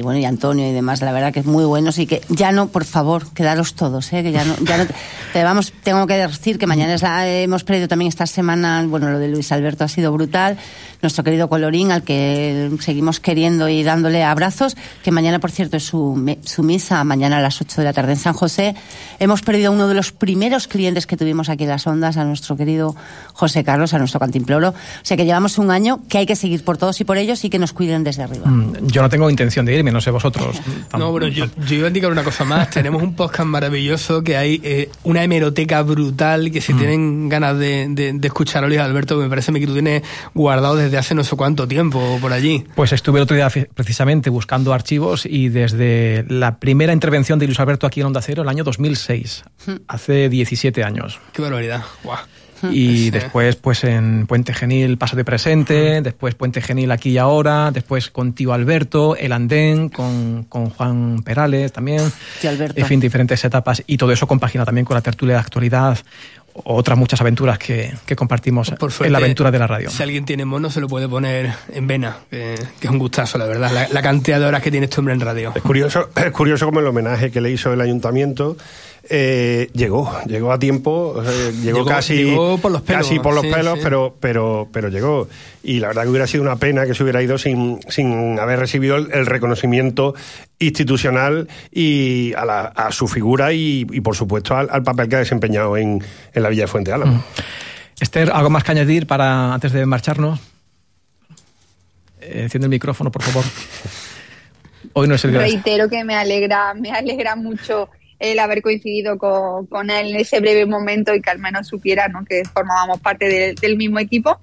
Y 0.00 0.02
bueno, 0.02 0.18
y 0.18 0.24
Antonio 0.24 0.66
y 0.66 0.72
demás, 0.72 1.02
la 1.02 1.12
verdad 1.12 1.30
que 1.30 1.40
es 1.40 1.46
muy 1.46 1.64
buenos 1.64 1.98
y 1.98 2.06
que 2.06 2.22
ya 2.30 2.52
no, 2.52 2.68
por 2.68 2.86
favor, 2.86 3.30
quedaros 3.34 3.74
todos, 3.74 4.10
¿eh? 4.14 4.22
que 4.22 4.32
ya 4.32 4.46
no, 4.46 4.56
ya 4.62 4.78
no 4.78 4.86
te 5.34 5.44
vamos, 5.44 5.74
tengo 5.82 6.06
que 6.06 6.14
decir 6.14 6.58
que 6.58 6.66
mañana 6.66 6.94
es 6.94 7.02
la, 7.02 7.28
hemos 7.28 7.64
perdido 7.64 7.86
también 7.86 8.08
esta 8.08 8.26
semana, 8.26 8.82
bueno, 8.88 9.10
lo 9.10 9.18
de 9.18 9.28
Luis 9.28 9.52
Alberto 9.52 9.84
ha 9.84 9.88
sido 9.88 10.10
brutal, 10.10 10.56
nuestro 11.02 11.24
querido 11.24 11.48
Colorín, 11.48 11.92
al 11.92 12.02
que 12.02 12.70
seguimos 12.80 13.20
queriendo 13.20 13.68
y 13.68 13.82
dándole 13.82 14.22
abrazos, 14.22 14.76
que 15.02 15.10
mañana, 15.10 15.38
por 15.38 15.50
cierto, 15.50 15.76
es 15.76 15.84
su, 15.84 16.14
me- 16.16 16.38
su 16.44 16.62
misa, 16.62 17.02
mañana 17.04 17.38
a 17.38 17.40
las 17.40 17.60
8 17.60 17.80
de 17.80 17.84
la 17.84 17.92
tarde 17.92 18.12
en 18.12 18.18
San 18.18 18.34
José. 18.34 18.74
Hemos 19.18 19.42
perdido 19.42 19.68
a 19.70 19.74
uno 19.74 19.88
de 19.88 19.94
los 19.94 20.12
primeros 20.12 20.66
clientes 20.66 21.06
que 21.06 21.16
tuvimos 21.16 21.48
aquí 21.48 21.64
en 21.64 21.70
las 21.70 21.86
ondas, 21.86 22.16
a 22.16 22.24
nuestro 22.24 22.56
querido 22.56 22.94
José 23.32 23.64
Carlos, 23.64 23.94
a 23.94 23.98
nuestro 23.98 24.20
cantimploro. 24.20 24.68
O 24.70 24.74
sea 25.02 25.16
que 25.16 25.24
llevamos 25.24 25.58
un 25.58 25.70
año 25.70 26.00
que 26.08 26.18
hay 26.18 26.26
que 26.26 26.36
seguir 26.36 26.64
por 26.64 26.76
todos 26.78 27.00
y 27.00 27.04
por 27.04 27.16
ellos 27.18 27.44
y 27.44 27.50
que 27.50 27.58
nos 27.58 27.72
cuiden 27.72 28.04
desde 28.04 28.22
arriba. 28.22 28.46
Mm, 28.48 28.86
Yo 28.88 29.02
no 29.02 29.08
tengo 29.08 29.30
intención 29.30 29.64
de 29.66 29.74
irme, 29.76 29.90
no 29.92 30.00
sé 30.00 30.10
vosotros. 30.10 30.56
No, 30.98 31.10
bueno, 31.12 31.28
yo, 31.28 31.46
yo 31.66 31.76
iba 31.76 31.86
a 31.86 31.88
indicar 31.88 32.10
una 32.10 32.24
cosa 32.24 32.44
más. 32.44 32.68
Tenemos 32.80 33.02
un 33.02 33.14
podcast 33.14 33.48
maravilloso 33.48 34.22
que 34.22 34.36
hay 34.36 34.60
eh, 34.62 34.90
una 35.04 35.22
hemeroteca 35.24 35.80
brutal 35.82 36.50
que 36.50 36.60
si 36.60 36.74
tienen 36.74 37.28
ganas 37.28 37.58
de, 37.58 37.86
de- 37.88 38.12
de 38.12 38.26
escuchar 38.28 38.64
a 38.64 38.66
Luis 38.66 38.80
Alberto, 38.80 39.16
me 39.16 39.28
parece 39.28 39.52
que 39.52 39.66
tú 39.66 39.72
tienes 39.72 40.02
guardado 40.34 40.76
desde 40.76 40.89
hace 40.98 41.14
no 41.14 41.24
sé 41.24 41.36
cuánto 41.36 41.66
tiempo 41.68 42.18
por 42.20 42.32
allí. 42.32 42.64
Pues 42.74 42.92
estuve 42.92 43.18
el 43.18 43.24
otro 43.24 43.36
día 43.36 43.48
precisamente 43.74 44.30
buscando 44.30 44.72
archivos 44.72 45.26
y 45.26 45.48
desde 45.48 46.24
la 46.28 46.58
primera 46.58 46.92
intervención 46.92 47.38
de 47.38 47.46
Luis 47.46 47.60
Alberto 47.60 47.86
aquí 47.86 48.00
en 48.00 48.06
Onda 48.06 48.22
Cero, 48.22 48.42
el 48.42 48.48
año 48.48 48.64
2006, 48.64 49.44
hace 49.88 50.28
17 50.28 50.84
años. 50.84 51.18
Qué 51.32 51.42
barbaridad. 51.42 51.82
Guau. 52.02 52.18
Y 52.72 53.04
Sí. 53.04 53.10
después, 53.10 53.56
pues 53.56 53.84
en 53.84 54.26
Puente 54.26 54.52
Genil, 54.52 54.98
paso 54.98 55.16
de 55.16 55.24
presente, 55.24 56.02
después 56.02 56.34
Puente 56.34 56.60
Genil 56.60 56.90
aquí 56.90 57.12
y 57.12 57.16
ahora, 57.16 57.70
después 57.70 58.10
con 58.10 58.34
Tío 58.34 58.52
Alberto, 58.52 59.16
El 59.16 59.32
Andén, 59.32 59.88
con, 59.88 60.44
con 60.44 60.68
Juan 60.68 61.22
Perales 61.24 61.72
también. 61.72 62.02
Tío 62.38 62.50
Alberto. 62.50 62.78
En 62.78 62.84
fin, 62.86 63.00
diferentes 63.00 63.42
etapas. 63.46 63.82
Y 63.86 63.96
todo 63.96 64.12
eso 64.12 64.26
compagina 64.26 64.66
también 64.66 64.84
con 64.84 64.94
la 64.94 65.00
tertulia 65.00 65.36
de 65.36 65.40
actualidad, 65.40 65.98
otras 66.54 66.98
muchas 66.98 67.20
aventuras 67.20 67.58
que, 67.58 67.92
que 68.06 68.16
compartimos 68.16 68.70
Por 68.78 68.92
en 69.00 69.12
la 69.12 69.18
aventura 69.18 69.50
de 69.50 69.58
la 69.58 69.66
radio. 69.66 69.90
Si 69.90 70.02
alguien 70.02 70.24
tiene 70.24 70.44
mono, 70.44 70.70
se 70.70 70.80
lo 70.80 70.88
puede 70.88 71.08
poner 71.08 71.52
en 71.72 71.86
vena, 71.86 72.18
que, 72.30 72.54
que 72.80 72.86
es 72.86 72.90
un 72.90 72.98
gustazo, 72.98 73.38
la 73.38 73.46
verdad. 73.46 73.70
La, 73.72 73.88
la 73.88 74.02
cantidad 74.02 74.38
de 74.38 74.46
horas 74.46 74.62
que 74.62 74.70
tiene 74.70 74.84
este 74.86 75.00
hombre 75.00 75.14
en 75.14 75.20
radio. 75.20 75.52
Es 75.54 75.62
curioso, 75.62 76.10
es 76.16 76.30
curioso 76.32 76.66
como 76.66 76.80
el 76.80 76.86
homenaje 76.86 77.30
que 77.30 77.40
le 77.40 77.50
hizo 77.50 77.72
el 77.72 77.80
ayuntamiento 77.80 78.56
eh, 79.08 79.68
llegó, 79.72 80.12
llegó 80.26 80.52
a 80.52 80.58
tiempo, 80.58 81.14
o 81.16 81.24
sea, 81.24 81.32
llegó, 81.50 81.78
Llegó- 81.78 81.84
casi 81.86 82.14
llegó 82.24 82.58
por 82.58 82.70
los 82.70 82.82
pelos, 82.82 83.02
casi 83.06 83.18
por 83.18 83.34
los 83.34 83.44
sí, 83.44 83.50
pelos, 83.52 83.74
sí. 83.78 83.80
pero 83.82 84.16
pero 84.20 84.68
pero 84.72 84.88
llegó 84.88 85.28
y 85.62 85.80
la 85.80 85.88
verdad 85.88 86.02
que 86.04 86.08
hubiera 86.10 86.26
sido 86.26 86.42
una 86.42 86.56
pena 86.56 86.86
que 86.86 86.94
se 86.94 87.02
hubiera 87.02 87.22
ido 87.22 87.36
sin, 87.38 87.80
sin 87.88 88.38
haber 88.38 88.58
recibido 88.60 88.96
el, 88.96 89.10
el 89.12 89.26
reconocimiento 89.26 90.14
institucional 90.58 91.48
y 91.72 92.32
a, 92.34 92.44
la- 92.44 92.60
a 92.66 92.92
su 92.92 93.08
figura 93.08 93.52
y, 93.52 93.86
y, 93.90 94.00
por 94.00 94.14
supuesto 94.16 94.56
al, 94.56 94.68
al 94.70 94.82
papel 94.82 95.08
que 95.08 95.16
ha 95.16 95.20
desempeñado 95.20 95.76
en, 95.76 96.02
en 96.34 96.42
la 96.42 96.48
Villa 96.48 96.62
de 96.62 96.68
Fuente 96.68 96.92
Álamo. 96.92 97.22
Esther, 98.00 98.30
¿algo 98.32 98.48
más 98.50 98.64
que 98.64 98.72
añadir 98.72 99.06
para 99.06 99.52
antes 99.52 99.72
de 99.72 99.84
marcharnos? 99.86 100.40
Eh, 102.20 102.42
enciende 102.42 102.66
el 102.66 102.70
micrófono, 102.70 103.10
por 103.10 103.22
favor. 103.22 103.44
Hoy 104.94 105.06
no 105.08 105.14
es 105.14 105.24
el 105.24 105.34
Reitero 105.34 105.88
que 105.88 106.04
me 106.04 106.14
alegra, 106.16 106.74
me 106.74 106.90
alegra 106.90 107.36
mucho 107.36 107.88
el 108.20 108.38
haber 108.38 108.62
coincidido 108.62 109.18
con, 109.18 109.66
con 109.66 109.90
él 109.90 110.10
en 110.10 110.16
ese 110.20 110.38
breve 110.40 110.66
momento 110.66 111.12
y 111.14 111.20
que 111.20 111.30
al 111.30 111.38
menos 111.40 111.66
supiera 111.66 112.06
¿no? 112.08 112.24
que 112.24 112.42
formábamos 112.44 113.00
parte 113.00 113.28
de- 113.28 113.54
del 113.60 113.76
mismo 113.76 113.98
equipo. 113.98 114.38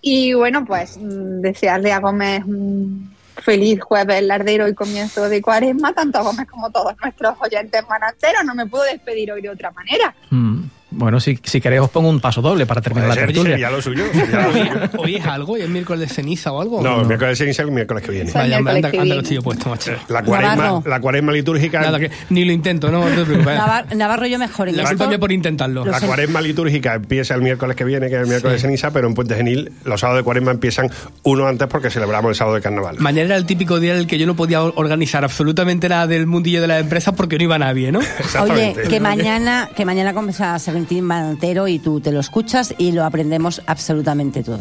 Y 0.00 0.32
bueno, 0.32 0.64
pues 0.64 0.96
mm, 0.96 1.40
desearle 1.40 1.92
a 1.92 2.00
Gómez 2.00 2.44
un 2.44 3.14
feliz 3.36 3.80
jueves 3.80 4.22
lardero 4.22 4.66
y 4.66 4.74
comienzo 4.74 5.28
de 5.28 5.40
cuaresma, 5.42 5.92
tanto 5.92 6.18
a 6.18 6.22
Gómez 6.22 6.48
como 6.48 6.66
a 6.66 6.70
todos 6.70 6.94
nuestros 7.02 7.36
oyentes 7.40 7.82
mananteros. 7.88 8.44
No 8.44 8.54
me 8.54 8.66
puedo 8.66 8.84
despedir 8.84 9.30
hoy 9.30 9.42
de 9.42 9.50
otra 9.50 9.70
manera. 9.70 10.14
Mm, 10.30 10.57
Bueno, 10.98 11.20
si, 11.20 11.38
si 11.44 11.60
queréis 11.60 11.80
os 11.82 11.90
pongo 11.90 12.08
un 12.08 12.20
paso 12.20 12.42
doble 12.42 12.66
para 12.66 12.80
terminar 12.80 13.08
la 13.08 13.14
ser, 13.14 13.26
tertulia. 13.26 13.52
sería 13.52 13.70
lo 13.70 13.80
suyo, 13.80 14.04
sería 14.12 14.46
lo 14.46 14.52
suyo. 14.52 14.90
¿Hoy 14.98 15.14
es 15.16 15.24
algo? 15.26 15.52
¿Hoy 15.54 15.62
es 15.62 15.68
miércoles 15.68 16.08
de 16.08 16.14
ceniza 16.14 16.52
o 16.52 16.60
algo? 16.60 16.82
No, 16.82 17.00
el 17.02 17.06
miércoles 17.06 17.38
de 17.38 17.44
ceniza 17.44 17.62
el 17.62 17.70
miércoles 17.70 18.02
que 18.04 18.10
viene. 18.10 18.32
Vaya, 18.32 18.56
anda, 18.58 18.72
anda 18.72 18.88
viene. 18.90 19.14
lo 19.14 19.20
estoy 19.20 19.36
yo 19.36 19.42
puesto, 19.42 19.68
macho. 19.70 19.92
La 20.08 20.22
cuaresma, 20.22 20.82
la 20.84 21.00
cuaresma 21.00 21.32
litúrgica 21.32 21.80
Nada, 21.80 21.98
que 22.00 22.10
ni 22.30 22.44
lo 22.44 22.52
intento, 22.52 22.90
no, 22.90 23.08
no 23.08 23.14
te 23.16 23.24
preocupes. 23.24 23.56
Navar- 23.56 23.94
Navarro 23.94 24.26
yo 24.26 24.38
mejor 24.38 24.72
La 24.72 24.84
culpa 24.88 25.06
mía 25.06 25.18
por 25.18 25.32
intentarlo. 25.32 25.84
Lo 25.84 25.90
La 25.92 26.00
cuaresma 26.00 26.40
litúrgica 26.40 26.94
empieza 26.94 27.34
el 27.34 27.42
miércoles 27.42 27.76
que 27.76 27.84
viene, 27.84 28.08
que 28.08 28.16
es 28.16 28.20
el 28.22 28.26
miércoles 28.26 28.60
Sí. 28.60 28.66
de 28.66 28.68
ceniza, 28.68 28.90
pero 28.90 29.06
en 29.08 29.14
Puente 29.14 29.34
Genil 29.36 29.70
los 29.84 30.00
sábados 30.00 30.20
de 30.20 30.24
cuaresma 30.24 30.50
empiezan 30.50 30.90
uno 31.22 31.46
antes 31.46 31.68
porque 31.68 31.90
celebramos 31.90 32.30
el 32.30 32.34
sábado 32.34 32.56
de 32.56 32.62
carnaval. 32.62 32.96
Mañana 32.98 33.26
era 33.26 33.36
el 33.36 33.46
típico 33.46 33.78
día 33.78 33.92
en 33.94 34.00
el 34.00 34.06
que 34.06 34.18
yo 34.18 34.26
no 34.26 34.34
podía 34.34 34.62
or- 34.62 34.72
organizar 34.76 35.22
absolutamente 35.24 35.88
nada 35.88 36.06
del 36.06 36.26
mundillo 36.26 36.60
de 36.60 36.66
las 36.66 36.80
empresas 36.80 37.14
porque 37.14 37.38
no 37.38 37.44
iba 37.44 37.58
nadie, 37.58 37.92
¿no? 37.92 38.00
Oye, 38.42 38.74
que 38.88 38.98
mañana, 39.00 39.68
que 39.76 39.84
mañana 39.84 40.12
comienza 40.14 40.54
a 40.54 40.58
Serventín 40.88 41.04
Manantero 41.04 41.68
y 41.68 41.78
tú 41.78 42.00
te 42.00 42.12
lo 42.12 42.20
escuchas 42.20 42.74
y 42.78 42.92
lo 42.92 43.04
aprendemos 43.04 43.60
absolutamente 43.66 44.42
todo. 44.42 44.60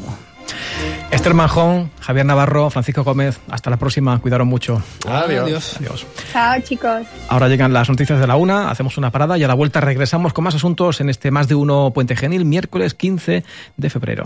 Esther 1.10 1.34
Manjón, 1.34 1.90
Javier 2.02 2.26
Navarro, 2.26 2.70
Francisco 2.70 3.06
Gómez, 3.06 3.40
hasta 3.50 3.70
la 3.70 3.78
próxima, 3.78 4.20
cuidaros 4.20 4.46
mucho. 4.46 4.82
Adiós. 5.08 5.78
Adiós. 5.80 6.06
Chao, 6.34 6.60
chicos. 6.62 7.08
Ahora 7.30 7.48
llegan 7.48 7.72
las 7.72 7.88
noticias 7.88 8.20
de 8.20 8.28
la 8.28 8.36
una, 8.36 8.70
hacemos 8.70 8.98
una 8.98 9.10
parada 9.10 9.38
y 9.38 9.44
a 9.44 9.48
la 9.48 9.54
vuelta 9.54 9.80
regresamos 9.80 10.34
con 10.34 10.44
más 10.44 10.56
asuntos 10.56 11.00
en 11.00 11.10
este 11.10 11.32
Más 11.32 11.48
de 11.48 11.56
Uno 11.56 11.92
Puente 11.94 12.18
Genil, 12.18 12.44
miércoles 12.44 12.94
15 12.94 13.46
de 13.78 13.90
febrero. 13.90 14.26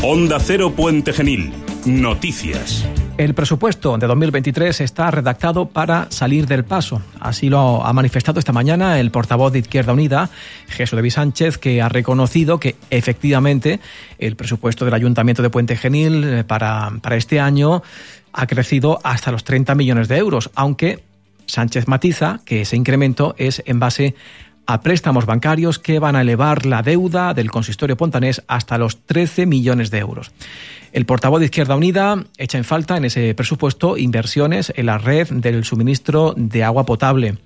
Onda 0.00 0.38
Cero 0.38 0.74
Puente 0.76 1.12
Genil. 1.12 1.52
Noticias. 1.86 2.86
El 3.16 3.32
presupuesto 3.34 3.96
de 3.96 4.08
2023 4.08 4.80
está 4.80 5.08
redactado 5.08 5.66
para 5.66 6.10
salir 6.10 6.48
del 6.48 6.64
paso. 6.64 7.00
Así 7.20 7.48
lo 7.48 7.86
ha 7.86 7.92
manifestado 7.92 8.40
esta 8.40 8.52
mañana 8.52 8.98
el 8.98 9.12
portavoz 9.12 9.52
de 9.52 9.60
Izquierda 9.60 9.92
Unida, 9.92 10.30
Jesús 10.66 11.00
de 11.00 11.10
Sánchez, 11.12 11.58
que 11.58 11.80
ha 11.80 11.88
reconocido 11.88 12.58
que 12.58 12.74
efectivamente 12.90 13.78
el 14.18 14.34
presupuesto 14.34 14.84
del 14.84 14.94
Ayuntamiento 14.94 15.42
de 15.42 15.50
Puente 15.50 15.76
Genil 15.76 16.24
eh, 16.24 16.44
para, 16.44 16.90
para 17.00 17.14
este 17.14 17.38
año 17.38 17.84
ha 18.32 18.46
crecido 18.48 18.98
hasta 19.04 19.30
los 19.30 19.44
30 19.44 19.76
millones 19.76 20.08
de 20.08 20.16
euros, 20.16 20.50
aunque 20.56 21.04
Sánchez 21.46 21.88
matiza 21.88 22.40
que 22.44 22.62
ese 22.62 22.76
incremento 22.76 23.34
es 23.38 23.62
en 23.66 23.78
base 23.78 24.06
a 24.06 24.14
préstamos 24.82 25.26
bancarios 25.26 25.78
que 25.78 25.98
van 25.98 26.16
a 26.16 26.22
elevar 26.22 26.66
la 26.66 26.82
deuda 26.82 27.34
del 27.34 27.50
consistorio 27.50 27.96
pontanés 27.96 28.42
hasta 28.48 28.78
los 28.78 28.98
13 29.06 29.46
millones 29.46 29.90
de 29.90 29.98
euros. 29.98 30.32
El 30.92 31.06
portavoz 31.06 31.40
de 31.40 31.46
Izquierda 31.46 31.76
Unida 31.76 32.24
echa 32.38 32.58
en 32.58 32.64
falta 32.64 32.96
en 32.96 33.04
ese 33.04 33.34
presupuesto 33.34 33.96
inversiones 33.96 34.72
en 34.76 34.86
la 34.86 34.98
red 34.98 35.28
del 35.28 35.64
suministro 35.64 36.34
de 36.36 36.62
agua 36.62 36.86
potable. 36.86 37.36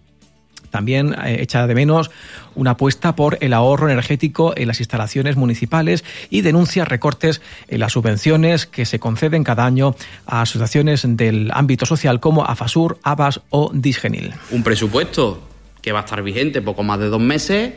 También 0.71 1.15
eh, 1.15 1.39
echa 1.41 1.67
de 1.67 1.75
menos 1.75 2.11
una 2.55 2.73
apuesta 2.73 3.17
por 3.17 3.39
el 3.41 3.55
ahorro 3.55 3.89
energético 3.89 4.53
en 4.57 4.69
las 4.69 4.81
instalaciones 4.81 5.37
municipales 5.37 6.05
y 6.29 6.43
denuncia 6.43 6.85
recortes 6.85 7.41
en 7.69 7.81
las 7.81 7.93
subvenciones 7.93 8.67
que 8.67 8.85
se 8.85 8.99
conceden 8.99 9.45
cada 9.45 9.65
año 9.65 9.95
a 10.27 10.43
asociaciones 10.43 11.05
del 11.07 11.51
ámbito 11.55 11.87
social 11.87 12.21
como 12.21 12.45
AFASUR, 12.45 12.99
ABAS 13.03 13.41
o 13.51 13.71
Disgenil. 13.73 14.35
Un 14.51 14.63
presupuesto 14.63 15.48
que 15.89 15.93
va 15.93 16.01
a 16.01 16.05
estar 16.05 16.23
vigente 16.23 16.61
poco 16.61 16.83
más 16.83 17.01
de 17.01 17.07
dos 17.07 17.21
meses 17.21 17.73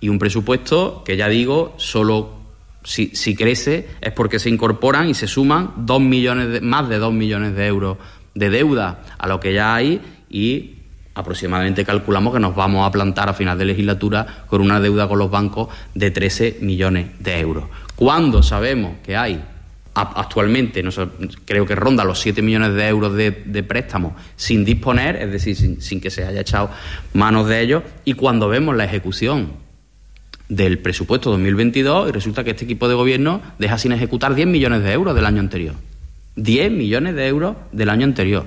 y 0.00 0.08
un 0.08 0.18
presupuesto 0.18 1.04
que 1.04 1.18
ya 1.18 1.28
digo, 1.28 1.74
solo 1.76 2.40
si, 2.84 3.10
crece 3.36 3.86
es 4.00 4.14
porque 4.14 4.38
se 4.38 4.48
incorporan 4.48 5.10
y 5.10 5.12
se 5.12 5.26
suman 5.26 5.72
dos 5.76 6.00
millones 6.00 6.62
más 6.62 6.88
de 6.88 6.96
dos 6.96 7.12
millones 7.12 7.54
de 7.54 7.66
euros 7.66 7.98
de 8.34 8.48
deuda 8.48 9.02
a 9.18 9.28
lo 9.28 9.40
que 9.40 9.52
ya 9.52 9.74
hay 9.74 10.00
y 10.30 10.76
aproximadamente 11.14 11.84
calculamos 11.84 12.32
que 12.32 12.40
nos 12.40 12.56
vamos 12.56 12.88
a 12.88 12.90
plantar 12.90 13.28
a 13.28 13.34
final 13.34 13.58
de 13.58 13.66
legislatura 13.66 14.44
con 14.46 14.62
una 14.62 14.80
deuda 14.80 15.06
con 15.06 15.18
los 15.18 15.30
bancos 15.30 15.68
de 15.94 16.10
13 16.10 16.60
millones 16.62 17.08
de 17.18 17.40
euros. 17.40 17.64
Cuando 17.94 18.42
sabemos 18.42 18.92
que 19.04 19.18
hay 19.18 19.38
actualmente, 19.94 20.82
no 20.82 20.90
creo 21.44 21.66
que 21.66 21.74
ronda 21.74 22.04
los 22.04 22.20
7 22.20 22.42
millones 22.42 22.74
de 22.74 22.86
euros 22.88 23.14
de, 23.14 23.32
préstamos 23.62 24.14
sin 24.36 24.64
disponer, 24.64 25.16
es 25.16 25.32
decir, 25.32 25.56
sin, 25.56 25.80
sin, 25.80 26.00
que 26.00 26.10
se 26.10 26.24
haya 26.24 26.40
echado 26.40 26.70
manos 27.12 27.48
de 27.48 27.60
ellos, 27.60 27.82
y 28.04 28.14
cuando 28.14 28.48
vemos 28.48 28.76
la 28.76 28.84
ejecución 28.84 29.52
del 30.48 30.78
presupuesto 30.78 31.30
2022 31.30 32.08
y 32.08 32.12
resulta 32.12 32.44
que 32.44 32.50
este 32.50 32.64
equipo 32.64 32.88
de 32.88 32.94
gobierno 32.94 33.40
deja 33.58 33.78
sin 33.78 33.92
ejecutar 33.92 34.34
10 34.34 34.48
millones 34.48 34.82
de 34.82 34.92
euros 34.92 35.14
del 35.14 35.24
año 35.24 35.40
anterior. 35.40 35.74
10 36.36 36.72
millones 36.72 37.14
de 37.14 37.26
euros 37.26 37.56
del 37.72 37.88
año 37.88 38.04
anterior 38.04 38.46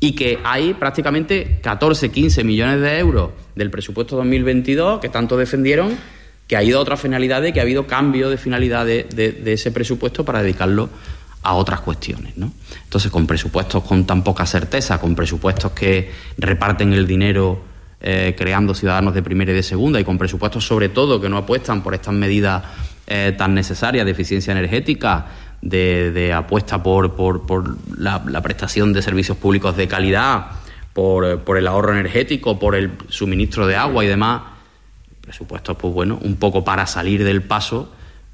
y 0.00 0.12
que 0.12 0.38
hay 0.44 0.74
prácticamente 0.74 1.58
14, 1.62 2.10
15 2.10 2.44
millones 2.44 2.80
de 2.80 2.98
euros 2.98 3.30
del 3.54 3.70
presupuesto 3.70 4.16
2022 4.16 5.00
que 5.00 5.08
tanto 5.08 5.36
defendieron, 5.36 5.96
que 6.46 6.56
ha 6.56 6.62
ido 6.62 6.78
a 6.78 6.82
otras 6.82 7.00
finalidades, 7.00 7.52
que 7.52 7.60
ha 7.60 7.62
habido 7.62 7.86
cambio 7.86 8.30
de 8.30 8.36
finalidades 8.36 9.08
de, 9.14 9.52
ese 9.52 9.70
presupuesto 9.70 10.24
para 10.24 10.42
dedicarlo 10.42 10.90
a 11.42 11.54
otras 11.54 11.80
cuestiones. 11.80 12.36
¿no? 12.36 12.52
Entonces, 12.84 13.10
con 13.10 13.26
presupuestos 13.26 13.84
con 13.84 14.06
tan 14.06 14.22
poca 14.22 14.46
certeza, 14.46 15.00
con 15.00 15.14
presupuestos 15.14 15.72
que 15.72 16.10
reparten 16.38 16.92
el 16.92 17.06
dinero 17.06 17.62
eh, 18.00 18.34
creando 18.36 18.74
ciudadanos 18.74 19.14
de 19.14 19.22
primera 19.22 19.52
y 19.52 19.54
de 19.54 19.62
segunda, 19.62 19.98
y 19.98 20.04
con 20.04 20.18
presupuestos 20.18 20.66
sobre 20.66 20.90
todo 20.90 21.20
que 21.20 21.28
no 21.28 21.38
apuestan 21.38 21.82
por 21.82 21.94
estas 21.94 22.14
medidas 22.14 22.62
eh, 23.06 23.34
tan 23.36 23.54
necesarias 23.54 24.04
de 24.04 24.12
eficiencia 24.12 24.52
energética, 24.52 25.26
de, 25.64 26.32
apuesta 26.34 26.82
por, 26.82 27.14
por, 27.14 27.76
la, 27.98 28.42
prestación 28.42 28.92
de 28.92 29.02
servicios 29.02 29.38
públicos 29.38 29.76
de 29.76 29.88
calidad, 29.88 30.46
por, 30.92 31.56
el 31.56 31.66
ahorro 31.66 31.92
energético, 31.92 32.58
por 32.58 32.74
el 32.74 32.92
suministro 33.08 33.66
de 33.66 33.76
agua 33.76 34.04
y 34.04 34.08
demás, 34.08 34.42
presupuestos, 35.24 35.76
pues 35.76 35.92
bueno, 35.92 36.18
un 36.22 36.36
poco 36.36 36.64
para 36.64 36.86
salir 36.86 37.24
del 37.24 37.42
paso, 37.42 37.92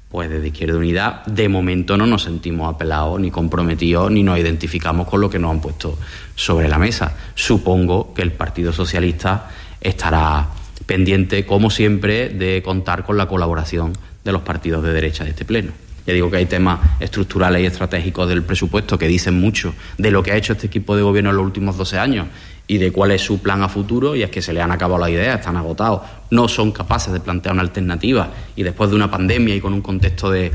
pues 0.09 0.29
desde 0.29 0.47
Izquierda 0.47 0.77
Unidad, 0.77 1.25
de 1.25 1.47
momento 1.47 1.95
no 1.95 2.05
nos 2.05 2.23
sentimos 2.23 2.73
apelados, 2.73 3.19
ni 3.19 3.31
comprometidos, 3.31 4.11
ni 4.11 4.23
nos 4.23 4.37
identificamos 4.37 5.07
con 5.07 5.21
lo 5.21 5.29
que 5.29 5.39
nos 5.39 5.51
han 5.51 5.61
puesto 5.61 5.97
sobre 6.35 6.67
la 6.67 6.77
mesa. 6.77 7.15
Supongo 7.33 8.13
que 8.13 8.21
el 8.21 8.33
Partido 8.33 8.73
Socialista 8.73 9.49
estará 9.79 10.49
pendiente, 10.85 11.45
como 11.45 11.69
siempre, 11.69 12.29
de 12.29 12.61
contar 12.61 13.05
con 13.05 13.17
la 13.17 13.27
colaboración 13.27 13.93
de 14.23 14.31
los 14.31 14.41
partidos 14.41 14.83
de 14.83 14.93
derecha 14.93 15.23
de 15.23 15.29
este 15.29 15.45
Pleno. 15.45 15.71
Ya 16.05 16.13
digo 16.13 16.29
que 16.29 16.37
hay 16.37 16.45
temas 16.45 16.79
estructurales 16.99 17.61
y 17.61 17.65
estratégicos 17.65 18.27
del 18.27 18.43
presupuesto 18.43 18.97
que 18.97 19.07
dicen 19.07 19.39
mucho 19.39 19.73
de 19.97 20.11
lo 20.11 20.23
que 20.23 20.31
ha 20.31 20.35
hecho 20.35 20.53
este 20.53 20.67
equipo 20.67 20.95
de 20.95 21.03
gobierno 21.03 21.29
en 21.29 21.37
los 21.37 21.45
últimos 21.45 21.77
12 21.77 21.99
años 21.99 22.27
y 22.71 22.77
de 22.77 22.93
cuál 22.93 23.11
es 23.11 23.21
su 23.21 23.41
plan 23.41 23.61
a 23.63 23.67
futuro, 23.67 24.15
y 24.15 24.23
es 24.23 24.29
que 24.29 24.41
se 24.41 24.53
le 24.53 24.61
han 24.61 24.71
acabado 24.71 24.97
las 24.97 25.09
ideas, 25.09 25.39
están 25.39 25.57
agotados, 25.57 26.03
no 26.29 26.47
son 26.47 26.71
capaces 26.71 27.11
de 27.11 27.19
plantear 27.19 27.51
una 27.51 27.63
alternativa, 27.63 28.29
y 28.55 28.63
después 28.63 28.89
de 28.89 28.95
una 28.95 29.11
pandemia 29.11 29.53
y 29.53 29.59
con 29.59 29.73
un 29.73 29.81
contexto 29.81 30.31
de, 30.31 30.53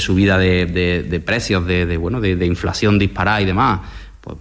subida 0.00 0.38
de, 0.38 1.22
precios, 1.24 1.64
de, 1.64 1.96
bueno, 1.98 2.20
de, 2.20 2.46
inflación 2.46 2.98
disparada 2.98 3.42
y 3.42 3.44
demás, 3.44 3.78
pues 4.20 4.38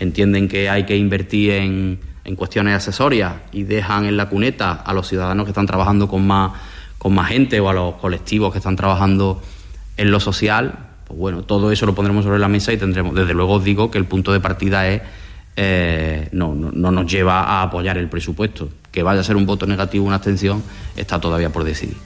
entienden 0.00 0.48
que 0.48 0.68
hay 0.68 0.82
que 0.82 0.96
invertir 0.96 1.52
en, 1.52 2.00
en 2.24 2.34
cuestiones 2.34 2.74
accesorias 2.74 3.34
y 3.52 3.62
dejan 3.62 4.06
en 4.06 4.16
la 4.16 4.28
cuneta 4.28 4.72
a 4.72 4.92
los 4.92 5.06
ciudadanos 5.06 5.44
que 5.44 5.52
están 5.52 5.66
trabajando 5.68 6.08
con 6.08 6.26
más, 6.26 6.54
con 6.98 7.14
más 7.14 7.28
gente 7.28 7.60
o 7.60 7.68
a 7.68 7.72
los 7.72 7.94
colectivos 7.94 8.50
que 8.50 8.58
están 8.58 8.74
trabajando 8.74 9.40
en 9.96 10.10
lo 10.10 10.18
social, 10.18 10.76
pues 11.06 11.20
bueno, 11.20 11.44
todo 11.44 11.70
eso 11.70 11.86
lo 11.86 11.94
pondremos 11.94 12.24
sobre 12.24 12.40
la 12.40 12.48
mesa 12.48 12.72
y 12.72 12.78
tendremos, 12.78 13.14
desde 13.14 13.32
luego 13.32 13.52
os 13.52 13.62
digo 13.62 13.92
que 13.92 13.98
el 13.98 14.06
punto 14.06 14.32
de 14.32 14.40
partida 14.40 14.88
es, 14.88 15.02
eh, 15.60 16.28
no, 16.30 16.54
no, 16.54 16.70
no 16.70 16.92
nos 16.92 17.10
lleva 17.10 17.42
a 17.42 17.62
apoyar 17.62 17.98
el 17.98 18.08
presupuesto. 18.08 18.68
Que 18.92 19.02
vaya 19.02 19.20
a 19.20 19.24
ser 19.24 19.34
un 19.34 19.44
voto 19.44 19.66
negativo, 19.66 20.06
una 20.06 20.14
abstención, 20.16 20.62
está 20.96 21.20
todavía 21.20 21.50
por 21.50 21.64
decidir. 21.64 21.96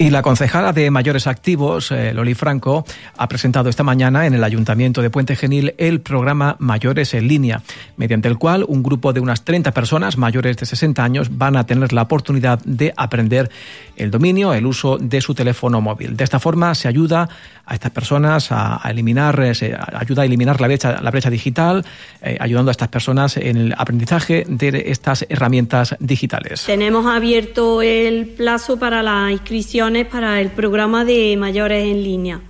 Y 0.00 0.10
la 0.10 0.22
concejala 0.22 0.72
de 0.72 0.92
Mayores 0.92 1.26
Activos, 1.26 1.90
eh, 1.90 2.14
Loli 2.14 2.34
Franco, 2.34 2.84
ha 3.16 3.28
presentado 3.28 3.68
esta 3.68 3.82
mañana 3.82 4.26
en 4.26 4.34
el 4.34 4.44
Ayuntamiento 4.44 5.02
de 5.02 5.10
Puente 5.10 5.34
Genil 5.34 5.74
el 5.76 6.00
programa 6.02 6.54
Mayores 6.60 7.14
en 7.14 7.26
línea, 7.26 7.62
mediante 7.96 8.28
el 8.28 8.38
cual 8.38 8.64
un 8.68 8.84
grupo 8.84 9.12
de 9.12 9.18
unas 9.18 9.44
30 9.44 9.72
personas 9.72 10.16
mayores 10.16 10.56
de 10.56 10.66
60 10.66 11.02
años 11.02 11.36
van 11.36 11.56
a 11.56 11.66
tener 11.66 11.92
la 11.92 12.02
oportunidad 12.02 12.60
de 12.64 12.94
aprender 12.96 13.50
el 13.96 14.12
dominio, 14.12 14.54
el 14.54 14.66
uso 14.66 14.98
de 14.98 15.20
su 15.20 15.34
teléfono 15.34 15.80
móvil. 15.80 16.16
De 16.16 16.22
esta 16.22 16.38
forma 16.38 16.76
se 16.76 16.86
ayuda 16.86 17.28
a 17.66 17.74
estas 17.74 17.90
personas 17.90 18.52
a, 18.52 18.80
eliminar, 18.88 19.38
eh, 19.40 19.54
se 19.54 19.76
ayuda 19.92 20.22
a 20.22 20.24
eliminar 20.24 20.60
la 20.60 20.68
brecha, 20.68 21.02
la 21.02 21.10
brecha 21.10 21.28
digital, 21.28 21.84
eh, 22.22 22.38
ayudando 22.38 22.70
a 22.70 22.72
estas 22.72 22.88
personas 22.88 23.36
en 23.36 23.56
el 23.56 23.74
aprendizaje 23.76 24.44
de 24.48 24.84
estas 24.86 25.26
herramientas 25.28 25.96
digitales. 25.98 26.64
Tenemos 26.64 27.04
abierto 27.04 27.82
el 27.82 28.26
plazo 28.28 28.78
para 28.78 29.02
la 29.02 29.32
inscripción 29.32 29.87
para 29.88 30.38
el 30.42 30.50
programa 30.50 31.06
de 31.06 31.34
mayores 31.38 31.82
en 31.82 32.04
línea. 32.04 32.42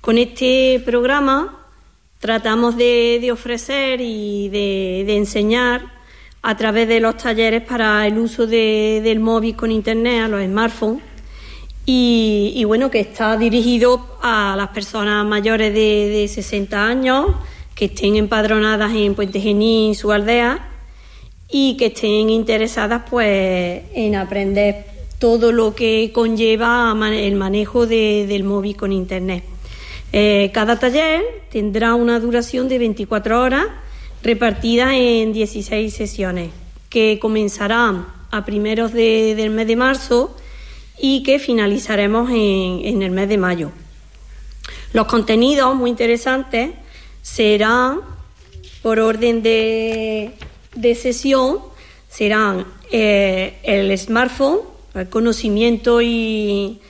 Con 0.00 0.16
este 0.16 0.82
programa 0.82 1.60
tratamos 2.20 2.74
de, 2.78 3.28
ofrecer 3.30 4.00
y 4.00 4.48
de, 4.48 5.14
enseñar 5.14 5.92
a 6.40 6.56
través 6.56 6.88
de 6.88 7.00
los 7.00 7.18
talleres 7.18 7.62
para 7.62 8.06
el 8.06 8.16
uso 8.16 8.46
del 8.46 9.20
móvil 9.20 9.54
con 9.56 9.70
internet, 9.70 10.22
a 10.22 10.28
los 10.28 10.42
smartphones, 10.42 11.02
y, 11.84 12.64
bueno, 12.66 12.90
que 12.90 13.00
está 13.00 13.36
dirigido 13.36 14.16
a 14.22 14.54
las 14.56 14.68
personas 14.68 15.26
mayores 15.26 15.74
de, 15.74 16.26
60 16.26 16.86
años 16.86 17.26
que 17.74 17.86
estén 17.86 18.16
empadronadas 18.16 18.94
en 18.94 19.14
Puente 19.14 19.38
Genil, 19.38 19.94
su 19.94 20.12
aldea, 20.12 20.70
y 21.50 21.76
que 21.76 21.86
estén 21.86 22.30
interesadas 22.30 23.02
pues 23.10 23.82
en 23.92 24.16
aprender 24.16 24.93
todo 25.24 25.52
lo 25.52 25.74
que 25.74 26.10
conlleva 26.12 26.94
el 27.10 27.34
manejo 27.36 27.86
del 27.86 28.44
móvil 28.44 28.76
con 28.76 28.92
Internet. 28.92 29.42
Eh, 30.12 30.50
cada 30.52 30.78
taller 30.78 31.22
tendrá 31.50 31.94
una 31.94 32.20
duración 32.20 32.68
de 32.68 32.76
24 32.76 33.40
horas 33.40 33.64
repartida 34.22 34.94
en 34.94 35.32
16 35.32 35.94
sesiones 35.94 36.50
que 36.90 37.18
comenzarán 37.22 38.06
a 38.30 38.44
primeros 38.44 38.92
del 38.92 39.48
mes 39.48 39.66
de 39.66 39.76
marzo 39.76 40.36
y 40.98 41.22
que 41.22 41.38
finalizaremos 41.38 42.28
en, 42.28 43.00
el 43.00 43.10
mes 43.10 43.26
de 43.26 43.38
mayo. 43.38 43.70
Los 44.92 45.06
contenidos 45.06 45.74
muy 45.74 45.88
interesantes 45.88 46.72
serán, 47.22 48.02
por 48.82 48.98
orden 49.00 49.42
de, 49.42 50.36
sesión, 51.00 51.60
serán 52.10 52.66
eh, 52.90 53.58
el 53.62 53.96
smartphone, 53.96 54.73
conocimiento 55.10 56.00
y, 56.00 56.80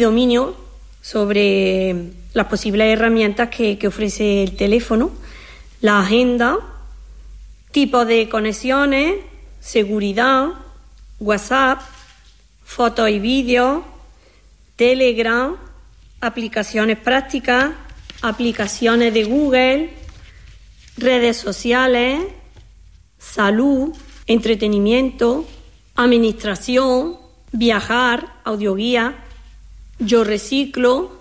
dominio 0.00 0.56
sobre 1.00 1.94
las 2.34 2.46
posibles 2.46 2.88
herramientas 2.88 3.48
que, 3.48 3.78
ofrece 3.86 4.42
el 4.42 4.56
teléfono, 4.56 5.12
la 5.80 6.00
agenda, 6.00 6.58
tipo 7.70 8.04
de 8.04 8.28
conexiones, 8.28 9.16
seguridad, 9.60 10.48
WhatsApp, 11.20 11.80
fotos 12.64 13.08
y 13.10 13.20
vídeos, 13.20 13.82
Telegram, 14.74 15.56
aplicaciones 16.20 16.98
prácticas, 16.98 17.70
aplicaciones 18.22 19.14
de 19.14 19.24
Google, 19.24 19.90
redes 20.96 21.36
sociales, 21.36 22.22
salud, 23.18 23.94
entretenimiento, 24.26 25.46
administración, 25.94 27.25
viajar, 27.56 28.26
audioguía, 28.44 29.14
yo 29.98 30.24
reciclo 30.24 31.16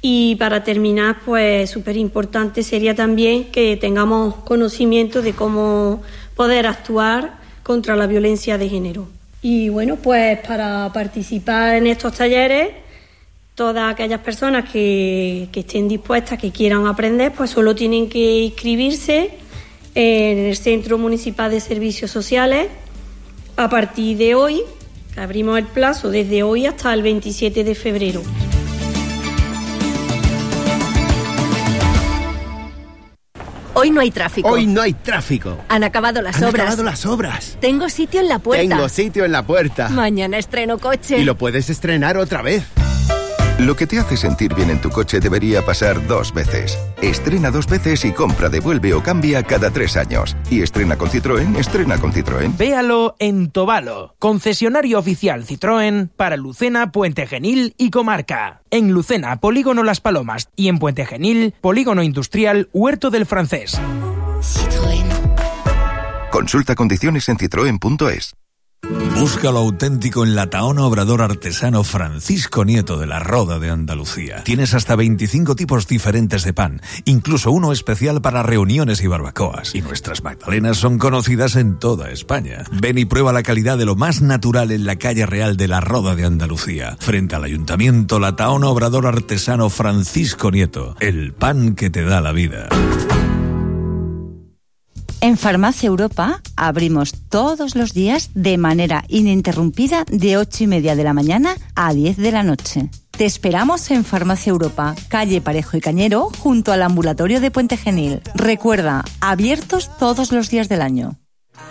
y 0.00 0.34
para 0.36 0.64
terminar, 0.64 1.20
pues 1.24 1.70
súper 1.70 1.96
importante 1.96 2.62
sería 2.62 2.94
también 2.94 3.50
que 3.52 3.76
tengamos 3.76 4.34
conocimiento 4.36 5.22
de 5.22 5.32
cómo 5.32 6.02
poder 6.34 6.66
actuar 6.66 7.38
contra 7.62 7.94
la 7.94 8.06
violencia 8.06 8.58
de 8.58 8.68
género. 8.68 9.08
Y 9.42 9.68
bueno, 9.68 9.96
pues 9.96 10.38
para 10.40 10.90
participar 10.92 11.76
en 11.76 11.86
estos 11.86 12.14
talleres, 12.14 12.70
todas 13.54 13.92
aquellas 13.92 14.20
personas 14.20 14.68
que, 14.70 15.48
que 15.52 15.60
estén 15.60 15.88
dispuestas, 15.88 16.38
que 16.38 16.50
quieran 16.50 16.86
aprender, 16.86 17.32
pues 17.32 17.50
solo 17.50 17.74
tienen 17.74 18.08
que 18.08 18.40
inscribirse 18.40 19.30
en 19.94 20.38
el 20.38 20.56
Centro 20.56 20.98
Municipal 20.98 21.50
de 21.50 21.60
Servicios 21.60 22.10
Sociales 22.10 22.68
a 23.56 23.68
partir 23.68 24.16
de 24.16 24.34
hoy, 24.34 24.62
abrimos 25.16 25.58
el 25.58 25.66
plazo 25.66 26.10
desde 26.10 26.42
hoy 26.42 26.66
hasta 26.66 26.92
el 26.94 27.02
27 27.02 27.64
de 27.64 27.74
febrero. 27.74 28.22
Hoy 33.74 33.90
no 33.90 34.00
hay 34.02 34.10
tráfico. 34.10 34.48
Hoy 34.48 34.66
no 34.66 34.82
hay 34.82 34.92
tráfico. 34.92 35.56
Han 35.68 35.82
acabado 35.82 36.20
las 36.20 36.36
Han 36.36 36.44
obras. 36.44 36.62
acabado 36.66 36.82
las 36.84 37.06
obras. 37.06 37.56
Tengo 37.60 37.88
sitio 37.88 38.20
en 38.20 38.28
la 38.28 38.38
puerta. 38.38 38.68
Tengo 38.76 38.88
sitio 38.88 39.24
en 39.24 39.32
la 39.32 39.44
puerta. 39.46 39.88
Mañana 39.88 40.36
estreno 40.38 40.78
coche. 40.78 41.18
Y 41.18 41.24
lo 41.24 41.38
puedes 41.38 41.70
estrenar 41.70 42.18
otra 42.18 42.42
vez. 42.42 42.64
Lo 43.62 43.76
que 43.76 43.86
te 43.86 44.00
hace 44.00 44.16
sentir 44.16 44.56
bien 44.56 44.70
en 44.70 44.80
tu 44.80 44.90
coche 44.90 45.20
debería 45.20 45.64
pasar 45.64 46.04
dos 46.08 46.34
veces. 46.34 46.76
Estrena 47.00 47.52
dos 47.52 47.68
veces 47.68 48.04
y 48.04 48.10
compra, 48.10 48.48
devuelve 48.48 48.92
o 48.92 49.04
cambia 49.04 49.44
cada 49.44 49.70
tres 49.70 49.96
años. 49.96 50.36
Y 50.50 50.62
estrena 50.62 50.98
con 50.98 51.08
Citroën, 51.08 51.56
estrena 51.56 51.96
con 51.98 52.12
Citroën. 52.12 52.56
Véalo 52.58 53.14
en 53.20 53.52
Tobalo, 53.52 54.16
concesionario 54.18 54.98
oficial 54.98 55.46
Citroën 55.46 56.10
para 56.16 56.36
Lucena, 56.36 56.90
Puente 56.90 57.28
Genil 57.28 57.76
y 57.78 57.90
Comarca. 57.90 58.62
En 58.70 58.90
Lucena, 58.90 59.36
Polígono 59.36 59.84
Las 59.84 60.00
Palomas 60.00 60.48
y 60.56 60.66
en 60.66 60.80
Puente 60.80 61.06
Genil, 61.06 61.54
Polígono 61.60 62.02
Industrial 62.02 62.68
Huerto 62.72 63.10
del 63.10 63.26
Francés. 63.26 63.80
Consulta 66.32 66.74
condiciones 66.74 67.28
en 67.28 67.38
citroen.es. 67.38 68.34
Busca 69.22 69.52
lo 69.52 69.60
auténtico 69.60 70.24
en 70.24 70.34
la 70.34 70.50
Taona 70.50 70.82
Obrador 70.82 71.22
Artesano 71.22 71.84
Francisco 71.84 72.64
Nieto 72.64 72.98
de 72.98 73.06
la 73.06 73.20
Roda 73.20 73.60
de 73.60 73.70
Andalucía. 73.70 74.42
Tienes 74.42 74.74
hasta 74.74 74.96
25 74.96 75.54
tipos 75.54 75.86
diferentes 75.86 76.42
de 76.42 76.52
pan, 76.52 76.82
incluso 77.04 77.52
uno 77.52 77.70
especial 77.70 78.20
para 78.20 78.42
reuniones 78.42 79.00
y 79.00 79.06
barbacoas. 79.06 79.76
Y 79.76 79.80
nuestras 79.80 80.24
magdalenas 80.24 80.78
son 80.78 80.98
conocidas 80.98 81.54
en 81.54 81.78
toda 81.78 82.10
España. 82.10 82.64
Ven 82.72 82.98
y 82.98 83.04
prueba 83.04 83.32
la 83.32 83.44
calidad 83.44 83.78
de 83.78 83.84
lo 83.84 83.94
más 83.94 84.22
natural 84.22 84.72
en 84.72 84.86
la 84.86 84.96
calle 84.96 85.24
real 85.24 85.56
de 85.56 85.68
la 85.68 85.80
Roda 85.80 86.16
de 86.16 86.24
Andalucía. 86.24 86.96
Frente 86.98 87.36
al 87.36 87.44
Ayuntamiento, 87.44 88.18
la 88.18 88.34
Taona 88.34 88.70
Obrador 88.70 89.06
Artesano 89.06 89.70
Francisco 89.70 90.50
Nieto. 90.50 90.96
El 90.98 91.32
pan 91.32 91.76
que 91.76 91.90
te 91.90 92.02
da 92.02 92.20
la 92.20 92.32
vida. 92.32 92.68
En 95.22 95.38
Farmacia 95.38 95.86
Europa 95.86 96.42
abrimos 96.56 97.14
todos 97.28 97.76
los 97.76 97.94
días 97.94 98.30
de 98.34 98.58
manera 98.58 99.04
ininterrumpida 99.06 100.04
de 100.10 100.36
8 100.36 100.64
y 100.64 100.66
media 100.66 100.96
de 100.96 101.04
la 101.04 101.12
mañana 101.12 101.54
a 101.76 101.94
10 101.94 102.16
de 102.16 102.32
la 102.32 102.42
noche. 102.42 102.90
Te 103.12 103.24
esperamos 103.24 103.88
en 103.92 104.04
Farmacia 104.04 104.50
Europa, 104.50 104.96
calle 105.06 105.40
Parejo 105.40 105.76
y 105.76 105.80
Cañero, 105.80 106.30
junto 106.40 106.72
al 106.72 106.82
ambulatorio 106.82 107.40
de 107.40 107.52
Puente 107.52 107.76
Genil. 107.76 108.20
Recuerda, 108.34 109.04
abiertos 109.20 109.96
todos 109.96 110.32
los 110.32 110.50
días 110.50 110.68
del 110.68 110.82
año. 110.82 111.21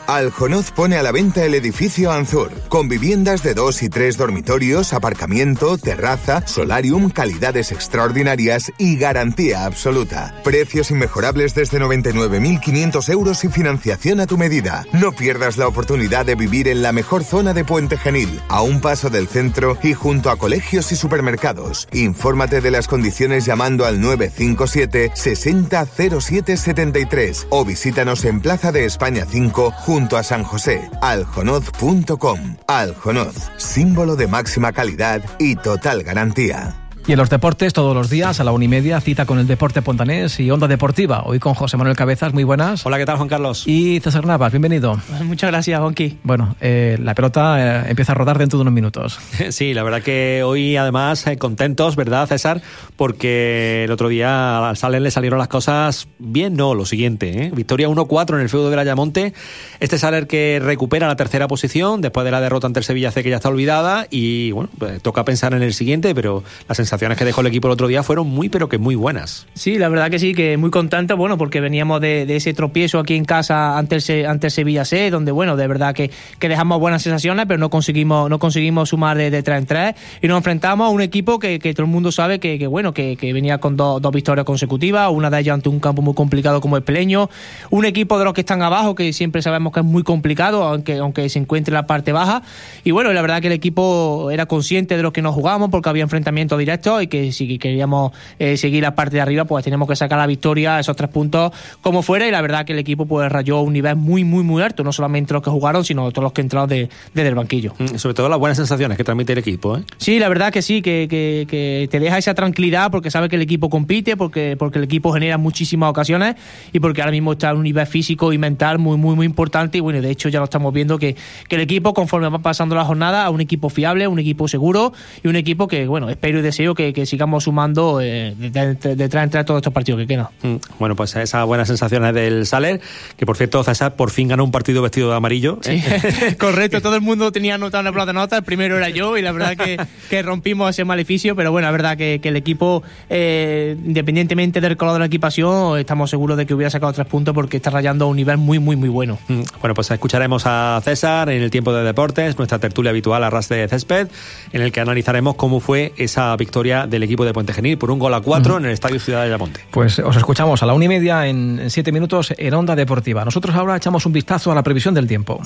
Aljonoz 0.07 0.71
pone 0.71 0.97
a 0.97 1.03
la 1.03 1.11
venta 1.13 1.45
el 1.45 1.53
edificio 1.53 2.11
Anzur, 2.11 2.51
con 2.67 2.89
viviendas 2.89 3.43
de 3.43 3.53
dos 3.53 3.81
y 3.81 3.87
tres 3.87 4.17
dormitorios, 4.17 4.91
aparcamiento, 4.91 5.77
terraza, 5.77 6.45
solarium, 6.47 7.09
calidades 7.09 7.71
extraordinarias 7.71 8.73
y 8.77 8.97
garantía 8.97 9.63
absoluta. 9.65 10.35
Precios 10.43 10.91
inmejorables 10.91 11.55
desde 11.55 11.79
99.500 11.79 13.09
euros 13.09 13.45
y 13.45 13.47
financiación 13.47 14.19
a 14.19 14.27
tu 14.27 14.37
medida. 14.37 14.85
No 14.91 15.13
pierdas 15.13 15.57
la 15.57 15.67
oportunidad 15.67 16.25
de 16.25 16.35
vivir 16.35 16.67
en 16.67 16.81
la 16.81 16.91
mejor 16.91 17.23
zona 17.23 17.53
de 17.53 17.63
Puente 17.63 17.97
Genil, 17.97 18.41
a 18.49 18.63
un 18.63 18.81
paso 18.81 19.09
del 19.09 19.29
centro 19.29 19.77
y 19.81 19.93
junto 19.93 20.29
a 20.29 20.35
colegios 20.35 20.91
y 20.91 20.97
supermercados. 20.97 21.87
Infórmate 21.93 22.59
de 22.59 22.71
las 22.71 22.87
condiciones 22.87 23.45
llamando 23.45 23.85
al 23.85 24.01
957 24.01 25.11
600773 25.13 27.47
o 27.49 27.63
visítanos 27.63 28.25
en 28.25 28.41
Plaza 28.41 28.73
de 28.73 28.85
España 28.85 29.25
5 29.29 29.73
junto 29.85 30.17
a 30.17 30.23
San 30.23 30.43
José. 30.43 30.89
Aljonoz.com. 31.01 32.55
Aljonoz, 32.67 33.51
símbolo 33.57 34.15
de 34.15 34.27
máxima 34.27 34.71
calidad 34.71 35.21
y 35.39 35.55
total 35.55 36.03
garantía. 36.03 36.80
Y 37.07 37.13
en 37.13 37.17
los 37.17 37.31
deportes, 37.31 37.73
todos 37.73 37.95
los 37.95 38.11
días, 38.11 38.39
a 38.39 38.43
la 38.43 38.51
una 38.51 38.65
y 38.65 38.67
media, 38.67 39.01
cita 39.01 39.25
con 39.25 39.39
el 39.39 39.47
Deporte 39.47 39.81
Pontanés 39.81 40.39
y 40.39 40.51
Onda 40.51 40.67
Deportiva. 40.67 41.23
Hoy 41.25 41.39
con 41.39 41.55
José 41.55 41.75
Manuel 41.75 41.95
Cabezas, 41.95 42.31
muy 42.31 42.43
buenas. 42.43 42.85
Hola, 42.85 42.99
¿qué 42.99 43.07
tal, 43.07 43.17
Juan 43.17 43.27
Carlos? 43.27 43.67
Y 43.67 43.99
César 44.01 44.23
Navas, 44.27 44.51
bienvenido. 44.51 45.01
Muchas 45.23 45.49
gracias, 45.49 45.79
Juanqui. 45.79 46.19
Bueno, 46.21 46.55
eh, 46.61 46.97
la 47.01 47.15
pelota 47.15 47.85
eh, 47.85 47.89
empieza 47.89 48.11
a 48.11 48.15
rodar 48.15 48.37
dentro 48.37 48.59
de 48.59 48.61
unos 48.61 48.73
minutos. 48.73 49.19
Sí, 49.49 49.73
la 49.73 49.83
verdad 49.83 50.01
que 50.01 50.43
hoy, 50.45 50.77
además, 50.77 51.25
eh, 51.27 51.37
contentos, 51.37 51.95
¿verdad, 51.95 52.27
César? 52.27 52.61
Porque 52.95 53.83
el 53.83 53.91
otro 53.91 54.07
día 54.07 54.69
al 54.69 54.77
Salen 54.77 55.03
le 55.03 55.11
salieron 55.11 55.39
las 55.39 55.47
cosas 55.47 56.07
bien, 56.19 56.53
no, 56.53 56.75
lo 56.75 56.85
siguiente, 56.85 57.45
¿eh? 57.45 57.51
Victoria 57.53 57.89
1-4 57.89 58.35
en 58.35 58.41
el 58.41 58.49
feudo 58.49 58.69
de 58.69 58.75
la 58.75 58.83
Ayamonte. 58.83 59.33
Este 59.79 59.97
Saler 59.97 60.27
que 60.27 60.61
recupera 60.63 61.07
la 61.07 61.15
tercera 61.15 61.47
posición 61.47 61.99
después 62.01 62.23
de 62.23 62.31
la 62.31 62.39
derrota 62.39 62.67
ante 62.67 62.79
el 62.79 62.85
Sevilla 62.85 63.11
C, 63.11 63.23
que 63.23 63.31
ya 63.31 63.37
está 63.37 63.49
olvidada. 63.49 64.07
Y 64.09 64.51
bueno, 64.51 64.69
pues, 64.77 65.01
toca 65.01 65.25
pensar 65.25 65.53
en 65.53 65.63
el 65.63 65.73
siguiente, 65.73 66.13
pero 66.15 66.43
las 66.69 66.79
sensaciones 66.91 67.17
que 67.17 67.23
dejó 67.23 67.39
el 67.39 67.47
equipo 67.47 67.69
el 67.69 67.71
otro 67.71 67.87
día 67.87 68.03
fueron 68.03 68.27
muy, 68.27 68.49
pero 68.49 68.67
que 68.67 68.77
muy 68.77 68.95
buenas. 68.95 69.47
Sí, 69.53 69.77
la 69.77 69.87
verdad 69.87 70.11
que 70.11 70.19
sí, 70.19 70.33
que 70.33 70.57
muy 70.57 70.71
contento, 70.71 71.15
bueno, 71.15 71.37
porque 71.37 71.61
veníamos 71.61 72.01
de, 72.01 72.23
ese 72.35 72.53
tropiezo 72.53 72.99
aquí 72.99 73.15
en 73.15 73.23
casa 73.23 73.77
ante 73.77 73.95
el, 73.95 74.25
ante 74.25 74.49
Sevilla 74.49 74.83
C, 74.83 75.09
donde, 75.09 75.31
bueno, 75.31 75.55
de 75.55 75.67
verdad 75.67 75.95
que, 75.95 76.11
que 76.37 76.49
dejamos 76.49 76.81
buenas 76.81 77.01
sensaciones, 77.01 77.45
pero 77.47 77.59
no 77.59 77.69
conseguimos 77.69 78.29
no 78.29 78.39
conseguimos 78.39 78.89
sumar 78.89 79.17
de, 79.17 79.31
de 79.31 79.41
3 79.41 79.59
en 79.59 79.65
3 79.65 79.95
y 80.21 80.27
nos 80.27 80.37
enfrentamos 80.37 80.87
a 80.87 80.89
un 80.89 81.01
equipo 81.01 81.39
que, 81.39 81.59
todo 81.59 81.85
el 81.85 81.91
mundo 81.91 82.11
sabe 82.11 82.39
que, 82.39 82.67
bueno, 82.67 82.93
que, 82.93 83.15
venía 83.33 83.59
con 83.59 83.77
dos, 83.77 84.01
dos 84.01 84.11
victorias 84.11 84.45
consecutivas, 84.45 85.09
una 85.11 85.29
de 85.29 85.39
ellas 85.39 85.53
ante 85.53 85.69
un 85.69 85.79
campo 85.79 86.01
muy 86.01 86.13
complicado 86.13 86.59
como 86.59 86.75
el 86.75 86.83
Peleño, 86.83 87.29
un 87.69 87.85
equipo 87.85 88.19
de 88.19 88.25
los 88.25 88.33
que 88.33 88.41
están 88.41 88.61
abajo, 88.63 88.95
que 88.95 89.13
siempre 89.13 89.41
sabemos 89.41 89.71
que 89.71 89.79
es 89.79 89.85
muy 89.85 90.03
complicado, 90.03 90.63
aunque, 90.63 90.97
aunque 90.97 91.29
se 91.29 91.39
encuentre 91.39 91.71
en 91.71 91.75
la 91.75 91.87
parte 91.87 92.11
baja, 92.11 92.41
y 92.83 92.91
bueno, 92.91 93.13
la 93.13 93.21
verdad 93.21 93.39
que 93.39 93.47
el 93.47 93.53
equipo 93.53 94.29
era 94.29 94.45
consciente 94.45 94.97
de 94.97 95.03
lo 95.03 95.13
que 95.13 95.21
nos 95.21 95.33
jugábamos, 95.33 95.69
porque 95.69 95.87
había 95.87 96.03
enfrentamientos 96.03 96.59
directos 96.81 97.03
y 97.03 97.07
que 97.07 97.31
si 97.31 97.57
queríamos 97.59 98.11
eh, 98.39 98.57
seguir 98.57 98.83
la 98.83 98.95
parte 98.95 99.15
de 99.15 99.21
arriba, 99.21 99.45
pues 99.45 99.63
teníamos 99.63 99.87
que 99.87 99.95
sacar 99.95 100.17
la 100.17 100.27
victoria, 100.27 100.79
esos 100.79 100.95
tres 100.95 101.09
puntos 101.09 101.51
como 101.81 102.01
fuera, 102.01 102.27
y 102.27 102.31
la 102.31 102.41
verdad 102.41 102.65
que 102.65 102.73
el 102.73 102.79
equipo 102.79 103.05
pues 103.05 103.31
rayó 103.31 103.61
un 103.61 103.73
nivel 103.73 103.95
muy, 103.95 104.23
muy, 104.23 104.43
muy 104.43 104.61
alto, 104.63 104.83
no 104.83 104.91
solamente 104.91 105.33
los 105.33 105.43
que 105.43 105.49
jugaron, 105.49 105.83
sino 105.85 106.09
todos 106.11 106.23
los 106.23 106.33
que 106.33 106.41
entraron 106.41 106.67
de- 106.69 106.89
desde 107.13 107.29
el 107.29 107.35
banquillo. 107.35 107.73
Mm, 107.77 107.97
Sobre 107.97 108.13
todo 108.15 108.29
las 108.29 108.39
buenas 108.39 108.57
sensaciones 108.57 108.97
que 108.97 109.03
transmite 109.03 109.33
el 109.33 109.39
equipo, 109.39 109.77
¿eh? 109.77 109.83
Sí, 109.97 110.19
la 110.19 110.29
verdad 110.29 110.51
que 110.51 110.61
sí, 110.61 110.81
que, 110.81 111.07
que- 111.09 111.45
que 111.49 111.87
te 111.91 111.99
deja 111.99 112.17
esa 112.17 112.33
tranquilidad 112.33 112.89
porque 112.91 113.11
sabe 113.11 113.29
que 113.29 113.35
el 113.35 113.41
equipo 113.41 113.69
compite, 113.69 114.17
porque, 114.17 114.55
porque 114.57 114.79
el 114.79 114.85
equipo 114.85 115.11
genera 115.13 115.37
muchísimas 115.37 115.89
ocasiones 115.89 116.35
y 116.73 116.79
porque 116.79 117.01
ahora 117.01 117.11
mismo 117.11 117.33
está 117.33 117.51
en 117.51 117.57
un 117.57 117.63
nivel 117.63 117.85
físico 117.87 118.33
y 118.33 118.37
mental 118.37 118.79
muy, 118.79 118.97
muy, 118.97 119.15
muy 119.15 119.25
importante. 119.25 119.77
Y 119.77 119.81
bueno, 119.81 120.01
de 120.01 120.09
hecho 120.11 120.29
ya 120.29 120.39
lo 120.39 120.45
estamos 120.45 120.73
viendo 120.73 120.97
que, 120.97 121.15
que 121.47 121.55
el 121.55 121.61
equipo, 121.61 121.93
conforme 121.93 122.29
va 122.29 122.39
pasando 122.39 122.75
la 122.75 122.85
jornada, 122.85 123.25
a 123.25 123.29
un 123.29 123.41
equipo 123.41 123.69
fiable, 123.69 124.07
un 124.07 124.19
equipo 124.19 124.47
seguro 124.47 124.93
y 125.23 125.27
un 125.27 125.35
equipo 125.35 125.67
que, 125.67 125.87
bueno, 125.87 126.09
espero 126.09 126.39
y 126.39 126.41
deseo 126.41 126.70
que, 126.75 126.93
que 126.93 127.05
sigamos 127.05 127.43
sumando 127.43 127.99
eh, 128.01 128.33
detrás 128.37 128.79
de, 128.79 128.95
de, 128.95 129.07
de, 129.07 129.27
de 129.27 129.43
todos 129.43 129.59
estos 129.59 129.73
partidos 129.73 129.99
que 130.01 130.07
quedan. 130.07 130.27
Mm, 130.41 130.55
Bueno, 130.79 130.95
pues 130.95 131.15
esas 131.15 131.45
buenas 131.45 131.67
sensaciones 131.67 132.13
del 132.13 132.45
Saler, 132.45 132.81
que 133.17 133.25
por 133.25 133.37
cierto, 133.37 133.63
César 133.63 133.95
por 133.95 134.09
fin 134.11 134.27
ganó 134.27 134.43
un 134.43 134.51
partido 134.51 134.81
vestido 134.81 135.09
de 135.09 135.15
amarillo. 135.15 135.59
¿eh? 135.65 136.35
Correcto, 136.39 136.81
todo 136.81 136.95
el 136.95 137.01
mundo 137.01 137.31
tenía 137.31 137.55
anotado 137.55 137.91
blog 137.91 138.07
de 138.07 138.13
notas, 138.13 138.39
el 138.39 138.45
primero 138.45 138.77
era 138.77 138.89
yo 138.89 139.17
y 139.17 139.21
la 139.21 139.31
verdad 139.31 139.57
que, 139.57 139.77
que 140.09 140.21
rompimos 140.21 140.69
ese 140.69 140.85
maleficio, 140.85 141.35
pero 141.35 141.51
bueno, 141.51 141.67
la 141.67 141.71
verdad 141.71 141.97
que, 141.97 142.19
que 142.21 142.29
el 142.29 142.35
equipo, 142.37 142.83
eh, 143.09 143.75
independientemente 143.85 144.61
del 144.61 144.77
color 144.77 144.93
de 144.93 144.99
la 144.99 145.05
equipación, 145.05 145.77
estamos 145.79 146.09
seguros 146.09 146.37
de 146.37 146.45
que 146.45 146.53
hubiera 146.53 146.69
sacado 146.69 146.93
tres 146.93 147.07
puntos 147.07 147.33
porque 147.33 147.57
está 147.57 147.69
rayando 147.69 148.05
a 148.05 148.07
un 148.07 148.15
nivel 148.15 148.37
muy, 148.37 148.59
muy, 148.59 148.75
muy 148.75 148.89
bueno. 148.89 149.17
Mm, 149.27 149.41
Bueno, 149.59 149.73
pues 149.73 149.91
escucharemos 149.91 150.43
a 150.45 150.79
César 150.83 151.29
en 151.29 151.41
el 151.41 151.51
tiempo 151.51 151.73
de 151.73 151.83
deportes, 151.83 152.37
nuestra 152.37 152.59
tertulia 152.59 152.91
habitual 152.91 153.23
a 153.23 153.29
ras 153.29 153.49
de 153.49 153.67
césped, 153.67 154.07
en 154.53 154.61
el 154.61 154.71
que 154.71 154.79
analizaremos 154.79 155.35
cómo 155.35 155.59
fue 155.59 155.93
esa 155.97 156.35
victoria 156.37 156.60
del 156.61 157.03
equipo 157.03 157.25
de 157.25 157.33
Puente 157.33 157.53
Genil 157.53 157.77
por 157.77 157.91
un 157.91 157.99
gol 157.99 158.13
a 158.13 158.21
cuatro 158.21 158.57
en 158.57 158.65
el 158.65 158.71
Estadio 158.71 158.99
Ciudad 158.99 159.21
de 159.21 159.27
Ayamonte. 159.27 159.61
Pues 159.71 159.99
os 159.99 160.15
escuchamos 160.15 160.61
a 160.63 160.65
la 160.65 160.73
una 160.73 160.85
y 160.85 160.87
media 160.87 161.27
en 161.27 161.41
en 161.59 161.69
siete 161.69 161.91
minutos 161.91 162.33
en 162.37 162.53
Onda 162.53 162.75
Deportiva. 162.75 163.25
Nosotros 163.25 163.55
ahora 163.55 163.75
echamos 163.75 164.05
un 164.05 164.13
vistazo 164.13 164.51
a 164.51 164.55
la 164.55 164.63
previsión 164.63 164.93
del 164.93 165.07
tiempo. 165.07 165.41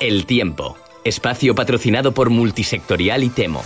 El 0.00 0.26
tiempo. 0.26 0.76
Espacio 1.06 1.54
patrocinado 1.54 2.12
por 2.12 2.30
Multisectorial 2.30 3.22
y 3.22 3.28
Temo. 3.28 3.62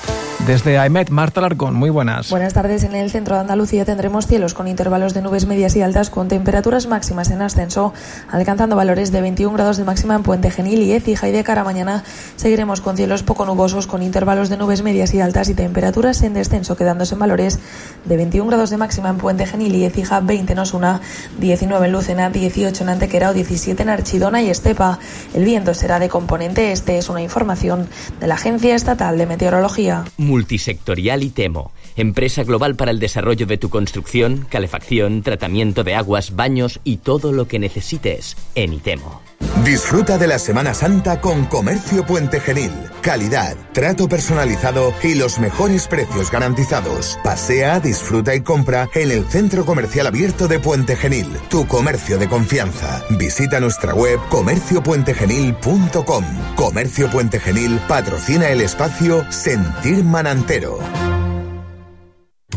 Desde 0.46 0.78
AEMET, 0.78 1.10
Marta 1.10 1.40
Larcón, 1.42 1.74
muy 1.74 1.90
buenas. 1.90 2.30
Buenas 2.30 2.54
tardes. 2.54 2.82
En 2.82 2.94
el 2.94 3.10
centro 3.10 3.34
de 3.34 3.42
Andalucía 3.42 3.84
tendremos 3.84 4.26
cielos 4.26 4.54
con 4.54 4.68
intervalos 4.68 5.14
de 5.14 5.22
nubes 5.22 5.46
medias 5.46 5.76
y 5.76 5.82
altas 5.82 6.10
con 6.10 6.28
temperaturas 6.28 6.86
máximas 6.86 7.30
en 7.30 7.42
ascenso, 7.42 7.92
alcanzando 8.30 8.74
valores 8.74 9.12
de 9.12 9.20
21 9.20 9.54
grados 9.54 9.76
de 9.76 9.84
máxima 9.84 10.14
en 10.14 10.22
Puente 10.22 10.50
Genil 10.50 10.82
y 10.82 10.92
Écija. 10.92 11.28
Y 11.28 11.32
de 11.32 11.44
cara 11.44 11.60
a 11.60 11.64
mañana 11.64 12.04
seguiremos 12.36 12.80
con 12.80 12.96
cielos 12.96 13.22
poco 13.22 13.44
nubosos 13.44 13.86
con 13.86 14.02
intervalos 14.02 14.48
de 14.48 14.56
nubes 14.56 14.82
medias 14.82 15.14
y 15.14 15.20
altas 15.20 15.48
y 15.50 15.54
temperaturas 15.54 16.22
en 16.22 16.34
descenso, 16.34 16.74
quedándose 16.74 17.14
en 17.14 17.20
valores 17.20 17.60
de 18.06 18.16
21 18.16 18.48
grados 18.48 18.70
de 18.70 18.78
máxima 18.78 19.10
en 19.10 19.18
Puente 19.18 19.46
Genil 19.46 19.74
y 19.74 19.84
Écija, 19.84 20.20
20 20.20 20.52
en 20.54 20.58
Osuna, 20.58 21.00
19 21.38 21.86
en 21.86 21.92
Lucena, 21.92 22.30
18 22.30 22.82
en 22.82 22.88
Antequera 22.88 23.30
o 23.30 23.34
17 23.34 23.82
en 23.82 23.88
Archidona 23.90 24.42
y 24.42 24.50
Estepa. 24.50 24.98
El 25.34 25.44
viento 25.44 25.74
será 25.74 25.98
de 25.98 26.08
componente 26.08 26.72
este, 26.72 26.98
es 26.98 27.08
una 27.08 27.22
información 27.30 27.88
de 28.18 28.26
la 28.26 28.34
Agencia 28.34 28.74
Estatal 28.74 29.16
de 29.16 29.24
Meteorología. 29.24 30.04
Multisectorial 30.16 31.22
y 31.22 31.30
Temo. 31.30 31.70
Empresa 32.02 32.44
global 32.44 32.76
para 32.76 32.90
el 32.90 33.00
desarrollo 33.00 33.46
de 33.46 33.58
tu 33.58 33.68
construcción, 33.68 34.46
calefacción, 34.48 35.22
tratamiento 35.22 35.84
de 35.84 35.94
aguas, 35.94 36.36
baños 36.36 36.80
y 36.84 36.98
todo 36.98 37.32
lo 37.32 37.48
que 37.48 37.58
necesites 37.58 38.36
en 38.54 38.72
Itemo. 38.74 39.20
Disfruta 39.64 40.16
de 40.16 40.26
la 40.26 40.38
Semana 40.38 40.72
Santa 40.74 41.20
con 41.20 41.44
Comercio 41.44 42.06
Puente 42.06 42.40
Genil. 42.40 42.72
Calidad, 43.02 43.56
trato 43.72 44.08
personalizado 44.08 44.94
y 45.02 45.14
los 45.14 45.38
mejores 45.38 45.86
precios 45.86 46.30
garantizados. 46.30 47.18
Pasea, 47.22 47.78
disfruta 47.80 48.34
y 48.34 48.40
compra 48.40 48.88
en 48.94 49.10
el 49.10 49.24
Centro 49.26 49.66
Comercial 49.66 50.06
Abierto 50.06 50.48
de 50.48 50.60
Puente 50.60 50.96
Genil, 50.96 51.28
tu 51.50 51.66
comercio 51.66 52.16
de 52.18 52.28
confianza. 52.28 53.04
Visita 53.10 53.60
nuestra 53.60 53.94
web 53.94 54.18
comerciopuentegenil.com. 54.30 56.24
Comercio 56.56 57.10
Puente 57.10 57.38
Genil 57.38 57.78
patrocina 57.86 58.48
el 58.48 58.62
espacio 58.62 59.30
Sentir 59.30 60.04
Manantero. 60.04 60.78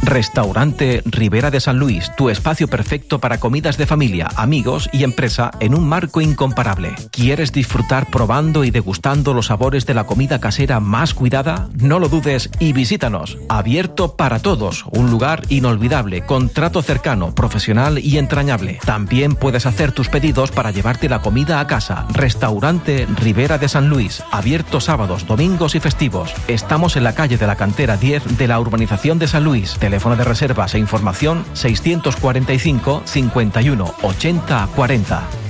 Restaurante 0.01 1.01
Ribera 1.05 1.51
de 1.51 1.59
San 1.59 1.77
Luis, 1.77 2.11
tu 2.17 2.29
espacio 2.29 2.67
perfecto 2.67 3.19
para 3.19 3.39
comidas 3.39 3.77
de 3.77 3.85
familia, 3.85 4.29
amigos 4.35 4.89
y 4.91 5.03
empresa 5.03 5.51
en 5.59 5.75
un 5.75 5.87
marco 5.87 6.21
incomparable. 6.21 6.95
¿Quieres 7.11 7.51
disfrutar 7.51 8.09
probando 8.09 8.63
y 8.63 8.71
degustando 8.71 9.33
los 9.33 9.47
sabores 9.47 9.85
de 9.85 9.93
la 9.93 10.05
comida 10.05 10.39
casera 10.39 10.79
más 10.79 11.13
cuidada? 11.13 11.69
No 11.75 11.99
lo 11.99 12.09
dudes 12.09 12.49
y 12.59 12.73
visítanos. 12.73 13.37
Abierto 13.49 14.15
para 14.15 14.39
todos, 14.39 14.85
un 14.91 15.09
lugar 15.09 15.43
inolvidable, 15.49 16.25
con 16.25 16.49
trato 16.49 16.81
cercano, 16.81 17.33
profesional 17.35 17.99
y 17.99 18.17
entrañable. 18.17 18.79
También 18.85 19.35
puedes 19.35 19.65
hacer 19.65 19.91
tus 19.91 20.09
pedidos 20.09 20.51
para 20.51 20.71
llevarte 20.71 21.09
la 21.09 21.19
comida 21.19 21.59
a 21.59 21.67
casa. 21.67 22.05
Restaurante 22.13 23.07
Ribera 23.17 23.57
de 23.57 23.69
San 23.69 23.89
Luis, 23.89 24.23
abierto 24.31 24.79
sábados, 24.79 25.25
domingos 25.27 25.75
y 25.75 25.79
festivos. 25.79 26.33
Estamos 26.47 26.95
en 26.95 27.03
la 27.03 27.15
calle 27.15 27.37
de 27.37 27.47
la 27.47 27.55
Cantera 27.55 27.97
10 27.97 28.37
de 28.37 28.47
la 28.47 28.59
urbanización 28.59 29.19
de 29.19 29.27
San 29.27 29.43
Luis. 29.43 29.77
Teléfono 29.83 30.15
de 30.15 30.23
reservas 30.23 30.75
e 30.75 30.79
información 30.79 31.43
645 31.51 33.01
51 33.03 33.95
80 34.01 34.69
40. 34.73 35.42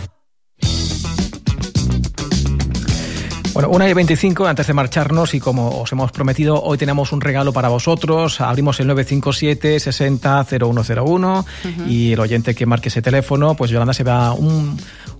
Bueno, 3.54 3.70
una 3.70 3.88
y 3.88 3.93
25 3.93 4.47
antes 4.47 4.66
de 4.66 4.74
marcharnos 4.74 5.36
y 5.36 5.39
como 5.39 5.82
os 5.82 5.91
hemos 5.91 6.12
prometido, 6.12 6.60
hoy 6.64 6.80
tenemos 6.80 7.12
un 7.12 7.22
regalo 7.22 7.54
para 7.54 7.70
vosotros. 7.70 8.41
Abrimos 8.41 8.80
el 8.80 8.88
957 8.88 9.80
60 9.80 10.45
0101 10.45 11.45
y 11.88 12.14
el 12.14 12.20
oyente 12.20 12.56
que 12.56 12.66
marque 12.66 12.89
ese 12.89 13.04
teléfono, 13.04 13.54
pues 13.56 13.70
Yolanda 13.70 13.93
se 13.93 14.04
va 14.04 14.34
un, 14.34 14.76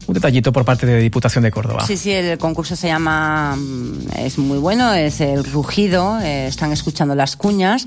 un 0.08 0.14
detallito 0.14 0.52
por 0.52 0.66
parte 0.66 0.88
de 0.88 1.00
Diputación 1.00 1.44
de 1.44 1.52
Córdoba. 1.52 1.86
Sí, 1.86 1.96
sí, 1.96 2.12
el 2.12 2.40
concurso 2.40 2.76
se 2.76 2.88
llama, 2.88 3.56
mm, 3.56 4.18
es 4.18 4.40
muy 4.40 4.58
bueno, 4.58 4.92
es 4.94 5.22
el 5.22 5.44
rugido, 5.44 6.20
eh, 6.20 6.48
están 6.48 6.72
escuchando 6.72 7.14
las 7.14 7.36
cuñas. 7.36 7.86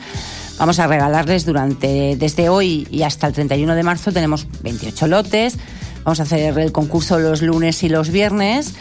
Vamos 0.59 0.79
a 0.79 0.87
regalarles 0.87 1.45
durante, 1.45 2.15
desde 2.17 2.49
hoy 2.49 2.87
y 2.93 3.03
hasta 3.03 3.27
el 3.27 3.33
31 3.33 3.75
de 3.75 3.83
marzo, 3.83 4.13
tenemos 4.13 4.47
28 4.63 5.09
lotes. 5.09 5.59
Vamos 6.05 6.21
a 6.21 6.23
hacer 6.23 6.57
el 6.57 6.71
concurso 6.71 7.19
los 7.19 7.43
lunes 7.43 7.83
y 7.83 7.89
los 7.89 8.11
viernes. 8.11 8.75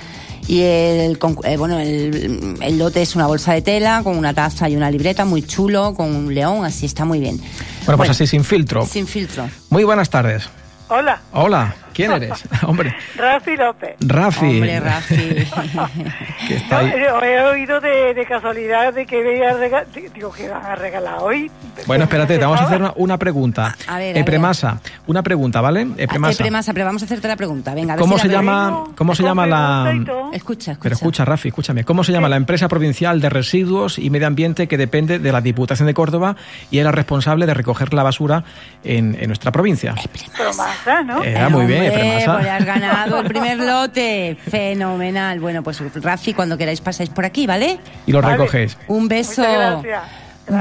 Y 0.48 0.62
el, 0.62 1.18
concu- 1.18 1.46
eh, 1.46 1.58
bueno, 1.58 1.80
el, 1.80 2.58
el 2.62 2.78
lote 2.78 3.02
es 3.02 3.16
una 3.16 3.26
bolsa 3.26 3.54
de 3.54 3.62
tela 3.64 4.02
con 4.04 4.16
una 4.18 4.34
taza 4.34 4.70
y 4.70 4.76
una 4.76 4.92
libreta 4.92 5.26
muy 5.26 5.42
chulo, 5.42 5.94
con 5.96 6.16
un 6.16 6.34
león, 6.36 6.64
así 6.66 6.86
está 6.86 7.04
muy 7.04 7.20
bien. 7.20 7.40
Bueno, 7.86 7.98
pues 7.98 8.10
así 8.12 8.28
sin 8.28 8.44
filtro. 8.44 8.86
Sin 8.86 9.08
filtro. 9.08 9.50
Muy 9.70 9.84
buenas 9.84 10.10
tardes. 10.10 10.48
Hola, 10.88 11.20
Hola, 11.34 11.76
¿quién 11.96 12.12
eres? 12.12 12.44
Hombre, 12.64 12.96
Rafi 13.16 13.56
López. 13.58 13.96
Rafi. 14.02 14.46
Hombre, 14.46 14.80
Rafi. 14.80 15.16
que 16.48 16.56
está 16.56 16.80
ahí. 16.80 16.88
eh, 16.90 17.08
he 17.24 17.42
oído 17.42 17.80
de, 17.82 18.14
de 18.14 18.26
casualidad 18.26 18.94
de 18.94 19.06
que 19.06 19.22
veía 19.24 19.54
rega- 19.54 19.86
digo 20.14 20.32
que 20.32 20.48
van 20.50 20.66
a 20.66 20.76
regalar 20.76 21.18
hoy. 21.22 21.50
Bueno, 21.88 22.04
espérate, 22.06 22.38
te 22.38 22.44
vamos 22.46 22.62
a 22.62 22.66
hacer 22.66 22.82
una, 22.82 22.94
una 22.96 23.18
pregunta. 23.18 23.76
A 23.88 23.98
ver, 23.98 24.16
a 24.16 24.20
Epremasa, 24.20 24.80
una 25.08 25.24
pregunta, 25.24 25.62
¿vale? 25.62 25.88
Epremasa. 25.98 26.44
Premasa, 26.44 26.74
pero 26.74 26.86
vamos 26.86 27.02
a 27.02 27.06
hacerte 27.06 27.28
la 27.28 27.36
pregunta. 27.36 27.74
Venga, 27.74 27.94
a 27.94 27.96
ver 27.96 28.02
¿Cómo 28.02 28.16
si 28.18 28.24
se 28.24 28.28
la 28.28 28.34
llama, 28.34 28.84
cómo 28.96 29.16
se 29.16 29.24
llama 29.24 29.46
la 29.46 29.92
Escucha, 30.34 30.72
escucha. 30.72 30.78
Pero 30.82 30.96
escucha, 30.96 31.26
Rafi, 31.26 31.48
escúchame. 31.50 31.84
¿Cómo 31.84 32.04
se 32.04 32.12
llama 32.12 32.30
la 32.30 32.36
empresa 32.38 32.68
provincial 32.68 33.20
de 33.22 33.30
residuos 33.30 33.98
y 34.00 34.10
medio 34.10 34.28
ambiente 34.28 34.68
que 34.68 34.78
depende 34.78 35.20
de 35.20 35.32
la 35.32 35.42
Diputación 35.42 35.88
de 35.88 35.94
Córdoba 35.94 36.36
y 36.72 36.80
era 36.80 36.92
responsable 36.92 37.46
de 37.46 37.54
recoger 37.54 37.94
la 37.94 38.04
basura 38.04 38.44
en, 38.84 39.16
en 39.20 39.28
nuestra 39.28 39.52
provincia? 39.52 39.96
Promasa, 40.36 41.04
¿no? 41.04 41.24
Era 41.24 41.50
muy 41.50 41.66
bien, 41.66 41.84
Hombre, 41.90 42.08
Epremasa. 42.18 42.34
pues 42.38 42.48
has 42.48 42.66
ganado 42.66 43.20
el 43.20 43.28
primer 43.28 43.58
lote. 43.60 44.38
Fenomenal. 44.50 45.40
Bueno, 45.40 45.64
pues 45.64 45.82
Rafi, 46.02 46.34
cuando 46.34 46.58
queráis 46.58 46.82
pasáis 46.82 47.10
por 47.10 47.26
aquí, 47.26 47.48
¿vale? 47.48 47.80
Y 48.06 48.12
lo 48.12 48.22
recogéis. 48.22 48.78
Un 48.88 49.08
beso. 49.08 49.42
Muchas 49.42 49.84
gracias. 49.84 50.04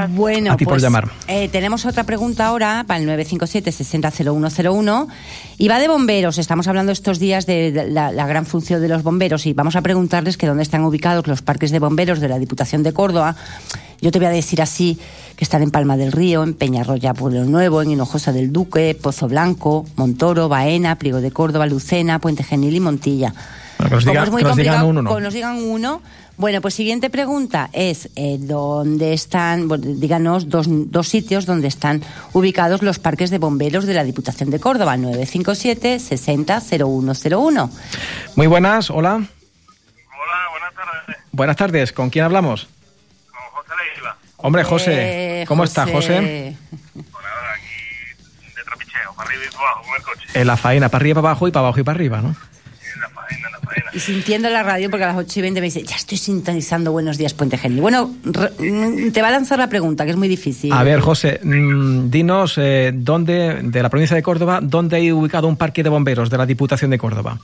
Bueno, 0.09 0.51
A 0.53 0.57
ti 0.57 0.65
por 0.65 0.73
pues, 0.73 0.81
llamar. 0.81 1.07
eh, 1.27 1.47
tenemos 1.49 1.85
otra 1.85 2.03
pregunta 2.05 2.47
ahora 2.47 2.83
para 2.87 2.99
el 2.99 3.07
957-600101 3.07 5.07
y 5.59 5.67
va 5.67 5.77
de 5.79 5.87
bomberos. 5.87 6.39
Estamos 6.39 6.67
hablando 6.67 6.91
estos 6.91 7.19
días 7.19 7.45
de, 7.45 7.71
de 7.71 7.91
la, 7.91 8.11
la 8.11 8.25
gran 8.25 8.47
función 8.47 8.81
de 8.81 8.87
los 8.87 9.03
bomberos 9.03 9.45
y 9.45 9.53
vamos 9.53 9.75
a 9.75 9.81
preguntarles 9.81 10.37
que 10.37 10.47
dónde 10.47 10.63
están 10.63 10.83
ubicados 10.83 11.27
los 11.27 11.41
parques 11.43 11.69
de 11.71 11.77
bomberos 11.79 12.19
de 12.19 12.29
la 12.29 12.39
Diputación 12.39 12.81
de 12.81 12.93
Córdoba. 12.93 13.35
Yo 14.05 14.11
te 14.11 14.19
voy 14.19 14.27
a 14.27 14.29
decir 14.29 14.61
así 14.61 14.99
que 15.35 15.43
están 15.43 15.63
en 15.63 15.71
Palma 15.71 15.97
del 15.97 16.11
Río, 16.11 16.43
en 16.43 16.53
Peñarroya, 16.53 17.15
Pueblo 17.15 17.43
Nuevo, 17.45 17.81
en 17.81 17.89
Hinojosa 17.89 18.31
del 18.31 18.53
Duque, 18.53 18.95
Pozo 19.01 19.27
Blanco, 19.27 19.87
Montoro, 19.95 20.47
Baena, 20.47 20.95
Pliego 20.97 21.21
de 21.21 21.31
Córdoba, 21.31 21.65
Lucena, 21.65 22.19
Puente 22.19 22.43
Genil 22.43 22.75
y 22.75 22.79
Montilla. 22.79 23.33
Bueno, 23.79 23.89
que 23.89 23.95
nos 23.95 24.03
Como 24.05 24.13
diga- 24.13 24.23
es 24.25 24.31
muy 24.31 24.41
que 24.43 24.47
nos 24.47 24.57
digan 24.57 24.73
complicado, 24.75 24.87
uno, 24.89 25.01
¿no? 25.01 25.15
que 25.15 25.21
nos 25.23 25.33
digan 25.33 25.55
uno. 25.63 26.01
Bueno, 26.37 26.61
pues 26.61 26.75
siguiente 26.75 27.09
pregunta 27.09 27.71
es 27.73 28.09
eh, 28.15 28.37
dónde 28.39 29.13
están, 29.13 29.67
bueno, 29.67 29.85
díganos 29.87 30.49
dos, 30.49 30.67
dos 30.69 31.07
sitios 31.07 31.47
donde 31.47 31.67
están 31.67 32.03
ubicados 32.33 32.83
los 32.83 32.99
parques 32.99 33.31
de 33.31 33.39
bomberos 33.39 33.87
de 33.87 33.95
la 33.95 34.03
Diputación 34.03 34.51
de 34.51 34.59
Córdoba, 34.59 34.97
957 34.97 35.97
60 35.99 36.61
0101. 36.61 37.71
Muy 38.35 38.45
buenas, 38.45 38.91
hola. 38.91 39.15
Hola, 39.15 39.25
buenas 40.51 40.73
tardes. 40.75 41.15
Buenas 41.31 41.55
tardes, 41.55 41.91
¿con 41.91 42.11
quién 42.11 42.25
hablamos? 42.25 42.67
José. 44.45 44.47
Hombre, 44.47 44.63
José, 44.63 45.41
Eh, 45.41 45.45
¿cómo 45.47 45.63
está 45.63 45.85
José? 45.87 46.55
En 50.33 50.47
la 50.47 50.57
faena, 50.57 50.89
para 50.89 51.01
arriba, 51.01 51.21
para 51.21 51.31
abajo 51.31 51.47
y 51.47 51.51
para 51.51 51.61
abajo 51.67 51.79
y 51.79 51.83
para 51.83 51.95
arriba, 51.95 52.21
¿no? 52.21 52.35
Y 53.93 53.99
sintiendo 53.99 54.49
la 54.49 54.61
radio, 54.63 54.89
porque 54.89 55.05
a 55.05 55.07
las 55.07 55.17
8 55.17 55.39
y 55.39 55.41
20 55.41 55.61
me 55.61 55.65
dice, 55.65 55.83
ya 55.83 55.95
estoy 55.95 56.17
sintonizando 56.17 56.91
Buenos 56.91 57.17
Días 57.17 57.33
Puente 57.33 57.57
Genil. 57.57 57.79
Bueno, 57.81 58.07
mm, 58.23 59.11
te 59.11 59.21
va 59.21 59.29
a 59.29 59.31
lanzar 59.31 59.57
la 59.57 59.69
pregunta, 59.69 60.03
que 60.03 60.11
es 60.11 60.17
muy 60.17 60.27
difícil. 60.27 60.71
A 60.73 60.83
ver, 60.83 60.99
José, 60.99 61.39
mm, 61.41 62.09
dinos 62.09 62.55
eh, 62.57 62.91
dónde, 62.93 63.61
de 63.63 63.81
la 63.83 63.89
provincia 63.89 64.15
de 64.15 64.23
Córdoba, 64.23 64.59
dónde 64.61 64.97
hay 64.97 65.11
ubicado 65.11 65.47
un 65.47 65.55
parque 65.55 65.81
de 65.83 65.89
bomberos 65.89 66.29
de 66.29 66.37
la 66.37 66.45
Diputación 66.45 66.91
de 66.91 66.97
Córdoba. 66.97 67.39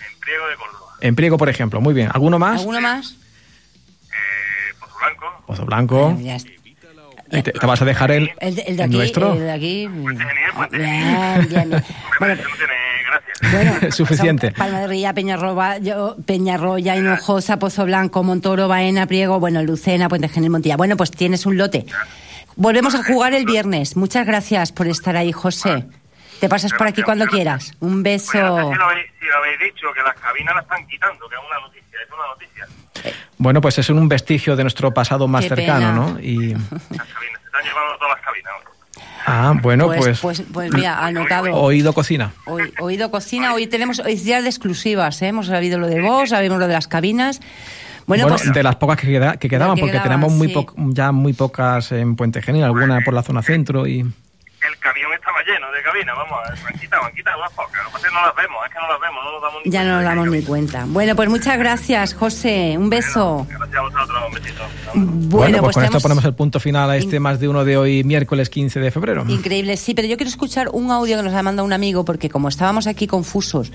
En 0.00 0.20
Priego 0.20 0.46
de 0.46 0.56
Córdoba. 0.56 0.92
En 1.00 1.14
Priego, 1.14 1.36
por 1.36 1.48
ejemplo. 1.50 1.80
Muy 1.82 1.92
bien. 1.94 2.08
¿Alguno 2.12 2.38
más? 2.38 2.60
¿Alguno 2.60 2.80
más? 2.80 3.16
Pozo 5.46 5.64
Blanco. 5.66 6.16
Ya 6.20 6.36
está. 6.36 6.50
¿Y 7.34 7.42
te, 7.42 7.52
te 7.52 7.66
vas 7.66 7.80
a 7.80 7.86
dejar 7.86 8.10
el, 8.10 8.30
El 8.40 8.54
de, 8.56 8.62
el 8.62 8.76
de 8.76 8.82
el 8.82 8.88
aquí, 8.88 8.96
nuestro? 8.96 9.32
el 9.32 9.38
de 9.40 9.50
aquí. 9.52 9.88
Bueno, 13.50 13.72
suficiente. 13.90 14.52
Palma 14.52 14.80
de 14.80 14.86
Ría, 14.86 15.12
Peñarroba, 15.14 15.78
yo, 15.78 16.16
Peñarroya, 16.26 16.96
Hinojosa, 16.96 17.58
Pozo 17.58 17.84
Blanco, 17.84 18.22
Montoro, 18.22 18.68
Baena, 18.68 19.06
Priego, 19.06 19.40
bueno, 19.40 19.62
Lucena, 19.62 20.08
Puente 20.08 20.28
Genil, 20.28 20.50
Montilla. 20.50 20.76
Bueno, 20.76 20.96
pues 20.96 21.10
tienes 21.10 21.46
un 21.46 21.56
lote. 21.56 21.86
Volvemos 22.56 22.94
a 22.94 23.02
jugar 23.02 23.32
el 23.34 23.44
viernes. 23.46 23.96
Muchas 23.96 24.26
gracias 24.26 24.72
por 24.72 24.86
estar 24.86 25.16
ahí, 25.16 25.32
José. 25.32 25.84
Te 26.42 26.48
pasas 26.48 26.72
por 26.72 26.88
aquí 26.88 27.04
cuando 27.04 27.24
quieras. 27.28 27.72
Un 27.78 28.02
beso. 28.02 28.32
Si 28.32 28.36
lo, 28.38 28.44
habéis, 28.56 29.06
si 29.20 29.26
lo 29.26 29.36
habéis 29.38 29.60
dicho, 29.60 29.86
que 29.94 30.02
las 30.02 30.14
cabinas 30.18 30.56
las 30.56 30.64
están 30.64 30.84
quitando, 30.88 31.28
que 31.28 31.36
es 31.36 31.40
una 31.48 31.60
noticia, 31.60 31.98
es 32.04 32.12
una 32.12 32.26
noticia. 32.26 33.22
Bueno, 33.38 33.60
pues 33.60 33.78
es 33.78 33.88
un 33.90 34.08
vestigio 34.08 34.56
de 34.56 34.64
nuestro 34.64 34.92
pasado 34.92 35.28
más 35.28 35.44
Qué 35.44 35.50
cercano, 35.50 35.78
pena. 35.78 35.92
¿no? 36.14 36.20
Y, 36.20 36.48
Se 36.48 36.54
están 36.54 37.62
llevando 37.62 37.96
todas 37.96 38.16
las 38.16 38.24
cabinas. 38.24 38.52
ah, 39.24 39.54
bueno, 39.62 39.86
pues, 39.86 40.00
pues, 40.00 40.20
pues, 40.20 40.42
pues 40.52 40.72
mira, 40.74 40.98
anotado. 41.06 41.54
oído 41.54 41.92
cocina. 41.92 42.32
Hoy, 42.46 42.74
oído 42.80 43.12
cocina, 43.12 43.54
hoy 43.54 43.68
tenemos 43.68 44.00
hoy 44.00 44.14
es 44.14 44.24
día 44.24 44.42
de 44.42 44.48
exclusivas, 44.48 45.22
¿eh? 45.22 45.28
hemos 45.28 45.46
sabido 45.46 45.78
lo 45.78 45.86
del 45.86 46.02
voz, 46.02 46.30
sabemos 46.30 46.58
lo 46.58 46.66
de 46.66 46.74
las 46.74 46.88
cabinas. 46.88 47.38
Bueno, 48.08 48.24
Bueno, 48.24 48.36
pues 48.36 48.52
de 48.52 48.62
las 48.64 48.74
pocas 48.74 48.98
que, 48.98 49.06
queda- 49.06 49.36
que 49.36 49.48
quedaban, 49.48 49.76
que 49.76 49.82
porque 49.82 49.92
quedaban, 49.92 50.10
tenemos 50.10 50.32
muy 50.32 50.48
sí. 50.48 50.54
po- 50.54 50.74
ya 50.76 51.12
muy 51.12 51.34
pocas 51.34 51.92
en 51.92 52.16
Puente 52.16 52.42
Genil, 52.42 52.64
alguna 52.64 52.98
por 53.04 53.14
la 53.14 53.22
zona 53.22 53.42
centro 53.42 53.86
y... 53.86 54.04
Estaba 55.42 55.58
lleno 55.58 55.72
de 55.72 55.82
cabinas, 55.82 56.16
vamos, 56.16 56.38
a 56.38 56.50
ver, 56.50 56.58
han 56.66 56.78
quitado, 56.78 57.04
han 57.04 57.12
quitado 57.14 57.40
las 57.40 57.52
pocas. 57.52 57.82
Lo 57.82 57.88
que 57.88 57.92
pasa 57.92 58.06
es 58.06 58.12
que 58.12 58.14
no 58.14 58.26
las 58.26 58.36
vemos, 58.36 58.58
es 58.64 58.72
que 58.72 58.78
no 58.78 58.88
las 58.88 59.00
vemos, 59.00 59.24
no 59.24 59.32
nos 59.32 59.42
damos 59.42 59.60
ni 59.64 59.70
ya 59.70 59.82
no 59.82 59.90
cuenta 59.90 60.02
nos 60.02 60.14
damos 60.14 60.30
ni 60.30 60.42
cuenta. 60.42 60.84
Bueno, 60.86 61.16
pues 61.16 61.28
muchas 61.28 61.58
gracias, 61.58 62.14
José. 62.14 62.78
Un 62.78 62.90
beso. 62.90 63.46
cabinas. 63.48 63.58
Gracias 63.58 63.76
a 63.76 63.82
vosotros, 63.82 64.22
un 64.28 64.34
besito. 64.34 64.62
Bueno, 64.94 65.12
Bueno, 65.28 65.58
pues, 65.58 65.62
pues 65.62 65.74
con 65.74 65.84
esto 65.84 66.00
ponemos 66.00 66.24
el 66.24 66.34
punto 66.34 66.60
final 66.60 66.90
a 66.90 66.96
este 66.96 67.18
más 67.18 67.40
de 67.40 67.48
uno 67.48 67.64
de 67.64 67.76
hoy, 67.76 68.04
miércoles 68.04 68.50
15 68.50 68.80
de 68.80 68.90
febrero. 68.90 69.24
Increíble, 69.28 69.76
sí, 69.76 69.94
pero 69.94 70.06
yo 70.06 70.16
quiero 70.16 70.30
escuchar 70.30 70.68
un 70.72 70.90
audio 70.90 71.16
que 71.16 71.22
nos 71.24 71.34
ha 71.34 71.42
mandado 71.42 71.66
un 71.66 71.72
amigo, 71.72 72.04
porque 72.04 72.28
como 72.28 72.48
estábamos 72.48 72.86
aquí 72.86 73.06
confusos, 73.06 73.72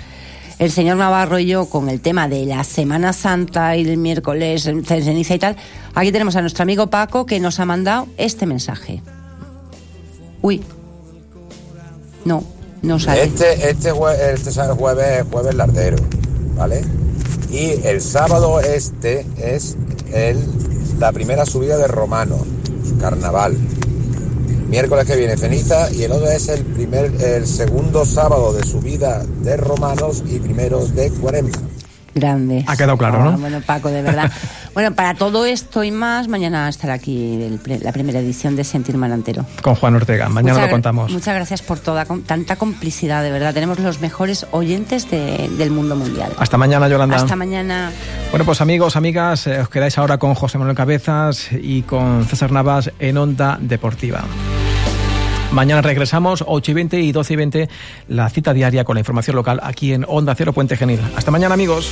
el 0.60 0.72
señor 0.72 0.98
Navarro 0.98 1.38
y 1.38 1.48
yo, 1.48 1.70
con 1.70 1.90
el 1.90 2.02
tema 2.02 2.28
de 2.28 2.46
la 2.46 2.64
Semana 2.64 3.12
Santa 3.12 3.76
y 3.76 3.88
el 3.88 3.98
miércoles, 3.98 4.66
el 4.68 4.86
ceniza 4.86 5.36
y 5.36 5.40
tal, 5.40 5.58
aquí 5.94 6.12
tenemos 6.12 6.36
a 6.36 6.42
nuestro 6.42 6.64
amigo 6.64 6.90
Paco 6.90 7.26
que 7.26 7.40
nos 7.40 7.60
ha 7.60 7.66
mandado 7.66 8.08
este 8.18 8.46
mensaje. 8.46 9.02
Uy. 10.42 10.64
No, 12.28 12.44
no 12.82 13.00
sale. 13.00 13.24
Este, 13.24 13.70
este, 13.70 13.92
jue- 13.94 14.18
este 14.34 14.52
jueves 14.76 15.22
es 15.22 15.26
jueves 15.32 15.56
lardero, 15.56 15.98
¿vale? 16.58 16.82
Y 17.52 17.72
el 17.88 18.02
sábado 18.02 18.60
este 18.60 19.26
es 19.38 19.78
el, 20.12 20.38
la 21.00 21.12
primera 21.14 21.46
subida 21.46 21.78
de 21.78 21.88
Romano, 21.88 22.38
carnaval. 23.00 23.56
Miércoles 24.70 25.06
que 25.06 25.16
viene 25.16 25.38
ceniza 25.38 25.90
y 25.94 26.04
el 26.04 26.12
otro 26.12 26.28
es 26.30 26.50
el 26.50 26.66
primer, 26.66 27.06
el 27.24 27.48
segundo 27.48 28.04
sábado 28.06 28.52
de 28.52 28.64
subida 28.66 29.24
de 29.42 29.56
romanos 29.56 30.24
y 30.28 30.40
primero 30.40 30.86
de 30.86 31.10
cuaresma. 31.12 31.52
Grande. 32.20 32.64
Ha 32.68 32.76
quedado 32.76 32.98
claro, 32.98 33.24
¿no? 33.24 33.38
Bueno, 33.38 33.62
Paco, 33.66 33.90
de 33.90 34.02
verdad. 34.02 34.32
bueno, 34.74 34.94
para 34.96 35.14
todo 35.14 35.46
esto 35.46 35.84
y 35.84 35.92
más, 35.92 36.28
mañana 36.28 36.68
estará 36.70 36.94
aquí 36.94 37.42
el 37.44 37.60
pre- 37.60 37.80
la 37.80 37.92
primera 37.92 38.20
edición 38.20 38.56
de 38.56 38.64
Sentir 38.64 38.98
Manantero. 38.98 39.46
Con 39.62 39.76
Juan 39.76 39.96
Ortega. 39.96 40.30
Mañana 40.30 40.54
Muchas 40.54 40.68
lo 40.68 40.72
contamos. 40.72 41.12
Muchas 41.12 41.36
gracias 41.36 41.62
por 41.62 41.80
toda 41.80 42.06
con- 42.06 42.24
tanta 42.24 42.56
complicidad, 42.56 43.24
de 43.24 43.32
verdad. 43.32 43.54
Tenemos 43.54 43.80
los 43.80 44.02
mejores 44.02 44.48
oyentes 44.52 45.10
de- 45.12 45.50
del 45.58 45.72
mundo 45.72 45.96
mundial. 45.96 46.32
Hasta 46.40 46.58
mañana, 46.58 46.88
Yolanda. 46.88 47.18
Hasta 47.18 47.36
mañana. 47.36 47.92
Bueno, 48.32 48.46
pues 48.46 48.62
amigos, 48.62 48.96
amigas, 48.96 49.48
eh, 49.48 49.60
os 49.60 49.70
quedáis 49.70 49.98
ahora 49.98 50.18
con 50.18 50.34
José 50.34 50.58
Manuel 50.58 50.76
Cabezas 50.76 51.50
y 51.52 51.84
con 51.84 52.26
César 52.26 52.52
Navas 52.52 52.92
en 53.00 53.18
Onda 53.18 53.58
Deportiva. 53.62 54.24
Mañana 55.52 55.82
regresamos, 55.82 56.44
8 56.46 56.72
y 56.72 56.74
20 56.74 57.00
y 57.02 57.12
12 57.12 57.34
y 57.34 57.36
20, 57.36 57.70
la 58.10 58.30
cita 58.30 58.54
diaria 58.54 58.84
con 58.84 58.96
la 58.96 59.00
información 59.00 59.36
local 59.36 59.60
aquí 59.64 59.94
en 59.94 60.06
Onda 60.08 60.36
Cero 60.36 60.54
Puente 60.54 60.78
Genil. 60.78 61.00
Hasta 61.16 61.32
mañana, 61.32 61.54
amigos. 61.54 61.92